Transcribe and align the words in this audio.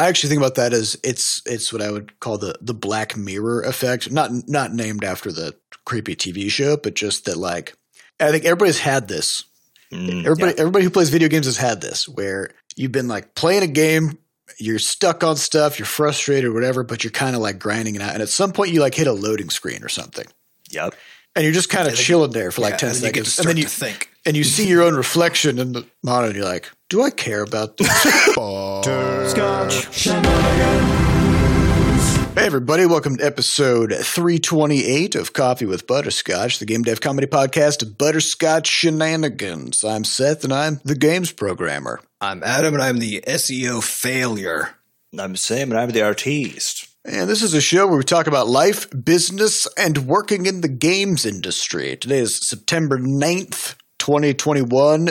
I 0.00 0.08
actually 0.08 0.30
think 0.30 0.40
about 0.40 0.54
that 0.54 0.72
as 0.72 0.96
it's 1.04 1.42
it's 1.44 1.74
what 1.74 1.82
I 1.82 1.90
would 1.90 2.18
call 2.20 2.38
the 2.38 2.56
the 2.62 2.72
Black 2.72 3.18
Mirror 3.18 3.62
effect. 3.62 4.10
Not 4.10 4.30
not 4.48 4.72
named 4.72 5.04
after 5.04 5.30
the 5.30 5.54
creepy 5.84 6.16
TV 6.16 6.50
show, 6.50 6.78
but 6.78 6.94
just 6.94 7.26
that 7.26 7.36
like 7.36 7.74
I 8.18 8.30
think 8.30 8.46
everybody's 8.46 8.78
had 8.80 9.08
this. 9.08 9.44
Mm, 9.92 10.24
Everybody 10.24 10.52
yeah. 10.52 10.60
everybody 10.60 10.84
who 10.84 10.90
plays 10.90 11.10
video 11.10 11.28
games 11.28 11.44
has 11.44 11.58
had 11.58 11.82
this 11.82 12.08
where 12.08 12.48
you've 12.76 12.92
been 12.92 13.08
like 13.08 13.34
playing 13.34 13.62
a 13.62 13.66
game, 13.66 14.16
you're 14.58 14.78
stuck 14.78 15.22
on 15.22 15.36
stuff, 15.36 15.78
you're 15.78 15.84
frustrated 15.84 16.46
or 16.46 16.54
whatever, 16.54 16.82
but 16.82 17.04
you're 17.04 17.10
kind 17.10 17.36
of 17.36 17.42
like 17.42 17.58
grinding 17.58 17.94
it 17.94 18.00
out. 18.00 18.14
And 18.14 18.22
at 18.22 18.30
some 18.30 18.52
point 18.52 18.72
you 18.72 18.80
like 18.80 18.94
hit 18.94 19.06
a 19.06 19.12
loading 19.12 19.50
screen 19.50 19.84
or 19.84 19.90
something. 19.90 20.26
Yep. 20.70 20.94
And 21.36 21.44
you're 21.44 21.54
just 21.54 21.70
kind 21.70 21.86
of 21.86 21.94
chilling 21.94 22.32
there 22.32 22.50
for 22.50 22.60
like 22.62 22.72
Yeah, 22.72 22.76
10 22.78 22.88
and 22.90 22.98
then 22.98 23.04
you 23.06 23.12
get 23.12 23.24
to 23.24 23.30
seconds. 23.30 23.32
start 23.32 23.46
and 23.46 23.50
then 23.50 23.56
you 23.58 23.62
to 23.64 23.70
think. 23.70 24.10
and 24.26 24.36
you 24.36 24.42
see 24.44 24.66
your 24.68 24.82
own 24.82 24.94
reflection 24.96 25.58
in 25.60 25.72
the 25.72 25.86
monitor 26.02 26.26
and 26.30 26.36
you're 26.36 26.44
like, 26.44 26.68
do 26.88 27.02
I 27.02 27.10
care 27.10 27.42
about 27.42 27.76
this? 27.76 27.88
Butterscotch 28.36 29.94
shenanigans? 29.94 32.16
Hey 32.34 32.46
everybody, 32.46 32.84
welcome 32.86 33.16
to 33.18 33.24
episode 33.24 33.92
328 33.92 35.14
of 35.14 35.32
Coffee 35.32 35.66
with 35.66 35.86
Butterscotch, 35.86 36.58
the 36.58 36.66
game 36.66 36.82
dev 36.82 37.00
comedy 37.00 37.28
podcast 37.28 37.82
of 37.82 37.96
Butterscotch 37.96 38.66
Shenanigans. 38.66 39.84
I'm 39.84 40.02
Seth 40.04 40.42
and 40.42 40.52
I'm 40.52 40.80
the 40.84 40.94
games 40.96 41.30
programmer. 41.32 42.00
I'm 42.20 42.42
Adam, 42.42 42.74
and 42.74 42.82
I'm 42.82 42.98
the 42.98 43.22
SEO 43.26 43.82
failure. 43.84 44.70
I'm 45.16 45.36
Sam, 45.36 45.70
and 45.70 45.78
I'm 45.80 45.90
the 45.90 46.02
artiste. 46.02 46.88
And 47.04 47.30
this 47.30 47.42
is 47.42 47.54
a 47.54 47.60
show 47.62 47.86
where 47.86 47.96
we 47.96 48.04
talk 48.04 48.26
about 48.26 48.46
life, 48.48 48.86
business, 48.90 49.66
and 49.78 50.06
working 50.06 50.44
in 50.44 50.60
the 50.60 50.68
games 50.68 51.24
industry. 51.24 51.96
Today 51.96 52.18
is 52.18 52.36
September 52.36 52.98
9th, 52.98 53.76
2021. 53.98 55.08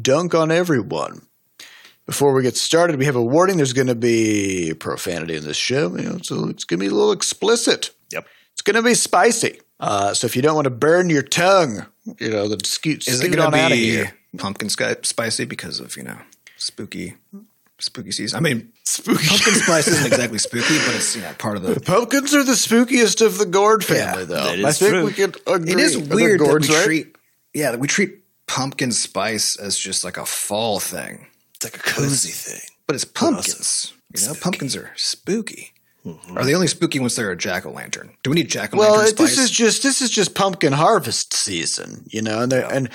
Dunk 0.00 0.34
on 0.34 0.52
everyone. 0.52 1.26
Before 2.06 2.34
we 2.34 2.42
get 2.42 2.56
started, 2.56 2.96
we 2.98 3.06
have 3.06 3.16
a 3.16 3.22
warning. 3.22 3.56
There's 3.56 3.72
going 3.72 3.88
to 3.88 3.96
be 3.96 4.74
profanity 4.78 5.34
in 5.34 5.42
this 5.44 5.56
show. 5.56 5.96
You 5.96 6.04
know, 6.04 6.18
so 6.22 6.48
it's 6.48 6.64
going 6.64 6.78
to 6.78 6.84
be 6.84 6.90
a 6.90 6.94
little 6.94 7.12
explicit. 7.12 7.90
Yep. 8.12 8.28
It's 8.52 8.62
going 8.62 8.76
to 8.76 8.82
be 8.82 8.94
spicy. 8.94 9.60
Uh, 9.80 10.14
so 10.14 10.26
if 10.26 10.36
you 10.36 10.42
don't 10.42 10.54
want 10.54 10.66
to 10.66 10.70
burn 10.70 11.10
your 11.10 11.22
tongue, 11.22 11.84
you 12.20 12.30
know, 12.30 12.46
then 12.46 12.62
scoot, 12.62 13.08
Is 13.08 13.18
scoot 13.18 13.32
it 13.32 13.36
going 13.36 13.46
on 13.46 13.52
to 13.52 13.58
out 13.58 13.72
of 13.72 13.76
be 13.76 13.90
here. 13.90 14.14
pumpkin 14.38 14.68
spicy 14.68 15.46
because 15.46 15.80
of 15.80 15.96
you 15.96 16.04
know 16.04 16.18
spooky, 16.56 17.16
spooky 17.84 18.12
season? 18.12 18.36
I 18.36 18.40
mean, 18.40 18.72
Spooky. 18.84 19.26
pumpkin 19.26 19.54
spice 19.54 19.88
isn't 19.88 20.06
exactly 20.12 20.38
spooky, 20.38 20.78
but 20.86 20.94
it's 20.96 21.14
you 21.16 21.22
know 21.22 21.32
part 21.38 21.56
of 21.56 21.62
the. 21.62 21.80
Pumpkins 21.80 22.34
are 22.34 22.42
the 22.44 22.52
spookiest 22.52 23.24
of 23.24 23.38
the 23.38 23.46
gourd 23.46 23.84
family, 23.84 24.20
Yeah, 24.22 24.24
though. 24.26 24.44
that 24.44 24.58
is 24.58 24.64
I 24.64 24.72
think 24.72 24.90
true. 24.90 25.04
we 25.04 25.12
can 25.12 25.32
agree. 25.46 25.72
It 25.72 25.78
is 25.78 25.96
Are 25.96 26.00
they 26.00 26.14
weird 26.14 26.40
that 26.40 26.44
gourds, 26.44 26.68
we 26.68 26.74
right? 26.76 26.84
treat 26.84 27.16
yeah 27.54 27.70
that 27.70 27.80
we 27.80 27.86
treat 27.88 28.20
pumpkin 28.46 28.92
spice 28.92 29.56
as 29.56 29.78
just 29.78 30.04
like 30.04 30.16
a 30.16 30.26
fall 30.26 30.80
thing, 30.80 31.26
It's 31.56 31.64
like 31.64 31.76
a 31.76 31.80
cozy 31.80 32.30
thing. 32.32 32.60
but 32.86 32.94
it's 32.96 33.04
pumpkins. 33.04 33.92
You 34.16 34.26
know, 34.26 34.34
pumpkins 34.40 34.76
are 34.76 34.90
spooky. 34.96 35.72
Mm-hmm. 36.06 36.36
Are 36.36 36.44
they 36.44 36.54
only 36.54 36.66
spooky 36.66 37.00
once 37.00 37.16
they're 37.16 37.30
a 37.30 37.36
jack 37.36 37.64
o' 37.64 37.70
lantern? 37.70 38.14
Do 38.22 38.30
we 38.30 38.34
need 38.36 38.48
jack 38.50 38.74
o' 38.74 38.78
Well, 38.78 38.90
lantern 38.96 39.08
it- 39.14 39.16
this 39.16 39.38
is 39.38 39.50
just 39.50 39.82
this 39.82 40.02
is 40.02 40.10
just 40.10 40.34
pumpkin 40.34 40.72
harvest 40.74 41.32
season, 41.32 42.04
you 42.08 42.20
know, 42.22 42.40
and 42.40 42.52
there- 42.52 42.70
and 42.70 42.90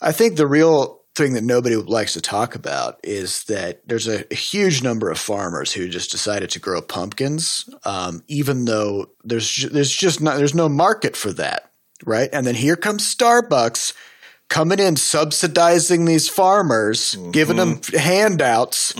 I 0.00 0.12
think 0.12 0.36
the 0.36 0.46
real 0.46 0.95
thing 1.16 1.32
that 1.32 1.42
nobody 1.44 1.74
likes 1.76 2.12
to 2.12 2.20
talk 2.20 2.54
about 2.54 3.00
is 3.02 3.44
that 3.44 3.80
there's 3.88 4.06
a, 4.06 4.24
huge 4.32 4.82
number 4.82 5.10
of 5.10 5.18
farmers 5.18 5.72
who 5.72 5.88
just 5.88 6.10
decided 6.10 6.50
to 6.50 6.60
grow 6.60 6.82
pumpkins, 6.82 7.68
um, 7.84 8.22
even 8.28 8.66
though 8.66 9.06
there's 9.24 9.66
there's 9.72 9.90
just 9.90 10.20
not 10.20 10.36
there's 10.36 10.54
no 10.54 10.68
market 10.68 11.16
for 11.16 11.32
that, 11.32 11.70
right? 12.04 12.28
And 12.32 12.46
then 12.46 12.54
here 12.54 12.76
comes 12.76 13.14
Starbucks 13.14 13.94
coming 14.48 14.78
in 14.78 14.94
subsidizing 14.96 16.04
these 16.04 16.28
farmers, 16.28 17.16
giving 17.32 17.56
them 17.56 17.80
handouts, 17.98 18.92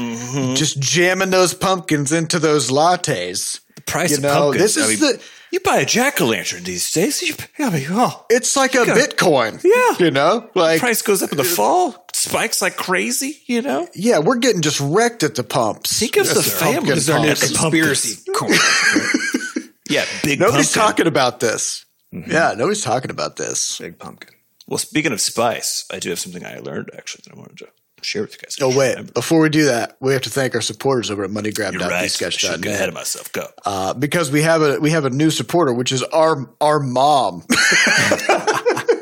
just 0.54 0.80
jamming 0.80 1.30
those 1.30 1.54
pumpkins 1.54 2.12
into 2.12 2.38
those 2.38 2.70
lattes. 2.70 3.60
The 3.76 3.82
price 3.82 4.10
You 4.10 4.16
of 4.16 4.22
know, 4.22 4.34
pumpkins. 4.34 4.74
this 4.74 4.76
I 4.78 4.90
is 4.90 5.00
mean, 5.00 5.12
the 5.12 5.22
you 5.52 5.60
buy 5.60 5.78
a 5.78 5.86
jack 5.86 6.20
o' 6.20 6.26
lantern 6.26 6.64
these 6.64 6.90
days. 6.92 7.22
You, 7.22 7.34
I 7.58 7.70
mean, 7.70 7.86
oh, 7.90 8.24
It's 8.30 8.56
like 8.56 8.74
a 8.74 8.78
Bitcoin. 8.84 9.62
Yeah. 9.64 10.04
You 10.04 10.10
know? 10.10 10.50
Like 10.54 10.80
price 10.80 11.02
goes 11.02 11.22
up 11.22 11.30
in 11.32 11.36
the 11.38 11.44
fall, 11.44 12.06
spikes 12.12 12.60
like 12.62 12.76
crazy. 12.76 13.38
You 13.46 13.62
know, 13.62 13.88
yeah, 13.94 14.18
we're 14.18 14.38
getting 14.38 14.60
just 14.62 14.80
wrecked 14.80 15.22
at 15.22 15.34
the 15.34 15.44
pumps. 15.44 15.98
think 15.98 16.16
of 16.16 16.26
the 16.28 16.34
Yes, 16.34 16.44
sir. 16.46 16.58
family. 16.58 16.74
Pumpkin 16.76 16.94
These 16.94 17.10
are 17.10 17.18
new 17.20 17.26
pumps. 17.28 17.40
conspiracy 17.58 18.32
corn. 18.34 18.52
yeah, 19.90 20.04
big. 20.24 20.40
Nobody's 20.40 20.72
pumpkin. 20.72 20.82
talking 20.82 21.06
about 21.06 21.40
this. 21.40 21.84
Mm-hmm. 22.14 22.30
Yeah, 22.30 22.54
nobody's 22.56 22.82
talking 22.82 23.10
about 23.10 23.36
this. 23.36 23.78
Big 23.78 23.98
pumpkin. 23.98 24.34
Well, 24.68 24.78
speaking 24.78 25.12
of 25.12 25.20
spice, 25.20 25.84
I 25.92 25.98
do 26.00 26.10
have 26.10 26.18
something 26.18 26.44
I 26.44 26.58
learned 26.58 26.90
actually 26.96 27.22
that 27.26 27.34
I 27.34 27.38
wanted 27.38 27.58
to 27.58 27.68
share 28.02 28.22
with 28.22 28.32
you 28.34 28.38
guys. 28.38 28.56
Oh 28.60 28.68
wait, 28.76 28.90
Remember. 28.90 29.12
before 29.12 29.40
we 29.40 29.48
do 29.48 29.64
that, 29.66 29.96
we 30.00 30.12
have 30.12 30.22
to 30.22 30.30
thank 30.30 30.54
our 30.54 30.60
supporters 30.60 31.10
over 31.10 31.24
at 31.24 31.30
you're 31.30 31.90
right. 31.90 32.10
Should 32.10 32.62
get 32.62 32.74
ahead 32.74 32.88
of 32.88 32.94
myself. 32.94 33.32
Go. 33.32 33.46
uh, 33.64 33.94
because 33.94 34.30
we 34.30 34.42
have 34.42 34.62
a 34.62 34.78
we 34.80 34.90
have 34.90 35.04
a 35.04 35.10
new 35.10 35.30
supporter, 35.30 35.72
which 35.72 35.92
is 35.92 36.02
our 36.04 36.50
our 36.60 36.80
mom. 36.80 37.44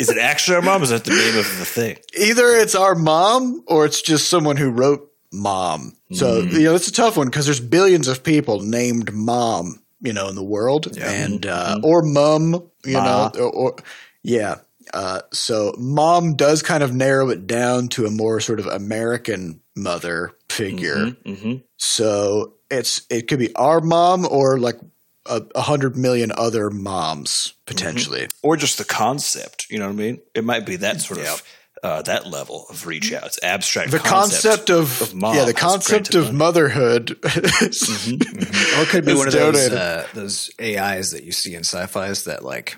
Is 0.00 0.08
it 0.10 0.18
actually 0.18 0.56
our 0.56 0.62
mom? 0.62 0.80
Or 0.80 0.84
is 0.84 0.90
that 0.90 1.04
the 1.04 1.12
name 1.12 1.38
of 1.38 1.58
the 1.58 1.64
thing? 1.64 1.96
Either 2.18 2.48
it's 2.48 2.74
our 2.74 2.94
mom 2.96 3.62
or 3.68 3.84
it's 3.86 4.02
just 4.02 4.28
someone 4.28 4.56
who 4.56 4.70
wrote 4.70 5.08
mom. 5.32 5.94
So 6.12 6.42
Mm. 6.42 6.52
you 6.52 6.62
know 6.64 6.74
it's 6.74 6.88
a 6.88 6.92
tough 6.92 7.16
one 7.16 7.28
because 7.28 7.44
there's 7.46 7.60
billions 7.60 8.08
of 8.08 8.22
people 8.24 8.60
named 8.60 9.12
mom, 9.12 9.80
you 10.00 10.12
know, 10.12 10.28
in 10.28 10.34
the 10.34 10.42
world, 10.44 10.96
and 10.98 11.46
uh, 11.46 11.78
or 11.82 12.02
mum, 12.02 12.68
you 12.84 12.94
Ma. 12.94 13.30
know, 13.34 13.40
or, 13.40 13.50
or 13.52 13.76
yeah. 14.22 14.56
Uh, 14.94 15.22
so 15.32 15.74
mom 15.76 16.36
does 16.36 16.62
kind 16.62 16.84
of 16.84 16.94
narrow 16.94 17.28
it 17.28 17.48
down 17.48 17.88
to 17.88 18.06
a 18.06 18.10
more 18.10 18.38
sort 18.38 18.60
of 18.60 18.66
American 18.66 19.60
mother 19.74 20.32
figure. 20.48 21.16
Mm-hmm. 21.26 21.54
So 21.76 22.54
it's 22.70 23.02
it 23.10 23.26
could 23.26 23.40
be 23.40 23.52
our 23.56 23.80
mom 23.80 24.24
or 24.24 24.56
like 24.56 24.76
a, 25.26 25.42
a 25.56 25.62
hundred 25.62 25.96
million 25.96 26.30
other 26.36 26.70
moms 26.70 27.54
potentially. 27.66 28.28
or 28.42 28.56
just 28.56 28.78
the 28.78 28.84
concept. 28.84 29.66
You 29.68 29.80
know 29.80 29.86
what 29.86 29.94
I 29.94 29.96
mean? 29.96 30.20
It 30.32 30.44
might 30.44 30.64
be 30.64 30.76
that 30.76 31.00
sort 31.00 31.18
of 31.18 31.42
uh, 31.82 32.02
that 32.02 32.28
level 32.28 32.66
of 32.70 32.86
reach 32.86 33.12
out. 33.12 33.24
It's 33.24 33.42
abstract. 33.42 33.90
The 33.90 33.98
concept, 33.98 34.70
of, 34.70 35.12
mom 35.12 35.34
yeah, 35.34 35.44
the 35.44 35.52
concept 35.52 36.14
of 36.14 36.26
money. 36.26 36.38
motherhood. 36.38 37.18
Or 38.76 38.82
it 38.82 38.88
could 38.88 39.04
be 39.04 39.14
one 39.14 39.26
of 39.28 39.32
those 39.32 39.72
uh, 39.72 40.06
those 40.14 40.50
AIs 40.60 41.10
that 41.12 41.24
you 41.24 41.32
see 41.32 41.54
in 41.54 41.60
sci-fi's 41.60 42.24
that 42.24 42.44
like 42.44 42.76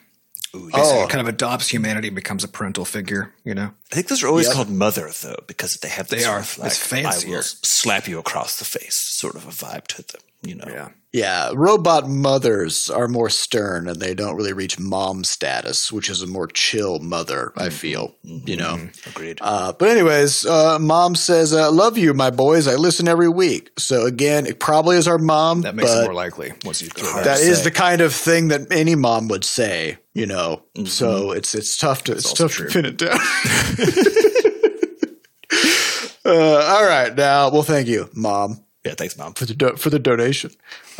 Ooh, 0.57 0.71
Oh. 0.73 1.07
kind 1.09 1.21
of 1.21 1.29
adopts 1.29 1.69
humanity 1.69 2.09
and 2.09 2.15
becomes 2.15 2.43
a 2.45 2.49
parental 2.49 2.85
figure. 2.85 3.33
You 3.45 3.55
know, 3.55 3.73
I 3.93 3.95
think 3.95 4.09
those 4.09 4.23
are 4.23 4.29
always 4.29 4.47
Yep. 4.47 4.55
called 4.55 4.71
mother 4.71 5.11
though, 5.23 5.43
because 5.47 5.77
they 5.77 5.89
have 5.89 6.09
this 6.09 6.21
They 6.21 6.25
sort 6.25 6.37
are. 6.37 6.41
Of 6.41 6.59
like, 6.59 6.67
It's 6.69 6.79
fancier. 6.79 7.29
I 7.29 7.37
will 7.37 7.43
slap 7.43 8.09
you 8.09 8.19
across 8.19 8.57
the 8.57 8.65
face, 8.65 8.95
sort 8.97 9.37
of 9.37 9.45
a 9.47 9.51
vibe 9.51 9.87
to 9.89 10.03
them. 10.03 10.21
You 10.47 10.57
know, 10.57 10.67
yeah. 10.69 10.89
Yeah, 11.17 11.53
robot 11.55 12.11
mothers 12.11 12.91
are 12.91 13.09
more 13.09 13.31
stern 13.31 13.89
and 13.89 13.99
they 13.99 14.13
don't 14.13 14.37
really 14.37 14.53
reach 14.53 14.79
mom 14.79 15.25
status, 15.25 15.91
which 15.91 16.11
is 16.11 16.21
a 16.21 16.27
more 16.27 16.47
chill 16.47 16.99
mother, 16.99 17.55
I 17.57 17.71
feel, 17.71 18.15
you 18.23 18.55
know. 18.57 18.91
agreed. 19.07 19.39
Uh, 19.41 19.73
but 19.73 19.89
anyways, 19.89 20.45
uh, 20.45 20.79
mom 20.79 21.15
says, 21.15 21.55
uh, 21.55 21.73
"Love 21.73 21.97
you, 21.97 22.13
my 22.13 22.29
boys. 22.29 22.69
I 22.69 22.75
listen 22.75 23.09
every 23.09 23.31
week." 23.31 23.71
So 23.79 24.05
again, 24.05 24.45
it 24.45 24.61
probably 24.61 24.99
is 24.99 25.09
our 25.09 25.17
mom. 25.17 25.63
That 25.63 25.75
makes 25.75 25.91
but 25.91 26.03
it 26.03 26.05
more 26.05 26.13
likely 26.13 26.53
once 26.67 26.83
you 26.83 26.89
throw 26.89 27.11
Hard 27.11 27.25
that. 27.25 27.39
that 27.39 27.57
say. 27.57 27.65
the 27.65 27.71
kind 27.71 28.03
of 28.03 28.13
thing 28.13 28.49
that 28.49 28.71
any 28.71 28.95
mom 28.95 29.29
would 29.29 29.45
say, 29.45 29.97
you 30.13 30.27
know. 30.27 30.65
Mm-hmm. 30.77 30.85
So 30.85 31.31
it's 31.31 31.55
it's 31.55 31.79
tough 31.79 32.05
to 32.05 32.13
it's 32.13 32.35
tough 32.35 32.53
true. 32.53 32.69
to 32.69 32.73
pin 32.75 32.85
it 32.85 32.99
down. 32.99 33.13
uh, 36.27 36.75
all 36.77 36.85
right, 36.85 37.17
now, 37.17 37.49
well, 37.49 37.63
thank 37.63 37.89
you, 37.89 38.11
mom 38.13 38.66
yeah, 38.87 38.95
thanks, 38.95 39.17
mom. 39.19 39.35
for 39.35 39.45
the 39.47 39.55
do- 39.55 39.77
for 39.77 39.91
the 39.91 39.99
donation. 39.99 40.51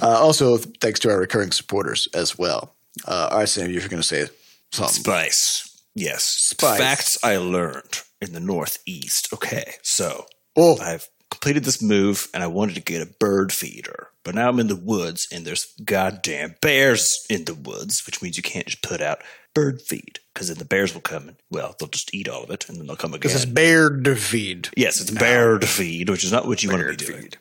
Uh, 0.03 0.19
also, 0.21 0.57
thanks 0.57 1.01
to 1.01 1.11
our 1.11 1.19
recurring 1.19 1.53
supporters 1.53 2.09
as 2.15 2.37
well. 2.39 2.75
Uh, 3.07 3.29
all 3.31 3.39
right, 3.39 3.49
Sam, 3.49 3.71
you're 3.71 3.81
going 3.89 4.03
to 4.03 4.07
say 4.07 4.27
something. 4.73 5.03
Spice. 5.03 5.85
Yes. 5.95 6.23
Spice. 6.25 6.79
Facts 6.79 7.19
I 7.23 7.37
learned 7.37 8.03
in 8.21 8.33
the 8.33 8.41
Northeast. 8.41 9.29
Okay, 9.33 9.75
so 9.83 10.27
Oh, 10.57 10.79
I've 10.81 11.09
completed 11.31 11.65
this 11.65 11.83
move 11.83 12.29
and 12.33 12.43
I 12.43 12.47
wanted 12.47 12.75
to 12.77 12.81
get 12.83 13.03
a 13.03 13.07
bird 13.21 13.53
feeder. 13.53 14.09
But 14.25 14.35
now 14.35 14.49
I'm 14.49 14.59
in 14.59 14.69
the 14.69 14.77
woods 14.77 15.29
and 15.33 15.45
there's 15.47 15.73
goddamn 15.85 16.57
bears 16.61 17.27
in 17.31 17.45
the 17.45 17.55
woods, 17.55 18.03
which 18.07 18.21
means 18.23 18.37
you 18.37 18.43
can't 18.43 18.67
just 18.67 18.83
put 18.83 19.01
out 19.01 19.23
bird 19.55 19.81
feed 19.83 20.19
because 20.35 20.49
then 20.49 20.59
the 20.59 20.65
bears 20.65 20.93
will 20.95 21.01
come 21.03 21.29
and, 21.29 21.37
well, 21.51 21.77
they'll 21.79 21.89
just 21.89 22.13
eat 22.15 22.29
all 22.29 22.43
of 22.43 22.51
it 22.51 22.69
and 22.69 22.79
then 22.79 22.87
they'll 22.87 22.97
come 22.97 23.15
again. 23.15 23.31
this 23.33 23.35
is 23.39 23.47
bear 23.47 23.91
to 23.91 24.17
feed. 24.17 24.69
yes, 24.77 25.01
it's 25.01 25.11
bear 25.11 25.59
to 25.59 25.67
feed, 25.67 26.09
which 26.11 26.25
is 26.25 26.33
not 26.33 26.47
what 26.47 26.63
you 26.63 26.71
want 26.71 26.83
to 26.83 26.89
be 26.91 26.97
doing. 26.97 27.23
feed. 27.23 27.37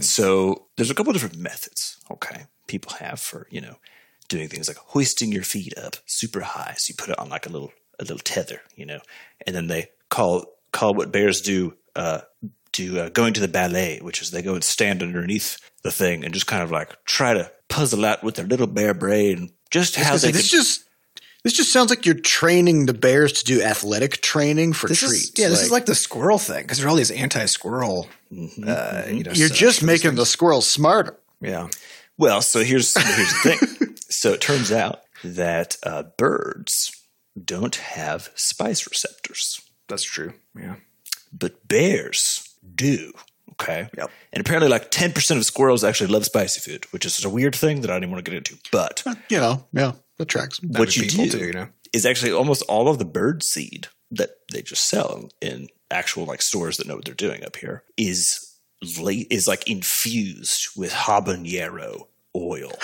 So 0.00 0.66
there's 0.76 0.90
a 0.90 0.94
couple 0.94 1.12
different 1.12 1.38
methods, 1.38 1.98
okay, 2.10 2.46
people 2.66 2.92
have 2.96 3.20
for, 3.20 3.46
you 3.50 3.60
know, 3.60 3.76
doing 4.28 4.48
things 4.48 4.68
like 4.68 4.76
hoisting 4.76 5.32
your 5.32 5.42
feet 5.42 5.76
up 5.76 5.96
super 6.06 6.40
high. 6.40 6.74
So 6.76 6.92
you 6.92 6.94
put 6.96 7.10
it 7.10 7.18
on 7.18 7.28
like 7.28 7.46
a 7.46 7.50
little 7.50 7.72
a 7.98 8.04
little 8.04 8.18
tether, 8.18 8.62
you 8.76 8.86
know, 8.86 9.00
and 9.46 9.54
then 9.54 9.66
they 9.66 9.90
call 10.08 10.46
call 10.72 10.94
what 10.94 11.12
bears 11.12 11.40
do 11.40 11.74
uh, 11.96 12.20
do 12.72 12.98
uh, 12.98 13.08
going 13.10 13.34
to 13.34 13.40
the 13.40 13.48
ballet, 13.48 13.98
which 14.00 14.22
is 14.22 14.30
they 14.30 14.42
go 14.42 14.54
and 14.54 14.64
stand 14.64 15.02
underneath 15.02 15.58
the 15.82 15.90
thing 15.90 16.24
and 16.24 16.32
just 16.32 16.46
kind 16.46 16.62
of 16.62 16.70
like 16.70 17.04
try 17.04 17.34
to 17.34 17.50
puzzle 17.68 18.04
out 18.04 18.22
with 18.22 18.36
their 18.36 18.46
little 18.46 18.66
bear 18.66 18.94
brain 18.94 19.50
just 19.70 19.96
how 19.96 20.04
Because 20.04 20.22
they 20.22 20.28
it's 20.30 20.38
could 20.38 20.56
just 20.56 20.84
This 21.42 21.54
just 21.54 21.72
sounds 21.72 21.88
like 21.90 22.04
you're 22.04 22.14
training 22.16 22.86
the 22.86 22.92
bears 22.94 23.32
to 23.34 23.44
do 23.44 23.62
athletic 23.62 24.20
training 24.20 24.74
for 24.74 24.88
This 24.88 24.98
treats. 25.00 25.14
is 25.24 25.32
yeah, 25.38 25.48
this 25.48 25.62
is 25.62 25.70
like 25.70 25.86
the 25.86 25.94
squirrel 25.94 26.38
thing 26.38 26.62
because 26.62 26.78
there's 26.78 26.90
all 26.90 26.96
these 26.96 27.10
anti-squirrel. 27.10 28.08
Uh, 28.32 29.04
you 29.08 29.22
know, 29.24 29.32
you're 29.32 29.48
such- 29.48 29.58
just 29.58 29.82
making 29.82 30.14
the 30.16 30.26
squirrels 30.26 30.68
smarter. 30.68 31.16
yeah. 31.40 31.68
Well, 32.18 32.42
so 32.42 32.62
here's 32.62 32.94
here's 32.94 33.32
the 33.42 33.56
thing. 33.56 33.96
so 34.10 34.32
it 34.34 34.42
turns 34.42 34.70
out 34.70 35.00
that 35.24 35.76
uh, 35.82 36.02
birds 36.18 36.92
don't 37.42 37.76
have 37.76 38.30
spice 38.34 38.86
receptors, 38.86 39.60
That's 39.88 40.02
true. 40.02 40.34
Yeah. 40.54 40.74
but 41.32 41.66
bears 41.66 42.46
do. 42.74 43.12
Okay. 43.52 43.88
Yep. 43.96 44.10
And 44.34 44.40
apparently, 44.42 44.68
like 44.68 44.90
ten 44.90 45.12
percent 45.12 45.38
of 45.38 45.46
squirrels 45.46 45.82
actually 45.82 46.08
love 46.12 46.26
spicy 46.26 46.60
food, 46.60 46.84
which 46.92 47.06
is 47.06 47.24
a 47.24 47.30
weird 47.30 47.54
thing 47.54 47.80
that 47.80 47.90
I 47.90 47.94
didn't 47.98 48.10
want 48.12 48.22
to 48.24 48.30
get 48.30 48.36
into. 48.36 48.56
But 48.70 49.02
You 49.30 49.38
know, 49.38 49.66
yeah, 49.72 49.92
that 50.20 50.28
tracks. 50.28 50.60
what 50.62 50.96
you 50.96 51.04
people 51.04 51.24
do, 51.24 51.38
do, 51.38 51.46
you 51.46 51.52
know. 51.52 51.68
is 51.92 52.06
actually 52.06 52.32
almost 52.32 52.62
all 52.62 52.88
of 52.88 52.98
the 52.98 53.04
bird 53.04 53.42
seed 53.42 53.88
that 54.10 54.30
they 54.52 54.62
just 54.62 54.88
sell 54.88 55.28
in 55.40 55.68
actual 55.90 56.24
like 56.24 56.42
stores 56.42 56.76
that 56.76 56.86
know 56.86 56.94
what 56.94 57.04
they're 57.04 57.14
doing 57.14 57.44
up 57.44 57.56
here 57.56 57.82
is 57.96 58.56
late 59.00 59.26
is 59.30 59.46
like 59.46 59.68
infused 59.68 60.68
with 60.76 60.92
habanero 60.92 62.06
oil. 62.36 62.72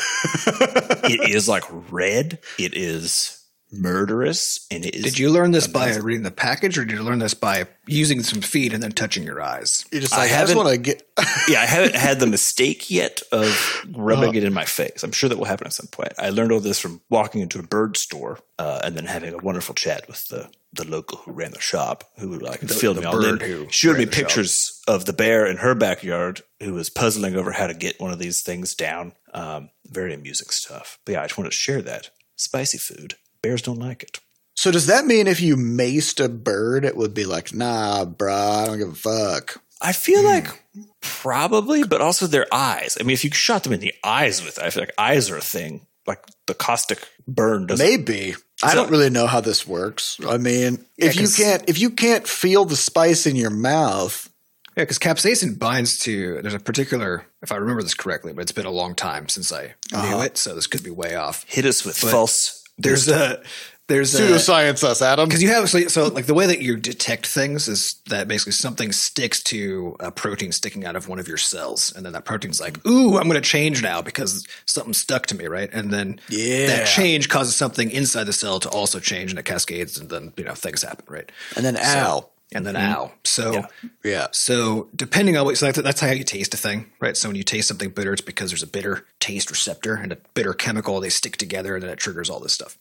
it 1.05 1.31
is 1.31 1.49
like 1.49 1.65
red. 1.91 2.39
It 2.59 2.75
is 2.75 3.46
murderous, 3.73 4.67
and 4.71 4.85
it 4.85 4.95
is. 4.95 5.03
Did 5.05 5.19
you 5.19 5.31
learn 5.31 5.51
this 5.51 5.67
by 5.67 5.97
reading 5.97 6.23
the 6.23 6.31
package, 6.31 6.79
or 6.79 6.85
did 6.85 6.97
you 6.97 7.03
learn 7.03 7.19
this 7.19 7.35
by 7.35 7.67
using 7.87 8.23
some 8.23 8.41
feed 8.41 8.73
and 8.73 8.83
then 8.83 8.93
touching 8.93 9.25
your 9.25 9.41
eyes? 9.41 9.85
You 9.93 10.01
just 10.01 10.15
I 10.15 10.19
like, 10.19 10.25
I, 10.25 10.29
just 10.29 10.39
haven't- 10.41 10.57
want 10.57 10.69
to 10.71 10.79
get. 10.79 11.03
yeah, 11.49 11.61
I 11.61 11.67
haven't 11.67 11.95
had 11.97 12.21
the 12.21 12.27
mistake 12.27 12.91
yet 12.91 13.23
of 13.33 13.85
rubbing 13.93 14.35
it 14.35 14.45
in 14.45 14.53
my 14.53 14.65
face. 14.65 15.03
I'm 15.03 15.13
sure 15.13 15.29
that 15.29 15.39
will 15.39 15.45
happen 15.47 15.67
at 15.67 15.73
some 15.73 15.87
point. 15.87 16.13
I 16.19 16.31
learned 16.31 16.53
all 16.53 16.61
this 16.61 16.79
from 16.79 17.01
walking 17.09 17.41
into 17.41 17.59
a 17.59 17.63
bird 17.63 17.97
store 17.97 18.39
uh, 18.59 18.81
and 18.85 18.97
then 18.97 19.07
having 19.07 19.35
a 19.35 19.39
wonderful 19.39 19.75
chat 19.75 20.07
with 20.09 20.27
the, 20.29 20.51
the 20.73 20.87
local 20.87 21.19
who 21.19 21.33
ran 21.33 21.53
the 21.53 21.61
shop, 21.61 22.05
who 22.19 22.39
like 22.39 22.61
filled 22.61 22.99
the 22.99 23.01
me 23.03 23.07
all 23.07 23.25
in, 23.25 23.39
bird 23.39 23.43
who 23.43 23.67
showed 23.71 23.99
me 23.99 24.05
the 24.05 24.13
shop. 24.13 24.23
pictures 24.27 24.83
of 24.87 25.07
the 25.07 25.13
bear 25.13 25.47
in 25.47 25.57
her 25.59 25.75
backyard 25.75 26.43
who 26.63 26.75
was 26.75 26.91
puzzling 26.91 27.35
over 27.35 27.53
how 27.53 27.67
to 27.67 27.75
get 27.75 28.01
one 28.01 28.13
of 28.13 28.19
these 28.19 28.43
things 28.43 28.75
down. 28.75 29.13
Um, 29.35 29.71
very 29.87 30.15
amusing 30.15 30.49
stuff. 30.51 30.99
But 31.05 31.13
yeah, 31.13 31.23
I 31.23 31.27
just 31.27 31.39
wanted 31.39 31.51
to 31.51 31.57
share 31.57 31.83
that 31.83 32.11
spicy 32.37 32.79
food. 32.79 33.15
Bears 33.43 33.63
don't 33.63 33.79
like 33.79 34.03
it. 34.03 34.21
So 34.55 34.71
does 34.71 34.87
that 34.87 35.05
mean 35.05 35.27
if 35.27 35.41
you 35.41 35.57
maced 35.57 36.25
a 36.25 36.29
bird, 36.29 36.85
it 36.85 36.97
would 36.97 37.13
be 37.15 37.25
like, 37.27 37.53
nah, 37.55 38.05
bruh, 38.07 38.63
I 38.63 38.67
don't 38.67 38.79
give 38.79 38.89
a 38.89 38.95
fuck. 38.95 39.63
I 39.83 39.93
feel 39.93 40.21
Hmm. 40.21 40.27
like 40.27 40.63
probably, 41.03 41.85
but 41.85 42.01
also 42.01 42.27
their 42.27 42.47
eyes. 42.53 42.97
I 42.99 43.03
mean, 43.05 43.15
if 43.15 43.25
you 43.25 43.31
shot 43.31 43.63
them 43.65 43.73
in 43.73 43.81
the 43.81 43.95
eyes 44.03 44.43
with 44.43 44.59
I 44.59 44.71
feel 44.71 44.83
like 44.83 44.95
eyes 44.99 45.31
are 45.31 45.37
a 45.37 45.41
thing. 45.43 45.87
Like 46.07 46.25
the 46.47 46.55
caustic 46.55 47.07
burn 47.27 47.67
doesn't. 47.67 47.85
Maybe. 47.85 48.35
I 48.63 48.75
don't 48.75 48.91
really 48.91 49.11
know 49.11 49.27
how 49.27 49.41
this 49.41 49.67
works. 49.67 50.19
I 50.27 50.39
mean, 50.39 50.85
if 50.97 51.17
you 51.17 51.29
can't 51.29 51.63
if 51.69 51.79
you 51.79 51.91
can't 51.91 52.27
feel 52.27 52.65
the 52.65 52.77
spice 52.77 53.27
in 53.27 53.37
your 53.37 53.51
mouth, 53.51 54.31
Yeah, 54.77 54.85
because 54.85 54.99
capsaicin 54.99 55.59
binds 55.59 55.99
to. 56.01 56.41
There's 56.43 56.55
a 56.55 56.59
particular, 56.61 57.27
if 57.43 57.51
I 57.53 57.57
remember 57.57 57.83
this 57.83 57.95
correctly, 57.95 58.33
but 58.33 58.43
it's 58.43 58.53
been 58.53 58.67
a 58.67 58.71
long 58.71 58.95
time 58.95 59.29
since 59.29 59.51
I 59.53 59.75
knew 59.93 60.21
it, 60.23 60.39
so 60.39 60.55
this 60.55 60.67
could 60.69 60.83
be 60.85 60.91
way 60.91 61.15
off. 61.17 61.45
Hit 61.49 61.65
us 61.67 61.85
with 61.85 61.99
false. 61.99 62.63
There's 62.79 63.09
a 63.09 63.43
there's 63.89 64.15
a 64.17 64.21
pseudoscience 64.23 64.83
us, 64.83 65.01
Adam. 65.01 65.29
because 65.29 65.43
you 65.43 65.49
have 65.49 65.71
so, 65.71 65.87
so 65.87 66.09
like 66.09 66.27
the 66.27 66.35
way 66.35 66.47
that 66.47 66.61
you 66.61 66.77
detect 66.77 67.27
things 67.27 67.69
is 67.69 67.95
that 68.09 68.27
basically 68.27 68.53
something 68.53 68.91
sticks 68.91 69.41
to 69.45 69.97
a 70.01 70.11
protein 70.11 70.51
sticking 70.51 70.85
out 70.85 70.97
of 70.97 71.09
one 71.09 71.21
of 71.21 71.29
your 71.29 71.37
cells, 71.37 71.93
and 71.95 72.05
then 72.05 72.13
that 72.13 72.25
protein's 72.25 72.61
like, 72.61 72.85
"Ooh, 72.87 73.17
I'm 73.17 73.29
going 73.29 73.41
to 73.41 73.49
change 73.49 73.83
now 73.83 74.03
because 74.03 74.45
something 74.67 74.93
stuck 74.93 75.27
to 75.27 75.37
me," 75.37 75.47
right? 75.47 75.71
And 75.73 75.93
then 75.93 76.21
Yeah. 76.29 76.67
that 76.67 76.87
change 76.89 77.29
causes 77.29 77.55
something 77.55 77.91
inside 77.93 78.25
the 78.25 78.33
cell 78.33 78.59
to 78.61 78.69
also 78.69 78.99
change, 78.99 79.31
and 79.31 79.39
it 79.39 79.45
cascades, 79.45 79.97
and 79.99 80.11
then 80.11 80.33
you 80.37 80.45
know 80.45 80.55
things 80.55 80.83
happen, 80.83 81.05
right? 81.09 81.31
And 81.57 81.65
then 81.65 81.77
ow. 81.77 82.29
And 82.53 82.65
then 82.65 82.75
mm-hmm. 82.75 82.93
ow. 82.93 83.13
So 83.25 83.67
Yeah. 84.05 84.29
so 84.31 84.89
depending 84.95 85.37
on 85.37 85.45
what, 85.45 85.59
so 85.59 85.67
that's- 85.67 85.83
that's 85.83 86.01
how 86.01 86.11
you 86.11 86.25
taste 86.25 86.55
a 86.55 86.57
thing, 86.57 86.91
right? 87.01 87.17
So 87.17 87.29
when 87.29 87.37
you 87.37 87.43
taste 87.43 87.69
something 87.69 87.91
bitter, 87.91 88.13
it's 88.13 88.23
because 88.23 88.51
there's 88.51 88.63
a 88.63 88.69
bitter 88.69 89.05
taste 89.21 89.51
receptor 89.51 89.95
and 89.97 90.13
a 90.13 90.19
bitter 90.35 90.55
chemical. 90.55 91.01
They 91.01 91.09
stick 91.09 91.37
together, 91.37 91.75
and 91.75 91.83
then 91.83 91.91
it 91.91 91.99
triggers 91.99 92.31
all 92.31 92.39
this 92.41 92.53
stuff. 92.53 92.79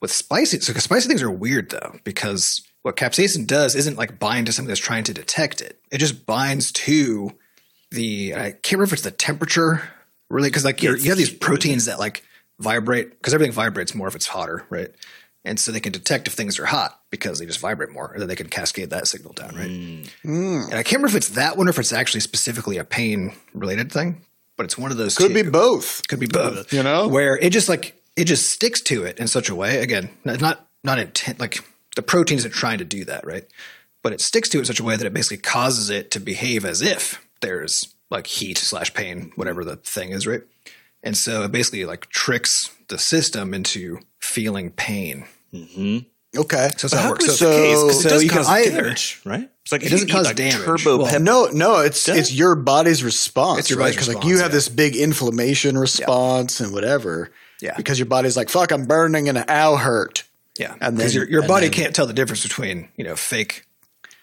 With 0.00 0.10
spicy, 0.10 0.60
so 0.60 0.72
spicy 0.74 1.08
things 1.08 1.22
are 1.22 1.30
weird 1.30 1.70
though, 1.70 1.98
because 2.02 2.60
what 2.82 2.96
capsaicin 2.96 3.46
does 3.46 3.74
isn't 3.74 3.96
like 3.96 4.18
bind 4.18 4.46
to 4.46 4.52
something 4.52 4.68
that's 4.68 4.80
trying 4.80 5.04
to 5.04 5.14
detect 5.14 5.60
it. 5.60 5.80
It 5.90 5.98
just 5.98 6.26
binds 6.26 6.72
to 6.72 7.32
the 7.90 8.34
I 8.34 8.50
can't 8.50 8.72
remember 8.72 8.84
if 8.84 8.92
it's 8.94 9.02
the 9.02 9.10
temperature 9.12 9.88
really, 10.28 10.48
because 10.50 10.64
like 10.64 10.82
you're, 10.82 10.96
you 10.96 11.10
have 11.10 11.18
these 11.18 11.32
proteins 11.32 11.84
that 11.86 11.98
like 11.98 12.24
vibrate 12.58 13.10
because 13.10 13.32
everything 13.32 13.52
vibrates 13.52 13.94
more 13.94 14.08
if 14.08 14.14
it's 14.14 14.26
hotter, 14.26 14.64
right? 14.68 14.90
And 15.44 15.60
so 15.60 15.72
they 15.72 15.80
can 15.80 15.92
detect 15.92 16.26
if 16.26 16.32
things 16.32 16.58
are 16.58 16.64
hot 16.64 16.98
because 17.10 17.38
they 17.38 17.44
just 17.44 17.60
vibrate 17.60 17.90
more, 17.90 18.10
and 18.10 18.20
then 18.20 18.28
they 18.28 18.36
can 18.36 18.48
cascade 18.48 18.90
that 18.90 19.06
signal 19.06 19.34
down, 19.34 19.54
right? 19.54 19.68
Mm. 19.68 20.08
And 20.24 20.74
I 20.74 20.82
can't 20.82 21.02
remember 21.02 21.08
if 21.08 21.14
it's 21.16 21.28
that 21.30 21.58
one 21.58 21.66
or 21.66 21.70
if 21.70 21.78
it's 21.78 21.92
actually 21.92 22.20
specifically 22.20 22.78
a 22.78 22.84
pain 22.84 23.34
related 23.52 23.92
thing, 23.92 24.22
but 24.56 24.64
it's 24.64 24.78
one 24.78 24.90
of 24.90 24.96
those. 24.96 25.16
Could 25.16 25.34
be 25.34 25.42
both. 25.42 26.06
Could 26.08 26.20
be 26.20 26.26
both. 26.26 26.72
You 26.72 26.82
know? 26.82 27.08
where 27.08 27.36
it 27.36 27.50
just 27.50 27.68
like 27.68 28.00
it 28.16 28.24
just 28.24 28.48
sticks 28.50 28.80
to 28.82 29.04
it 29.04 29.18
in 29.18 29.26
such 29.26 29.48
a 29.50 29.54
way. 29.54 29.82
Again, 29.82 30.08
not 30.24 30.40
not, 30.40 30.66
not 30.82 30.98
intent. 30.98 31.40
Like 31.40 31.58
the 31.94 32.02
protein 32.02 32.38
isn't 32.38 32.52
trying 32.52 32.78
to 32.78 32.84
do 32.84 33.04
that, 33.04 33.26
right? 33.26 33.44
But 34.02 34.12
it 34.12 34.20
sticks 34.20 34.48
to 34.50 34.58
it 34.58 34.60
in 34.60 34.66
such 34.66 34.80
a 34.80 34.84
way 34.84 34.96
that 34.96 35.06
it 35.06 35.14
basically 35.14 35.38
causes 35.38 35.90
it 35.90 36.10
to 36.12 36.20
behave 36.20 36.64
as 36.64 36.80
if 36.80 37.24
there's 37.40 37.94
like 38.10 38.26
heat 38.26 38.58
slash 38.58 38.94
pain, 38.94 39.32
whatever 39.36 39.64
the 39.64 39.76
thing 39.76 40.10
is, 40.10 40.26
right? 40.26 40.42
And 41.04 41.16
so 41.16 41.42
it 41.44 41.52
basically 41.52 41.84
like 41.84 42.08
tricks 42.08 42.70
the 42.88 42.98
system 42.98 43.54
into 43.54 44.00
feeling 44.20 44.70
pain. 44.72 45.26
Mm-hmm. 45.52 45.98
Okay. 46.36 46.70
So 46.76 46.88
that's 46.88 46.92
how 46.94 46.98
how 47.00 47.06
it 47.08 47.10
works. 47.10 47.26
come 47.26 47.34
So, 47.36 47.50
it's 47.50 47.54
the 47.54 47.62
case? 47.62 47.76
'Cause 47.94 48.02
so 48.02 48.08
it 48.08 48.10
does 48.10 48.22
you 48.24 48.28
can 48.30 48.38
cause 48.38 48.48
either 48.48 48.82
damage, 48.82 49.20
right? 49.24 49.50
It's 49.62 49.70
like 49.72 49.82
It 49.84 49.90
doesn't 49.90 50.10
cause 50.10 50.26
like, 50.26 50.36
damage. 50.36 50.64
Turbo 50.64 50.96
Well, 50.98 51.06
pepper. 51.06 51.22
no, 51.22 51.46
no, 51.52 51.78
it's 51.78 52.02
Does? 52.04 52.16
it's 52.18 52.32
your 52.34 52.56
body's 52.56 53.04
response. 53.04 53.60
It's 53.60 53.70
your 53.70 53.78
body's 53.78 53.94
right? 53.96 54.00
body's 54.00 54.06
'Cause, 54.08 54.14
like 54.16 54.24
you 54.24 54.38
have 54.38 54.50
yeah. 54.50 54.54
this 54.56 54.68
big 54.68 54.96
inflammation 54.96 55.78
response 55.78 56.58
and 56.60 56.72
whatever. 56.72 57.30
Yeah. 57.60 57.74
Because 57.76 57.98
your 57.98 58.06
body's 58.06 58.36
like, 58.36 58.48
fuck, 58.50 58.72
I'm 58.72 58.86
burning 58.86 59.28
and 59.28 59.38
ow 59.48 59.76
hurt. 59.76 60.24
Yeah, 60.58 60.74
And 60.80 60.96
because 60.96 61.12
then- 61.14 61.22
your 61.22 61.30
your 61.30 61.46
body 61.48 61.66
then- 61.68 61.72
can't 61.74 61.94
tell 61.94 62.06
the 62.06 62.12
difference 62.12 62.42
between 62.42 62.88
you 62.96 63.04
know 63.04 63.14
fake 63.16 63.64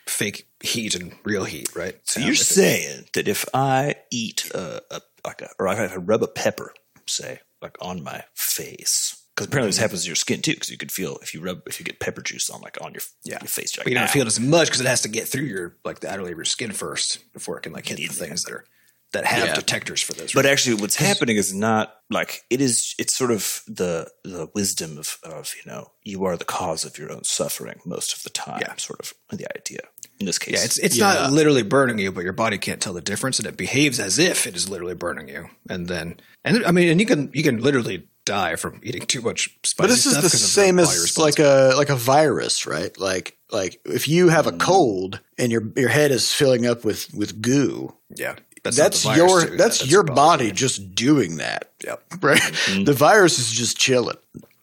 fake 0.08 0.48
heat 0.62 0.96
and 0.96 1.14
real 1.24 1.46
heat, 1.46 1.70
right? 1.76 1.96
So 2.04 2.20
you're 2.20 2.36
saying 2.36 3.06
that 3.14 3.28
if 3.28 3.46
I 3.54 3.96
eat 4.12 4.50
a, 4.54 4.82
a 4.92 5.02
like 5.26 5.42
a, 5.42 5.50
or 5.60 5.68
if 5.68 5.92
I 5.92 5.96
rub 5.96 6.24
a 6.24 6.28
pepper, 6.28 6.74
say, 7.08 7.40
like 7.62 7.78
on 7.82 8.04
my 8.04 8.24
face, 8.34 9.22
because 9.36 9.48
apparently 9.48 9.70
this 9.70 9.78
mm-hmm. 9.78 9.84
happens 9.84 10.04
to 10.04 10.08
your 10.08 10.16
skin 10.16 10.42
too, 10.42 10.54
because 10.54 10.70
you 10.70 10.78
could 10.78 10.92
feel 10.92 11.18
if 11.22 11.34
you 11.34 11.42
rub 11.42 11.62
if 11.68 11.80
you 11.80 11.86
get 11.86 12.00
pepper 12.00 12.22
juice 12.22 12.50
on 12.50 12.62
like 12.62 12.78
on 12.82 12.94
your 12.94 13.02
yeah, 13.24 13.40
your 13.42 13.48
face, 13.48 13.76
you're 13.76 13.84
but 13.84 13.92
you 13.92 13.96
don't 13.96 14.06
"Ow." 14.06 14.12
feel 14.12 14.24
ah. 14.24 14.26
it 14.26 14.28
as 14.28 14.40
much 14.40 14.68
because 14.68 14.82
it 14.82 14.88
has 14.88 15.02
to 15.02 15.10
get 15.10 15.28
through 15.28 15.46
your 15.46 15.78
like 15.86 16.00
the 16.00 16.12
outer 16.12 16.24
layer 16.24 16.34
of 16.34 16.38
your 16.38 16.46
skin 16.46 16.72
first 16.72 17.32
before 17.34 17.58
it 17.58 17.62
can 17.62 17.74
like 17.74 17.88
hit 17.88 17.98
the 17.98 18.08
things 18.08 18.44
that 18.44 18.54
are 18.54 18.66
that 19.14 19.26
have 19.26 19.48
Yeah. 19.48 19.54
detectors 19.56 20.02
for 20.02 20.14
this. 20.14 20.34
But 20.34 20.46
actually, 20.46 20.76
what's 20.76 20.96
happening 20.96 21.38
is 21.38 21.54
not 21.54 21.94
like 22.10 22.44
it 22.50 22.62
is. 22.62 22.96
It's 22.98 23.16
sort 23.16 23.32
of 23.32 23.62
the 23.68 24.10
the 24.24 24.48
wisdom 24.56 24.98
of 24.98 25.18
of 25.24 25.54
you 25.64 25.70
know 25.72 25.92
you 26.04 26.24
are 26.26 26.38
the 26.38 26.46
cause 26.46 26.86
of 26.86 26.98
your 26.98 27.12
own 27.12 27.24
suffering 27.24 27.80
most 27.86 28.16
of 28.16 28.24
the 28.24 28.30
time. 28.30 28.60
Yeah. 28.62 28.76
Sort 28.78 29.00
of 29.00 29.14
the 29.38 29.48
idea 29.58 29.82
in 30.20 30.26
this 30.26 30.40
case. 30.40 30.54
yeah, 30.54 30.64
it's 30.64 30.78
it's 30.78 30.98
Yeah. 30.98 31.14
not 31.14 31.32
literally 31.32 31.64
burning 31.64 32.00
you, 32.00 32.12
but 32.12 32.24
your 32.24 32.34
body 32.34 32.58
can't 32.58 32.82
tell 32.82 32.94
the 32.94 33.02
difference, 33.02 33.40
and 33.40 33.48
it 33.48 33.58
behaves 33.58 34.00
as 34.00 34.18
if 34.20 34.48
it 34.48 34.56
is 34.56 34.70
literally 34.70 34.96
burning 34.96 35.28
you. 35.28 35.50
And 35.70 35.88
then, 35.88 36.18
and 36.46 36.66
I 36.66 36.72
mean, 36.72 36.90
and 36.90 37.00
you 37.00 37.06
can 37.06 37.30
you 37.34 37.44
can 37.44 37.60
literally 37.62 38.08
die 38.24 38.56
from 38.56 38.80
eating 38.84 39.02
too 39.02 39.20
much 39.20 39.50
spicy 39.64 39.76
But 39.78 39.88
this 39.88 40.06
is 40.06 40.12
stuff 40.12 40.24
the 40.24 40.30
'cause 40.30 40.44
of 40.44 40.50
same 40.50 40.76
body 40.76 40.88
as 40.90 41.18
like 41.18 41.40
a 41.40 41.74
like 41.76 41.90
a 41.90 41.96
virus, 41.96 42.66
right? 42.68 42.96
Like 43.00 43.36
like 43.52 43.82
if 43.86 44.08
you 44.08 44.30
have 44.30 44.48
a 44.48 44.52
mm. 44.52 44.60
cold 44.60 45.20
and 45.38 45.52
your 45.52 45.64
your 45.76 45.90
head 45.90 46.12
is 46.12 46.32
filling 46.34 46.66
up 46.68 46.86
with 46.86 47.12
with 47.14 47.42
goo, 47.42 47.94
yeah. 48.16 48.36
That's, 48.64 48.78
that's, 48.78 49.06
your 49.06 49.46
doing 49.46 49.58
that's, 49.58 49.80
that, 49.80 49.90
your 49.90 50.04
body 50.04 50.52
just 50.52 50.94
doing 50.94 51.38
that, 51.38 51.72
Yep. 51.84 52.04
right? 52.22 52.40
Mm-hmm. 52.40 52.84
The 52.84 52.94
virus 52.94 53.40
is 53.40 53.52
just 53.52 53.78
chilling. 53.78 54.18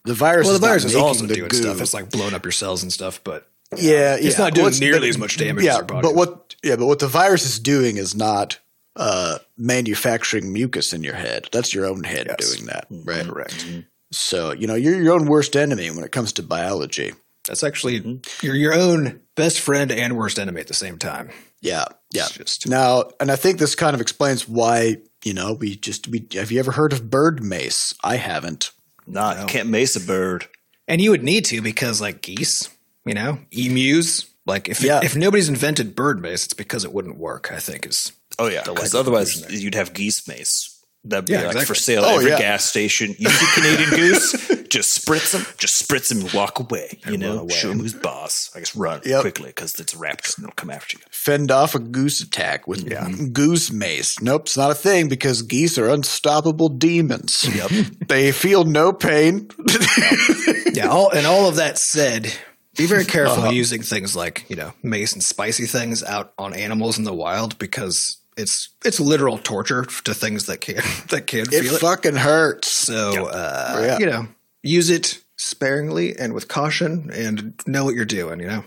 The 0.05 0.13
virus, 0.13 0.45
Well, 0.45 0.55
is 0.55 0.61
the 0.61 0.67
virus 0.67 0.85
is 0.85 0.95
also 0.95 1.27
doing 1.27 1.49
goo. 1.49 1.57
stuff. 1.57 1.81
It's 1.81 1.93
like 1.93 2.09
blowing 2.09 2.33
up 2.33 2.45
your 2.45 2.53
cells 2.53 2.81
and 2.81 2.93
stuff, 2.93 3.19
but 3.23 3.47
yeah, 3.77 4.15
it's 4.15 4.37
yeah. 4.37 4.45
not 4.45 4.53
doing 4.53 4.71
Well, 4.71 4.79
nearly 4.79 5.09
as 5.09 5.17
much 5.17 5.37
damage 5.37 5.63
yeah, 5.65 5.71
as 5.71 5.77
your 5.77 5.85
body. 5.85 6.01
But 6.07 6.15
what? 6.15 6.55
Yeah, 6.63 6.77
but 6.77 6.87
what 6.87 6.99
the 6.99 7.07
virus 7.07 7.45
is 7.45 7.59
doing 7.59 7.97
is 7.97 8.15
not 8.15 8.57
uh, 8.95 9.39
manufacturing 9.57 10.51
mucus 10.51 10.93
in 10.93 11.03
your 11.03 11.15
head. 11.15 11.47
That's 11.51 11.73
your 11.73 11.85
own 11.85 12.03
head 12.03 12.27
Yes. 12.27 12.51
doing 12.51 12.67
that, 12.67 12.89
mm-hmm. 12.89 13.07
right? 13.07 13.25
correct. 13.25 13.65
Mm-hmm. 13.65 13.79
So 14.11 14.51
you 14.53 14.65
know 14.65 14.75
you're 14.75 15.01
your 15.01 15.13
own 15.13 15.25
worst 15.25 15.55
enemy 15.55 15.91
when 15.91 16.03
it 16.03 16.11
comes 16.11 16.33
to 16.33 16.43
biology. 16.43 17.11
That's 17.47 17.63
actually 17.63 18.21
you're 18.41 18.55
your 18.55 18.73
own 18.73 19.21
best 19.35 19.59
friend 19.59 19.91
and 19.91 20.17
worst 20.17 20.39
enemy 20.39 20.61
at 20.61 20.67
the 20.67 20.73
same 20.73 20.97
time. 20.97 21.29
Yeah, 21.61 21.85
yeah. 22.13 22.25
It's 22.25 22.33
just- 22.37 22.67
now, 22.69 23.09
and 23.19 23.31
I 23.31 23.35
think 23.35 23.59
this 23.59 23.75
kind 23.75 23.93
of 23.93 24.01
explains 24.01 24.47
why 24.47 24.97
you 25.23 25.33
know 25.33 25.53
we 25.53 25.75
just 25.75 26.07
we 26.07 26.25
have 26.33 26.51
you 26.51 26.59
ever 26.59 26.71
heard 26.71 26.93
of 26.93 27.09
bird 27.09 27.43
mace? 27.43 27.93
I 28.03 28.15
haven't. 28.17 28.71
not 29.07 29.39
you 29.39 29.45
can't 29.47 29.69
mace 29.69 29.95
a 29.95 29.99
bird. 29.99 30.47
And 30.87 31.01
you 31.01 31.11
would 31.11 31.23
need 31.23 31.45
to 31.45 31.61
because 31.61 31.99
like 32.01 32.21
geese, 32.21 32.69
you 33.05 33.13
know, 33.13 33.39
emus. 33.51 34.25
Like 34.45 34.69
if 34.69 34.81
Yeah. 34.81 35.01
if 35.03 35.15
nobody's 35.15 35.49
invented 35.49 35.95
bird 35.95 36.21
mace, 36.21 36.45
it's 36.45 36.53
because 36.53 36.83
it 36.85 36.93
wouldn't 36.93 37.17
work. 37.17 37.51
I 37.51 37.59
think 37.59 37.85
is 37.85 38.11
Oh 38.39 38.47
yeah, 38.47 38.63
because 38.63 38.95
otherwise 38.95 39.45
you'd 39.51 39.75
have 39.75 39.93
geese 39.93 40.27
mace 40.27 40.78
That'd 41.05 41.25
be 41.27 41.33
Yeah, 41.33 41.51
like 41.51 41.65
for 41.65 41.75
sale 41.75 42.03
at 42.03 42.11
Oh, 42.11 42.17
every 42.17 42.31
yeah. 42.31 42.39
gas 42.39 42.65
station. 42.65 43.15
You 43.17 43.29
see 43.29 43.61
Canadian 43.61 43.89
goose, 43.99 44.31
just 44.67 44.99
spritz 45.05 45.31
them, 45.31 45.45
just 45.57 45.81
spritz 45.87 46.09
them 46.09 46.19
and 46.19 46.33
walk 46.33 46.59
away. 46.59 46.99
You 47.07 47.17
know, 47.17 47.39
away. 47.39 47.53
show 47.53 47.69
them 47.69 47.79
who's 47.79 47.93
boss. 47.93 48.51
I 48.53 48.59
guess 48.59 48.75
run 48.75 48.99
Yep. 49.05 49.21
quickly 49.21 49.47
because 49.47 49.79
it's 49.79 49.93
a 49.93 49.97
raptor 49.97 50.35
and 50.37 50.45
they'll 50.45 50.51
come 50.51 50.69
after 50.69 50.97
you. 50.97 51.03
Fend 51.09 51.51
off 51.51 51.73
a 51.73 51.79
goose 51.79 52.19
attack 52.21 52.67
with 52.67 53.33
goose 53.33 53.71
mace. 53.71 54.21
Nope, 54.21 54.43
it's 54.47 54.57
not 54.57 54.71
a 54.71 54.75
thing 54.75 55.07
because 55.07 55.41
geese 55.41 55.77
are 55.77 55.89
unstoppable 55.89 56.67
demons. 56.69 57.45
Yep. 57.53 57.71
They 58.09 58.31
feel 58.31 58.63
no 58.65 58.91
pain. 58.91 59.49
yeah, 60.73 60.87
all 60.89 61.09
and 61.11 61.25
all 61.27 61.47
of 61.47 61.55
that 61.57 61.77
said, 61.77 62.31
be 62.75 62.85
very 62.87 63.05
careful 63.05 63.43
Uh-huh. 63.43 63.51
using 63.51 63.81
things 63.81 64.15
like 64.15 64.45
you 64.49 64.55
know 64.55 64.73
mace 64.83 65.13
and 65.13 65.23
spicy 65.23 65.65
things 65.65 66.03
out 66.03 66.33
on 66.37 66.53
animals 66.53 66.97
in 66.97 67.03
the 67.03 67.13
wild 67.13 67.57
because 67.59 68.17
it's 68.39 68.69
it's 68.85 68.99
literal 68.99 69.37
torture 69.37 69.83
to 70.05 70.13
things 70.13 70.45
that 70.47 70.61
can 70.61 70.75
that 71.09 71.27
can 71.27 71.41
it 71.41 71.47
feel 71.49 71.75
it. 71.75 71.81
fucking 71.81 72.15
hurts. 72.15 72.67
So 72.69 73.27
uh, 73.27 73.81
Yeah. 73.85 73.97
you 73.99 74.05
know, 74.05 74.27
use 74.63 74.89
it 74.89 75.21
sparingly 75.37 76.17
and 76.17 76.33
with 76.33 76.47
caution, 76.47 77.09
and 77.13 77.53
know 77.65 77.85
what 77.85 77.95
you're 77.95 78.05
doing. 78.05 78.39
You 78.39 78.47
know, 78.47 78.63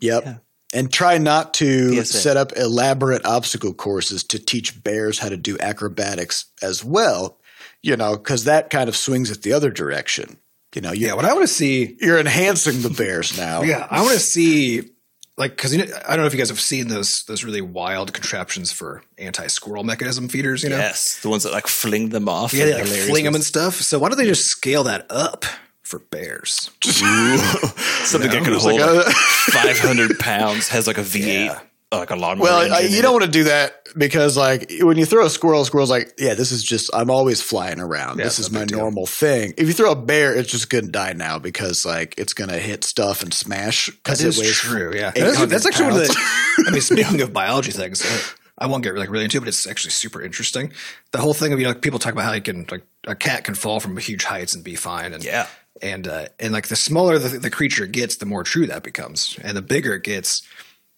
Yep. 0.00 0.22
Yeah. 0.24 0.36
And 0.74 0.92
try 0.92 1.16
not 1.16 1.54
to 1.54 2.04
PSA. 2.04 2.18
set 2.18 2.36
up 2.36 2.52
elaborate 2.54 3.24
obstacle 3.24 3.72
courses 3.72 4.22
to 4.24 4.38
teach 4.38 4.82
bears 4.84 5.18
how 5.18 5.30
to 5.30 5.36
do 5.38 5.56
acrobatics 5.58 6.44
as 6.62 6.84
well, 6.84 7.38
you 7.82 7.96
know, 7.96 8.16
because 8.16 8.44
that 8.44 8.68
kind 8.68 8.88
of 8.90 8.94
swings 8.96 9.30
it 9.30 9.42
the 9.42 9.54
other 9.54 9.70
direction. 9.70 10.36
You 10.74 10.82
know, 10.82 10.92
yeah. 10.92 11.14
What 11.14 11.24
I 11.24 11.32
want 11.32 11.48
to 11.48 11.52
see 11.54 11.96
you're 12.00 12.18
enhancing 12.20 12.82
the 12.82 12.90
bears 12.90 13.38
now. 13.38 13.62
Yeah, 13.70 13.86
I 13.90 14.02
want 14.02 14.12
to 14.12 14.20
see 14.20 14.90
like 15.38 15.52
because 15.52 15.74
you 15.74 15.84
know, 15.84 15.90
I 16.06 16.10
don't 16.16 16.20
know 16.24 16.26
if 16.26 16.32
you 16.34 16.38
guys 16.38 16.50
have 16.50 16.60
seen 16.60 16.88
those 16.88 17.22
those 17.24 17.44
really 17.44 17.60
wild 17.62 18.12
contraptions 18.12 18.70
for 18.72 19.02
anti 19.16 19.46
squirrel 19.46 19.84
mechanism 19.84 20.28
feeders. 20.28 20.62
You 20.62 20.68
know, 20.70 20.76
Yes, 20.78 21.20
the 21.22 21.30
ones 21.30 21.44
that 21.44 21.52
like 21.52 21.66
fling 21.66 22.10
them 22.10 22.28
off. 22.28 22.52
yeah, 22.52 22.64
they 22.66 22.74
like 22.82 22.86
fling 23.08 23.24
them 23.24 23.34
and 23.34 23.44
stuff. 23.44 23.74
So 23.76 23.98
why 23.98 24.08
don't 24.10 24.18
they 24.18 24.26
just 24.26 24.46
scale 24.46 24.84
that 24.84 25.06
up 25.08 25.44
for 25.82 26.00
bears? 26.00 26.70
Something 26.82 28.30
that 28.30 28.42
can 28.44 28.52
hold 28.52 28.64
like 28.64 28.80
uh, 28.80 29.04
a- 29.06 29.10
500 29.12 30.18
pounds, 30.18 30.68
has 30.68 30.86
like 30.86 30.98
a 30.98 31.02
V8, 31.02 31.26
Yeah. 31.46 31.60
Like 31.92 32.10
a 32.10 32.16
lawnmower. 32.16 32.44
Well, 32.44 32.74
I, 32.74 32.80
you 32.80 33.00
don't 33.02 33.12
it. 33.12 33.20
want 33.20 33.24
to 33.24 33.30
do 33.30 33.44
that 33.44 33.88
because, 33.96 34.36
like, 34.36 34.70
when 34.80 34.98
you 34.98 35.06
throw 35.06 35.24
a 35.24 35.30
squirrel, 35.30 35.62
a 35.62 35.64
squirrel's 35.64 35.90
like, 35.90 36.12
yeah, 36.18 36.34
this 36.34 36.52
is 36.52 36.62
just, 36.62 36.90
I'm 36.92 37.10
always 37.10 37.40
flying 37.40 37.80
around. 37.80 38.18
Yeah, 38.18 38.24
this 38.24 38.38
is 38.38 38.50
my 38.50 38.60
big 38.60 38.68
deal. 38.68 38.78
normal 38.80 39.06
thing. 39.06 39.54
If 39.56 39.68
you 39.68 39.72
throw 39.72 39.92
a 39.92 39.96
bear, 39.96 40.34
it's 40.34 40.50
just 40.50 40.68
going 40.68 40.84
to 40.86 40.90
die 40.90 41.14
now 41.14 41.38
because, 41.38 41.86
like, 41.86 42.14
it's 42.18 42.34
going 42.34 42.50
to 42.50 42.58
hit 42.58 42.84
stuff 42.84 43.22
and 43.22 43.32
smash. 43.32 43.86
That 43.86 43.96
Because 44.04 44.22
it 44.22 44.28
is 44.28 44.38
weighs 44.38 44.52
true. 44.56 44.92
Yeah, 44.94 45.12
that's, 45.12 45.46
that's 45.46 45.66
actually 45.66 45.86
one 45.92 46.00
of 46.02 46.08
the. 46.08 46.16
I 46.66 46.70
mean, 46.70 46.80
speaking 46.82 47.22
of 47.22 47.32
biology 47.32 47.72
things, 47.72 48.04
uh, 48.04 48.18
I 48.58 48.66
won't 48.66 48.82
get 48.82 48.94
like 48.96 49.08
really 49.08 49.24
into 49.24 49.38
it, 49.38 49.40
but 49.40 49.48
it's 49.48 49.66
actually 49.66 49.92
super 49.92 50.20
interesting. 50.20 50.72
The 51.12 51.18
whole 51.18 51.32
thing 51.32 51.52
of 51.52 51.58
you 51.58 51.64
know, 51.64 51.70
like, 51.70 51.80
people 51.80 51.98
talk 51.98 52.12
about 52.12 52.24
how 52.24 52.32
you 52.32 52.42
can 52.42 52.66
like 52.70 52.82
a 53.06 53.14
cat 53.14 53.44
can 53.44 53.54
fall 53.54 53.78
from 53.80 53.96
huge 53.96 54.24
heights 54.24 54.54
and 54.54 54.62
be 54.64 54.74
fine, 54.74 55.14
and 55.14 55.24
Yeah. 55.24 55.46
and 55.80 56.06
uh, 56.08 56.26
and 56.40 56.52
like 56.52 56.66
the 56.68 56.74
smaller 56.76 57.18
the, 57.18 57.38
the 57.38 57.50
creature 57.50 57.86
gets, 57.86 58.16
the 58.16 58.26
more 58.26 58.42
true 58.42 58.66
that 58.66 58.82
becomes, 58.82 59.38
and 59.42 59.56
the 59.56 59.62
bigger 59.62 59.94
it 59.94 60.02
gets, 60.02 60.42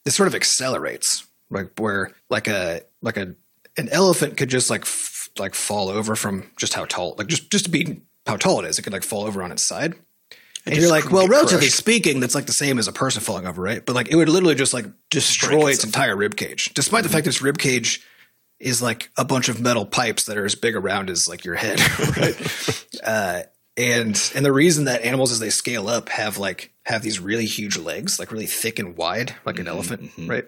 it 0.04 0.10
sort 0.10 0.26
of 0.26 0.34
accelerates. 0.34 1.26
Like 1.50 1.72
where 1.78 2.12
like 2.28 2.46
a 2.46 2.82
like 3.02 3.16
a 3.16 3.34
an 3.76 3.88
elephant 3.90 4.36
could 4.36 4.48
just 4.48 4.70
like 4.70 4.82
f- 4.82 5.30
like 5.38 5.54
fall 5.54 5.88
over 5.88 6.14
from 6.14 6.50
just 6.56 6.74
how 6.74 6.84
tall, 6.84 7.14
like 7.18 7.26
just 7.26 7.50
just 7.50 7.64
to 7.64 7.70
be 7.70 8.00
how 8.26 8.36
tall 8.36 8.64
it 8.64 8.68
is, 8.68 8.78
it 8.78 8.82
could 8.82 8.92
like 8.92 9.02
fall 9.02 9.24
over 9.24 9.42
on 9.42 9.50
its 9.50 9.64
side. 9.64 9.94
And 10.66 10.76
you're 10.76 10.90
like, 10.90 11.10
well, 11.10 11.26
relatively 11.26 11.66
crushed. 11.66 11.76
speaking, 11.76 12.20
that's 12.20 12.34
like 12.34 12.46
the 12.46 12.52
same 12.52 12.78
as 12.78 12.86
a 12.86 12.92
person 12.92 13.22
falling 13.22 13.46
over, 13.46 13.62
right? 13.62 13.84
But 13.84 13.94
like, 13.94 14.08
it 14.10 14.16
would 14.16 14.28
literally 14.28 14.54
just 14.54 14.74
like 14.74 14.84
destroy 15.08 15.70
its 15.70 15.84
entire 15.84 16.14
rib 16.14 16.36
cage, 16.36 16.74
despite 16.74 17.02
the 17.02 17.08
fact 17.08 17.24
that 17.24 17.30
its 17.30 17.40
rib 17.40 17.56
cage 17.56 18.06
is 18.58 18.82
like 18.82 19.10
a 19.16 19.24
bunch 19.24 19.48
of 19.48 19.60
metal 19.60 19.86
pipes 19.86 20.24
that 20.24 20.36
are 20.36 20.44
as 20.44 20.54
big 20.54 20.76
around 20.76 21.08
as 21.08 21.26
like 21.26 21.44
your 21.44 21.54
head, 21.54 21.80
right? 22.16 22.86
uh, 23.04 23.42
and 23.80 24.32
and 24.34 24.44
the 24.44 24.52
reason 24.52 24.84
that 24.84 25.02
animals, 25.02 25.32
as 25.32 25.38
they 25.38 25.50
scale 25.50 25.88
up, 25.88 26.10
have 26.10 26.36
like 26.36 26.72
have 26.84 27.02
these 27.02 27.18
really 27.18 27.46
huge 27.46 27.78
legs, 27.78 28.18
like 28.18 28.30
really 28.30 28.46
thick 28.46 28.78
and 28.78 28.96
wide, 28.96 29.34
like 29.46 29.58
an 29.58 29.64
mm-hmm, 29.64 29.74
elephant, 29.74 30.02
mm-hmm. 30.02 30.30
right? 30.30 30.44